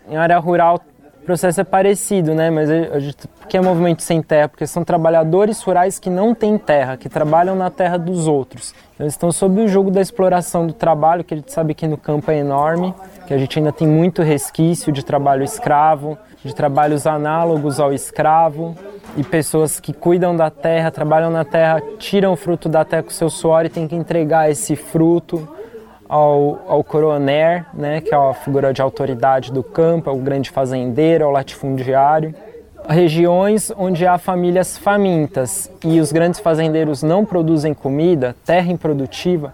Em 0.08 0.18
área 0.18 0.38
rural 0.40 0.80
processo 1.26 1.60
é 1.60 1.64
parecido, 1.64 2.34
né? 2.34 2.50
Mas 2.50 2.70
gente, 3.02 3.28
que 3.50 3.58
é 3.58 3.62
movimento 3.62 4.02
sem 4.02 4.22
terra? 4.22 4.48
Porque 4.48 4.66
são 4.68 4.84
trabalhadores 4.84 5.62
rurais 5.62 6.00
que 6.00 6.10
não 6.10 6.34
têm 6.34 6.58
terra, 6.58 6.96
que 6.96 7.10
trabalham 7.10 7.56
na 7.56 7.70
terra 7.70 7.98
dos 7.98 8.28
outros. 8.28 8.74
Então, 8.94 9.06
eles 9.06 9.14
estão 9.14 9.32
sob 9.32 9.62
o 9.62 9.68
jogo 9.68 9.92
da 9.92 10.00
exploração 10.00 10.66
do 10.66 10.74
trabalho, 10.74 11.24
que 11.24 11.34
a 11.34 11.38
gente 11.38 11.52
sabe 11.52 11.74
que 11.74 11.88
no 11.88 11.98
campo 11.98 12.32
é 12.32 12.38
enorme, 12.38 12.94
que 13.28 13.34
a 13.34 13.38
gente 13.38 13.60
ainda 13.60 13.72
tem 13.72 13.88
muito 13.88 14.22
resquício 14.22 14.92
de 14.92 15.04
trabalho 15.04 15.44
escravo, 15.44 16.18
de 16.44 16.54
trabalhos 16.54 17.06
análogos 17.06 17.80
ao 17.80 17.92
escravo, 17.92 18.76
e 19.18 19.24
pessoas 19.24 19.80
que 19.80 19.94
cuidam 19.94 20.36
da 20.36 20.50
terra, 20.50 20.92
trabalham 20.92 21.30
na 21.30 21.44
terra, 21.44 21.82
tiram 21.98 22.34
o 22.34 22.36
fruto 22.36 22.70
da 22.70 22.86
terra 22.86 23.04
com 23.04 23.10
seu 23.10 23.30
suor 23.30 23.66
e 23.66 23.70
têm 23.70 23.88
que 23.88 23.96
entregar 23.96 24.50
esse 24.50 24.76
fruto 24.76 25.48
ao, 26.08 26.62
ao 26.68 26.84
coroner, 26.84 27.66
né, 27.74 28.02
que 28.02 28.14
é 28.14 28.18
a 28.18 28.34
figura 28.34 28.74
de 28.74 28.82
autoridade 28.82 29.52
do 29.52 29.64
campo, 29.64 30.10
ao 30.10 30.18
grande 30.18 30.50
fazendeiro, 30.50 31.26
ao 31.26 31.32
latifundiário. 31.32 32.34
Regiões 32.88 33.72
onde 33.76 34.06
há 34.06 34.18
famílias 34.18 34.78
famintas 34.78 35.72
e 35.84 36.00
os 36.00 36.12
grandes 36.12 36.40
fazendeiros 36.40 37.02
não 37.02 37.26
produzem 37.26 37.74
comida, 37.74 38.36
terra 38.46 38.72
improdutiva, 38.72 39.54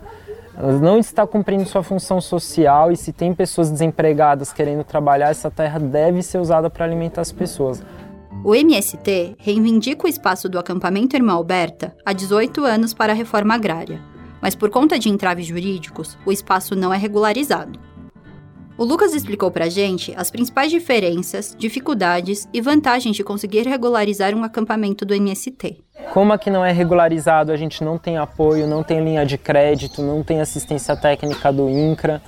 não 0.82 1.00
está 1.00 1.26
cumprindo 1.26 1.66
sua 1.66 1.82
função 1.82 2.20
social 2.20 2.92
e 2.92 2.98
se 2.98 3.14
tem 3.14 3.34
pessoas 3.34 3.72
desempregadas 3.72 4.52
querendo 4.52 4.84
trabalhar, 4.84 5.30
essa 5.30 5.50
terra 5.50 5.80
deve 5.80 6.22
ser 6.22 6.40
usada 6.40 6.70
para 6.70 6.84
alimentar 6.84 7.22
as 7.22 7.32
pessoas. 7.32 7.82
O 8.44 8.54
MST 8.54 9.36
reivindica 9.40 10.06
o 10.06 10.10
espaço 10.10 10.50
do 10.50 10.60
acampamento 10.60 11.16
Irmã 11.16 11.34
Alberta 11.34 11.96
há 12.06 12.12
18 12.12 12.66
anos 12.66 12.94
para 12.94 13.14
a 13.14 13.16
reforma 13.16 13.56
agrária 13.56 14.11
mas 14.42 14.56
por 14.56 14.70
conta 14.70 14.98
de 14.98 15.10
entraves 15.10 15.46
jurídicos, 15.46 16.18
o 16.26 16.32
espaço 16.32 16.76
não 16.76 16.94
é 16.94 16.98
regularizado. 16.98 17.80
O 18.78 18.84
Lucas 18.84 19.14
explicou 19.14 19.52
pra 19.52 19.70
gente 19.70 20.12
as 20.18 20.32
principais 20.32 20.72
diferenças, 20.72 21.56
dificuldades 21.56 22.48
e 22.52 22.60
vantagens 22.60 23.16
de 23.16 23.24
conseguir 23.24 23.68
regularizar 23.68 24.34
um 24.34 24.44
acampamento 24.44 25.06
do 25.06 25.14
MST. 25.14 25.78
Como 26.12 26.34
aqui 26.34 26.50
não 26.50 26.66
é 26.66 26.72
regularizado, 26.72 27.52
a 27.52 27.58
gente 27.58 27.84
não 27.84 28.00
tem 28.00 28.18
apoio, 28.18 28.66
não 28.66 28.82
tem 28.82 29.04
linha 29.04 29.24
de 29.24 29.38
crédito, 29.38 30.02
não 30.02 30.24
tem 30.24 30.42
assistência 30.42 30.96
técnica 30.96 31.54
do 31.54 31.70
INCRA. 31.70 32.24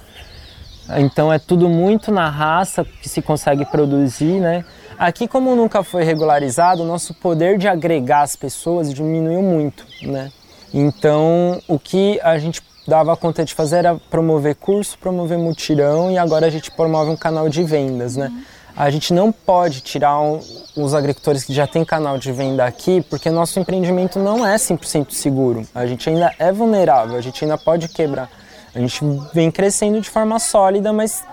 Então 0.98 1.34
é 1.34 1.40
tudo 1.40 1.68
muito 1.68 2.12
na 2.12 2.30
raça 2.30 2.86
que 2.86 3.10
se 3.10 3.22
consegue 3.22 3.66
produzir, 3.66 4.40
né? 4.40 4.64
Aqui, 4.98 5.28
como 5.28 5.56
nunca 5.56 5.82
foi 5.82 6.04
regularizado, 6.04 6.84
o 6.84 6.86
nosso 6.86 7.16
poder 7.16 7.58
de 7.58 7.68
agregar 7.68 8.22
as 8.22 8.36
pessoas 8.36 8.94
diminuiu 8.94 9.42
muito, 9.42 9.86
né? 10.04 10.32
Então, 10.74 11.62
o 11.68 11.78
que 11.78 12.20
a 12.22 12.38
gente 12.40 12.62
dava 12.88 13.16
conta 13.16 13.46
de 13.46 13.54
fazer 13.54 13.78
era 13.78 13.96
promover 13.96 14.56
curso, 14.56 14.98
promover 14.98 15.38
mutirão 15.38 16.12
e 16.12 16.18
agora 16.18 16.48
a 16.48 16.50
gente 16.50 16.72
promove 16.72 17.12
um 17.12 17.16
canal 17.16 17.48
de 17.48 17.64
vendas, 17.64 18.16
né? 18.16 18.32
A 18.76 18.90
gente 18.90 19.14
não 19.14 19.32
pode 19.32 19.82
tirar 19.82 20.20
um, 20.20 20.40
os 20.76 20.96
agricultores 20.96 21.44
que 21.44 21.54
já 21.54 21.68
têm 21.68 21.86
canal 21.86 22.18
de 22.18 22.32
venda 22.32 22.66
aqui, 22.66 23.06
porque 23.08 23.30
nosso 23.30 23.60
empreendimento 23.60 24.18
não 24.18 24.46
é 24.46 24.56
100% 24.56 25.12
seguro. 25.12 25.64
A 25.76 25.86
gente 25.86 26.10
ainda 26.10 26.34
é 26.40 26.52
vulnerável, 26.52 27.16
a 27.16 27.22
gente 27.22 27.44
ainda 27.46 27.58
pode 27.58 27.88
quebrar. 27.88 28.28
A 28.74 28.80
gente 28.80 29.00
vem 29.32 29.52
crescendo 29.52 30.02
de 30.02 30.10
forma 30.10 30.40
sólida, 30.40 30.92
mas 30.92 31.24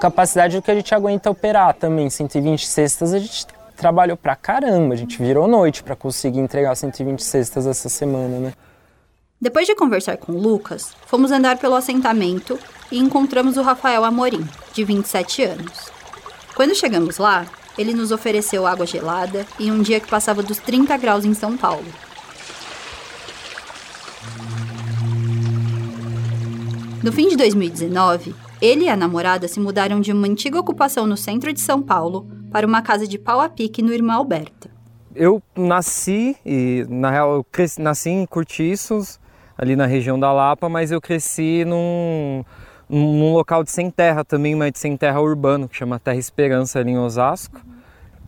capacidade 0.00 0.56
do 0.56 0.62
que 0.62 0.70
a 0.70 0.74
gente 0.74 0.92
aguenta 0.92 1.30
operar 1.30 1.74
também. 1.74 2.10
120 2.10 2.66
cestas 2.66 3.14
a 3.14 3.20
gente 3.20 3.46
trabalhou 3.76 4.16
pra 4.16 4.36
caramba, 4.36 4.94
a 4.94 4.96
gente 4.96 5.18
virou 5.18 5.46
noite 5.46 5.82
para 5.82 5.96
conseguir 5.96 6.40
entregar 6.40 6.74
120 6.74 7.22
cestas 7.22 7.66
essa 7.66 7.88
semana, 7.88 8.38
né? 8.38 8.52
Depois 9.40 9.66
de 9.66 9.74
conversar 9.74 10.16
com 10.16 10.32
o 10.32 10.40
Lucas, 10.40 10.94
fomos 11.06 11.30
andar 11.30 11.58
pelo 11.58 11.74
assentamento 11.74 12.58
e 12.90 12.98
encontramos 12.98 13.56
o 13.56 13.62
Rafael 13.62 14.04
Amorim, 14.04 14.46
de 14.72 14.84
27 14.84 15.44
anos. 15.44 15.90
Quando 16.54 16.74
chegamos 16.74 17.18
lá, 17.18 17.44
ele 17.76 17.92
nos 17.92 18.12
ofereceu 18.12 18.66
água 18.66 18.86
gelada 18.86 19.44
em 19.58 19.70
um 19.70 19.82
dia 19.82 20.00
que 20.00 20.08
passava 20.08 20.42
dos 20.42 20.58
30 20.58 20.96
graus 20.96 21.24
em 21.24 21.34
São 21.34 21.56
Paulo. 21.56 21.84
No 27.02 27.12
fim 27.12 27.28
de 27.28 27.36
2019, 27.36 28.34
ele 28.62 28.84
e 28.84 28.88
a 28.88 28.96
namorada 28.96 29.46
se 29.46 29.60
mudaram 29.60 30.00
de 30.00 30.10
uma 30.10 30.26
antiga 30.26 30.58
ocupação 30.58 31.06
no 31.06 31.18
centro 31.18 31.52
de 31.52 31.60
São 31.60 31.82
Paulo 31.82 32.26
para 32.54 32.68
uma 32.68 32.82
casa 32.82 33.04
de 33.04 33.18
pau 33.18 33.40
a 33.40 33.48
pique 33.48 33.82
no 33.82 33.92
Irmã 33.92 34.14
Alberta. 34.14 34.70
Eu 35.12 35.42
nasci, 35.56 36.36
e 36.46 36.86
na 36.88 37.10
real 37.10 37.34
eu 37.34 37.42
cresci, 37.42 37.82
nasci 37.82 38.10
em 38.10 38.24
Curtiços, 38.24 39.18
ali 39.58 39.74
na 39.74 39.86
região 39.86 40.16
da 40.16 40.32
Lapa, 40.32 40.68
mas 40.68 40.92
eu 40.92 41.00
cresci 41.00 41.64
num, 41.64 42.44
num 42.88 43.32
local 43.32 43.64
de 43.64 43.72
sem 43.72 43.90
terra 43.90 44.24
também, 44.24 44.54
mas 44.54 44.70
de 44.70 44.78
sem 44.78 44.96
terra 44.96 45.20
urbano, 45.20 45.68
que 45.68 45.76
chama 45.76 45.98
Terra 45.98 46.16
Esperança 46.16 46.78
ali 46.78 46.92
em 46.92 46.98
Osasco. 46.98 47.60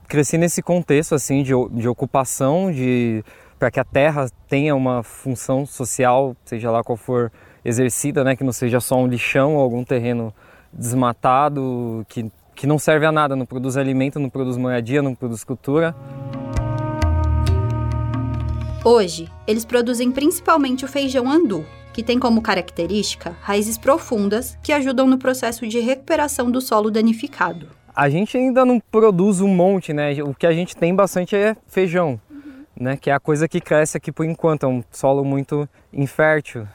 Cresci 0.08 0.36
nesse 0.36 0.60
contexto 0.60 1.14
assim 1.14 1.44
de, 1.44 1.52
de 1.70 1.88
ocupação, 1.88 2.72
de 2.72 3.24
para 3.60 3.70
que 3.70 3.78
a 3.78 3.84
terra 3.84 4.28
tenha 4.48 4.74
uma 4.74 5.04
função 5.04 5.64
social, 5.64 6.34
seja 6.44 6.68
lá 6.68 6.82
qual 6.82 6.96
for 6.96 7.30
exercida, 7.64 8.24
né, 8.24 8.34
que 8.34 8.42
não 8.42 8.52
seja 8.52 8.80
só 8.80 8.96
um 8.96 9.06
lixão 9.06 9.54
ou 9.54 9.62
algum 9.62 9.84
terreno 9.84 10.34
desmatado, 10.72 12.04
que 12.08 12.28
que 12.56 12.66
não 12.66 12.78
serve 12.78 13.04
a 13.04 13.12
nada, 13.12 13.36
não 13.36 13.44
produz 13.44 13.76
alimento, 13.76 14.18
não 14.18 14.30
produz 14.30 14.56
moradia, 14.56 15.02
não 15.02 15.14
produz 15.14 15.44
cultura. 15.44 15.94
Hoje, 18.82 19.28
eles 19.46 19.64
produzem 19.64 20.10
principalmente 20.10 20.84
o 20.84 20.88
feijão 20.88 21.30
andu, 21.30 21.66
que 21.92 22.02
tem 22.02 22.18
como 22.18 22.40
característica 22.40 23.36
raízes 23.42 23.76
profundas 23.76 24.58
que 24.62 24.72
ajudam 24.72 25.06
no 25.06 25.18
processo 25.18 25.66
de 25.66 25.80
recuperação 25.80 26.50
do 26.50 26.60
solo 26.60 26.90
danificado. 26.90 27.68
A 27.94 28.08
gente 28.08 28.36
ainda 28.36 28.64
não 28.64 28.80
produz 28.80 29.40
um 29.40 29.48
monte, 29.48 29.92
né? 29.92 30.12
O 30.22 30.34
que 30.34 30.46
a 30.46 30.52
gente 30.52 30.76
tem 30.76 30.94
bastante 30.94 31.36
é 31.36 31.56
feijão, 31.66 32.20
uhum. 32.30 32.64
né? 32.78 32.96
Que 32.96 33.10
é 33.10 33.12
a 33.12 33.20
coisa 33.20 33.48
que 33.48 33.60
cresce 33.60 33.96
aqui 33.96 34.10
por 34.10 34.24
enquanto, 34.24 34.64
é 34.64 34.68
um 34.68 34.82
solo 34.90 35.24
muito 35.24 35.68
infértil. 35.92 36.66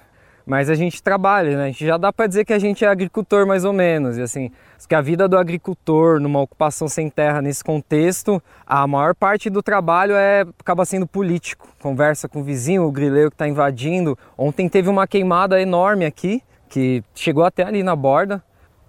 Mas 0.46 0.70
a 0.70 0.76
gente 0.76 1.02
trabalha, 1.02 1.56
né? 1.56 1.64
A 1.64 1.68
gente 1.68 1.86
já 1.86 1.98
dá 1.98 2.12
para 2.12 2.28
dizer 2.28 2.46
que 2.46 2.54
a 2.54 2.60
gente 2.60 2.84
é 2.84 2.88
agricultor 2.88 3.46
mais 3.46 3.64
ou 3.64 3.74
menos. 3.74 4.18
E 4.18 4.22
assim, 4.22 4.52
que 4.88 4.96
a 4.96 5.00
vida 5.00 5.26
do 5.26 5.38
agricultor 5.38 6.20
numa 6.20 6.42
ocupação 6.42 6.88
sem 6.88 7.10
terra 7.10 7.42
nesse 7.42 7.64
contexto, 7.64 8.44
a 8.66 8.86
maior 8.86 9.16
parte 9.16 9.50
do 9.50 9.64
trabalho 9.64 10.16
é 10.16 10.42
acaba 10.60 10.84
sendo 10.84 11.08
político. 11.08 11.68
Conversa 11.82 12.28
com 12.28 12.42
o 12.42 12.44
vizinho, 12.44 12.84
o 12.84 12.92
grileiro 12.92 13.30
que 13.30 13.36
está 13.36 13.48
invadindo. 13.48 14.18
Ontem 14.38 14.68
teve 14.68 14.90
uma 14.90 15.08
queimada 15.08 15.62
enorme 15.62 16.06
aqui, 16.06 16.44
que 16.68 17.04
chegou 17.16 17.46
até 17.46 17.64
ali 17.64 17.84
na 17.84 17.96
borda. 17.96 18.44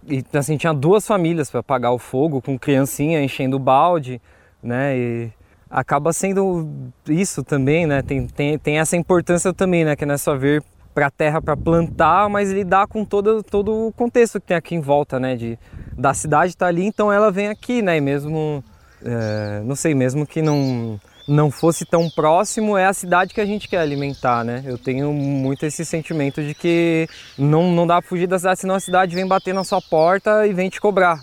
E 0.09 0.25
assim, 0.33 0.57
tinha 0.57 0.75
duas 0.75 1.07
famílias 1.07 1.51
para 1.51 1.61
apagar 1.61 1.93
o 1.93 1.99
fogo, 1.99 2.43
com 2.43 2.59
criancinha 2.59 3.23
enchendo 3.23 3.57
o 3.57 3.61
balde, 3.61 4.21
né? 4.61 4.99
E 4.99 5.33
acaba 5.71 6.13
sendo 6.13 6.69
isso 7.09 7.45
também, 7.45 7.87
né? 7.87 8.03
Tem, 8.03 8.27
tem, 8.27 8.59
tem 8.59 8.79
essa 8.81 8.97
importância 8.97 9.53
também, 9.53 9.85
né? 9.85 9.95
Que 9.95 10.05
não 10.05 10.15
é 10.15 10.19
só 10.19 10.37
ver 10.37 10.65
para 10.95 11.07
a 11.07 11.11
terra 11.11 11.40
para 11.40 11.57
plantar, 11.57 12.28
mas 12.28 12.51
lidar 12.51 12.86
com 12.86 13.05
todo, 13.05 13.43
todo 13.43 13.88
o 13.88 13.93
contexto 13.93 14.40
que 14.40 14.49
tem 14.49 14.57
aqui 14.57 14.74
em 14.74 14.80
volta, 14.80 15.18
né? 15.18 15.36
De, 15.36 15.59
da 15.97 16.14
cidade 16.14 16.53
está 16.53 16.66
ali, 16.66 16.84
então 16.84 17.12
ela 17.12 17.30
vem 17.30 17.49
aqui, 17.49 17.82
né? 17.82 17.97
E 17.97 18.01
mesmo, 18.01 18.62
é, 19.05 19.62
não 19.64 19.74
sei, 19.74 19.95
mesmo 19.95 20.26
que 20.26 20.43
não, 20.43 21.01
não 21.26 21.51
fosse 21.51 21.84
tão 21.84 22.09
próximo, 22.11 22.76
é 22.76 22.86
a 22.86 22.93
cidade 22.93 23.34
que 23.34 23.40
a 23.40 23.47
gente 23.47 23.68
quer 23.68 23.78
alimentar, 23.78 24.45
né? 24.45 24.62
Eu 24.66 24.78
tenho 24.78 25.12
muito 25.12 25.64
esse 25.64 25.84
sentimento 25.84 26.43
de 26.43 26.55
que 26.55 27.09
não, 27.38 27.70
não 27.72 27.86
dá 27.86 28.01
para 28.01 28.09
fugir 28.09 28.26
da 28.26 28.38
cidade, 28.38 28.61
senão 28.61 28.74
a 28.74 28.80
cidade 28.80 29.14
vem 29.14 29.26
bater 29.26 29.55
na 29.55 29.64
sua 29.64 29.80
porta 29.80 30.47
e 30.47 30.53
vem 30.53 30.68
te 30.68 30.80
cobrar. 30.80 31.22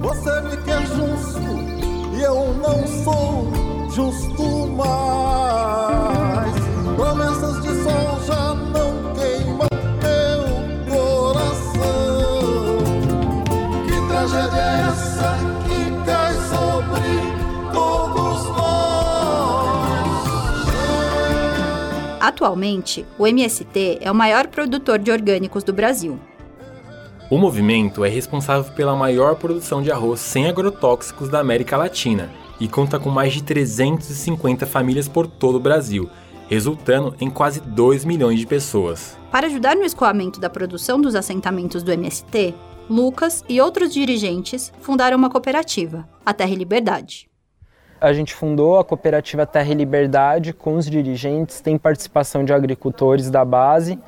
Você 0.00 0.40
me 0.42 0.56
quer 0.64 0.82
justo 0.86 1.40
e 2.16 2.22
eu 2.22 2.54
não 2.54 2.86
sou 2.86 3.64
justo 3.90 4.66
mais. 4.68 6.63
Promessas 6.96 7.60
de 7.60 7.68
sol 7.82 8.20
já 8.24 8.54
não 8.54 9.12
queimam 9.14 9.68
meu 10.00 10.44
coração. 10.88 12.78
Que 13.84 13.96
tragédia 14.08 14.60
é 14.60 14.88
essa 14.88 15.36
que 15.66 15.80
cai 16.06 16.34
sobre 16.34 17.10
todos 17.72 18.44
nós? 18.48 18.64
Atualmente, 22.20 23.04
o 23.18 23.26
MST 23.26 23.98
é 24.00 24.10
o 24.10 24.14
maior 24.14 24.46
produtor 24.46 24.98
de 24.98 25.10
orgânicos 25.10 25.64
do 25.64 25.72
Brasil. 25.72 26.18
O 27.28 27.38
movimento 27.38 28.04
é 28.04 28.08
responsável 28.08 28.72
pela 28.74 28.94
maior 28.94 29.34
produção 29.34 29.82
de 29.82 29.90
arroz 29.90 30.20
sem 30.20 30.46
agrotóxicos 30.46 31.28
da 31.28 31.40
América 31.40 31.76
Latina 31.76 32.30
e 32.60 32.68
conta 32.68 33.00
com 33.00 33.10
mais 33.10 33.32
de 33.32 33.42
350 33.42 34.64
famílias 34.66 35.08
por 35.08 35.26
todo 35.26 35.56
o 35.56 35.60
Brasil, 35.60 36.08
resultando 36.48 37.14
em 37.20 37.30
quase 37.30 37.60
2 37.60 38.04
milhões 38.04 38.38
de 38.38 38.46
pessoas. 38.46 39.16
Para 39.30 39.46
ajudar 39.46 39.74
no 39.74 39.84
escoamento 39.84 40.38
da 40.38 40.48
produção 40.48 41.00
dos 41.00 41.14
assentamentos 41.14 41.82
do 41.82 41.92
MST, 41.92 42.54
Lucas 42.88 43.42
e 43.48 43.60
outros 43.60 43.92
dirigentes 43.92 44.72
fundaram 44.80 45.16
uma 45.16 45.30
cooperativa, 45.30 46.06
a 46.24 46.34
Terra 46.34 46.50
e 46.50 46.56
Liberdade. 46.56 47.28
A 48.00 48.12
gente 48.12 48.34
fundou 48.34 48.78
a 48.78 48.84
cooperativa 48.84 49.46
Terra 49.46 49.70
e 49.70 49.74
Liberdade 49.74 50.52
com 50.52 50.74
os 50.74 50.84
dirigentes, 50.84 51.60
tem 51.60 51.78
participação 51.78 52.44
de 52.44 52.52
agricultores 52.52 53.30
da 53.30 53.44
base, 53.44 53.98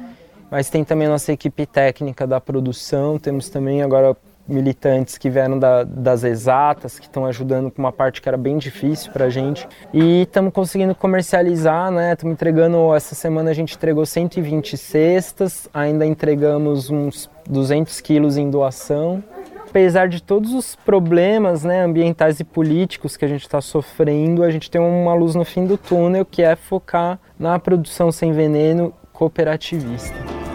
mas 0.51 0.68
tem 0.68 0.84
também 0.84 1.07
a 1.07 1.11
nossa 1.11 1.32
equipe 1.32 1.64
técnica 1.64 2.26
da 2.26 2.41
produção, 2.41 3.18
temos 3.18 3.49
também 3.49 3.82
agora 3.82 4.14
militantes 4.49 5.18
que 5.18 5.28
vieram 5.28 5.59
da, 5.59 5.84
das 5.84 6.24
exatas, 6.24 6.99
que 6.99 7.07
estão 7.07 7.26
ajudando 7.26 7.70
com 7.70 7.82
uma 7.82 7.92
parte 7.92 8.20
que 8.22 8.28
era 8.28 8.36
bem 8.36 8.59
difícil 8.59 9.12
para 9.12 9.26
a 9.26 9.30
gente. 9.30 9.66
E 9.92 10.22
estamos 10.22 10.53
conseguindo 10.53 10.94
comercializar, 10.94 11.90
né? 11.90 12.12
Estamos 12.12 12.34
entregando, 12.34 12.94
essa 12.94 13.14
semana 13.14 13.51
a 13.51 13.55
gente 13.55 13.74
entregou 13.76 14.07
120 14.07 14.76
cestas, 14.76 15.68
ainda 15.72 16.07
entregamos 16.07 16.90
uns 16.90 17.30
200 17.49 18.01
quilos 18.01 18.36
em 18.36 18.51
doação. 18.51 19.22
Apesar 19.68 20.09
de 20.09 20.22
todos 20.22 20.55
os 20.55 20.74
problemas 20.76 21.64
né, 21.64 21.82
ambientais 21.82 22.40
e 22.40 22.44
políticos 22.44 23.16
que 23.16 23.24
a 23.24 23.28
gente 23.28 23.42
está 23.42 23.61
sofrendo, 23.61 24.42
a 24.42 24.51
gente 24.51 24.70
tem 24.70 24.80
uma 24.80 25.12
luz 25.12 25.34
no 25.34 25.44
fim 25.44 25.66
do 25.66 25.76
túnel 25.76 26.24
que 26.24 26.40
é 26.40 26.57
focar 26.57 27.18
na 27.38 27.59
produção 27.59 28.11
sem 28.11 28.32
veneno 28.32 28.94
cooperativista. 29.12 30.45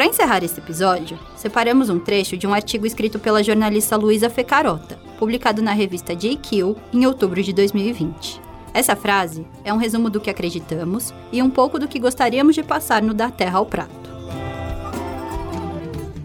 Para 0.00 0.08
encerrar 0.08 0.42
esse 0.42 0.58
episódio, 0.58 1.18
separamos 1.36 1.90
um 1.90 1.98
trecho 1.98 2.34
de 2.34 2.46
um 2.46 2.54
artigo 2.54 2.86
escrito 2.86 3.18
pela 3.18 3.42
jornalista 3.42 3.98
Luísa 3.98 4.30
Fecarota, 4.30 4.98
publicado 5.18 5.60
na 5.60 5.72
revista 5.72 6.16
JQ 6.16 6.74
em 6.90 7.04
outubro 7.04 7.42
de 7.42 7.52
2020. 7.52 8.40
Essa 8.72 8.96
frase 8.96 9.46
é 9.62 9.70
um 9.74 9.76
resumo 9.76 10.08
do 10.08 10.18
que 10.18 10.30
acreditamos 10.30 11.12
e 11.30 11.42
um 11.42 11.50
pouco 11.50 11.78
do 11.78 11.86
que 11.86 11.98
gostaríamos 11.98 12.54
de 12.54 12.62
passar 12.62 13.02
no 13.02 13.12
Da 13.12 13.30
Terra 13.30 13.58
ao 13.58 13.66
Prato. 13.66 13.90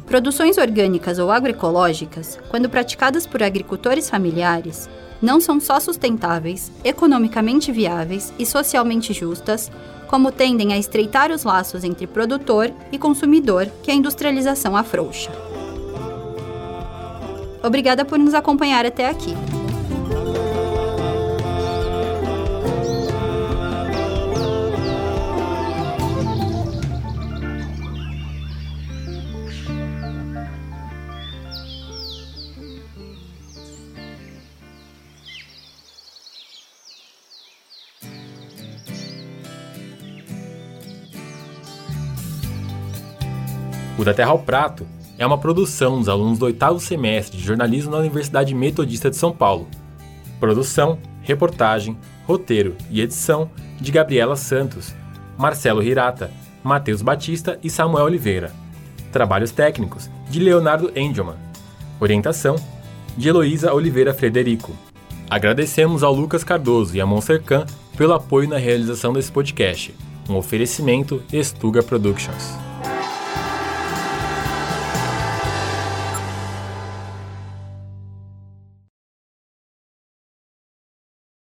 Produções 0.05 0.57
orgânicas 0.57 1.19
ou 1.19 1.30
agroecológicas, 1.30 2.39
quando 2.47 2.69
praticadas 2.69 3.28
por 3.28 3.43
agricultores 3.43 4.09
familiares, 4.09 4.89
não 5.21 5.41
são 5.41 5.59
só 5.59 5.82
sustentáveis, 5.82 6.71
economicamente 6.82 7.73
viáveis 7.73 8.34
e 8.39 8.45
socialmente 8.45 9.11
justas, 9.11 9.69
como 10.16 10.32
tendem 10.32 10.72
a 10.72 10.78
estreitar 10.78 11.30
os 11.30 11.43
laços 11.43 11.84
entre 11.84 12.07
produtor 12.07 12.72
e 12.89 12.97
consumidor 12.97 13.68
que 13.84 13.91
a 13.91 13.93
industrialização 13.93 14.78
afrouxa. 14.78 15.30
Obrigada 17.61 18.05
por 18.05 18.18
nos 18.18 18.34
acompanhar 18.34 18.86
até 18.86 19.09
aqui. 19.09 19.34
Da 44.06 44.14
Terra 44.14 44.30
ao 44.30 44.38
Prato 44.38 44.86
é 45.18 45.26
uma 45.26 45.36
produção 45.36 45.97
dos 45.97 46.08
alunos 46.08 46.38
do 46.38 46.45
oitavo 46.45 46.80
semestre 46.80 47.39
de 47.39 47.43
jornalismo 47.43 47.89
na 47.89 47.97
Universidade 47.97 48.53
Metodista 48.53 49.10
de 49.10 49.16
São 49.16 49.32
Paulo. 49.32 49.68
Produção, 50.39 50.99
reportagem, 51.24 51.97
roteiro 52.28 52.76
e 52.91 53.01
edição 53.01 53.49
de 53.82 53.91
Gabriela 53.91 54.36
Santos, 54.36 54.93
Marcelo 55.36 55.82
Hirata, 55.82 56.30
Matheus 56.64 57.01
Batista 57.01 57.58
e 57.64 57.70
Samuel 57.70 58.06
Oliveira. 58.06 58.51
Trabalhos 59.12 59.49
técnicos 59.49 60.08
de 60.30 60.39
Leonardo 60.39 60.91
Engelman. 60.95 61.38
Orientação 61.99 62.58
de 63.18 63.28
Heloísa 63.28 63.74
Oliveira 63.74 64.14
Frederico. 64.14 64.72
Agradecemos 65.28 66.03
ao 66.03 66.14
Lucas 66.14 66.43
Cardoso 66.43 66.95
e 66.95 67.01
a 67.01 67.08
Monsercan 67.08 67.66
pelo 67.97 68.14
apoio 68.14 68.47
na 68.47 68.58
realização 68.58 69.14
desse 69.14 69.32
podcast. 69.32 69.95
Um 70.30 70.36
oferecimento 70.36 71.24
Estuga 71.34 71.82
Productions. 71.82 72.64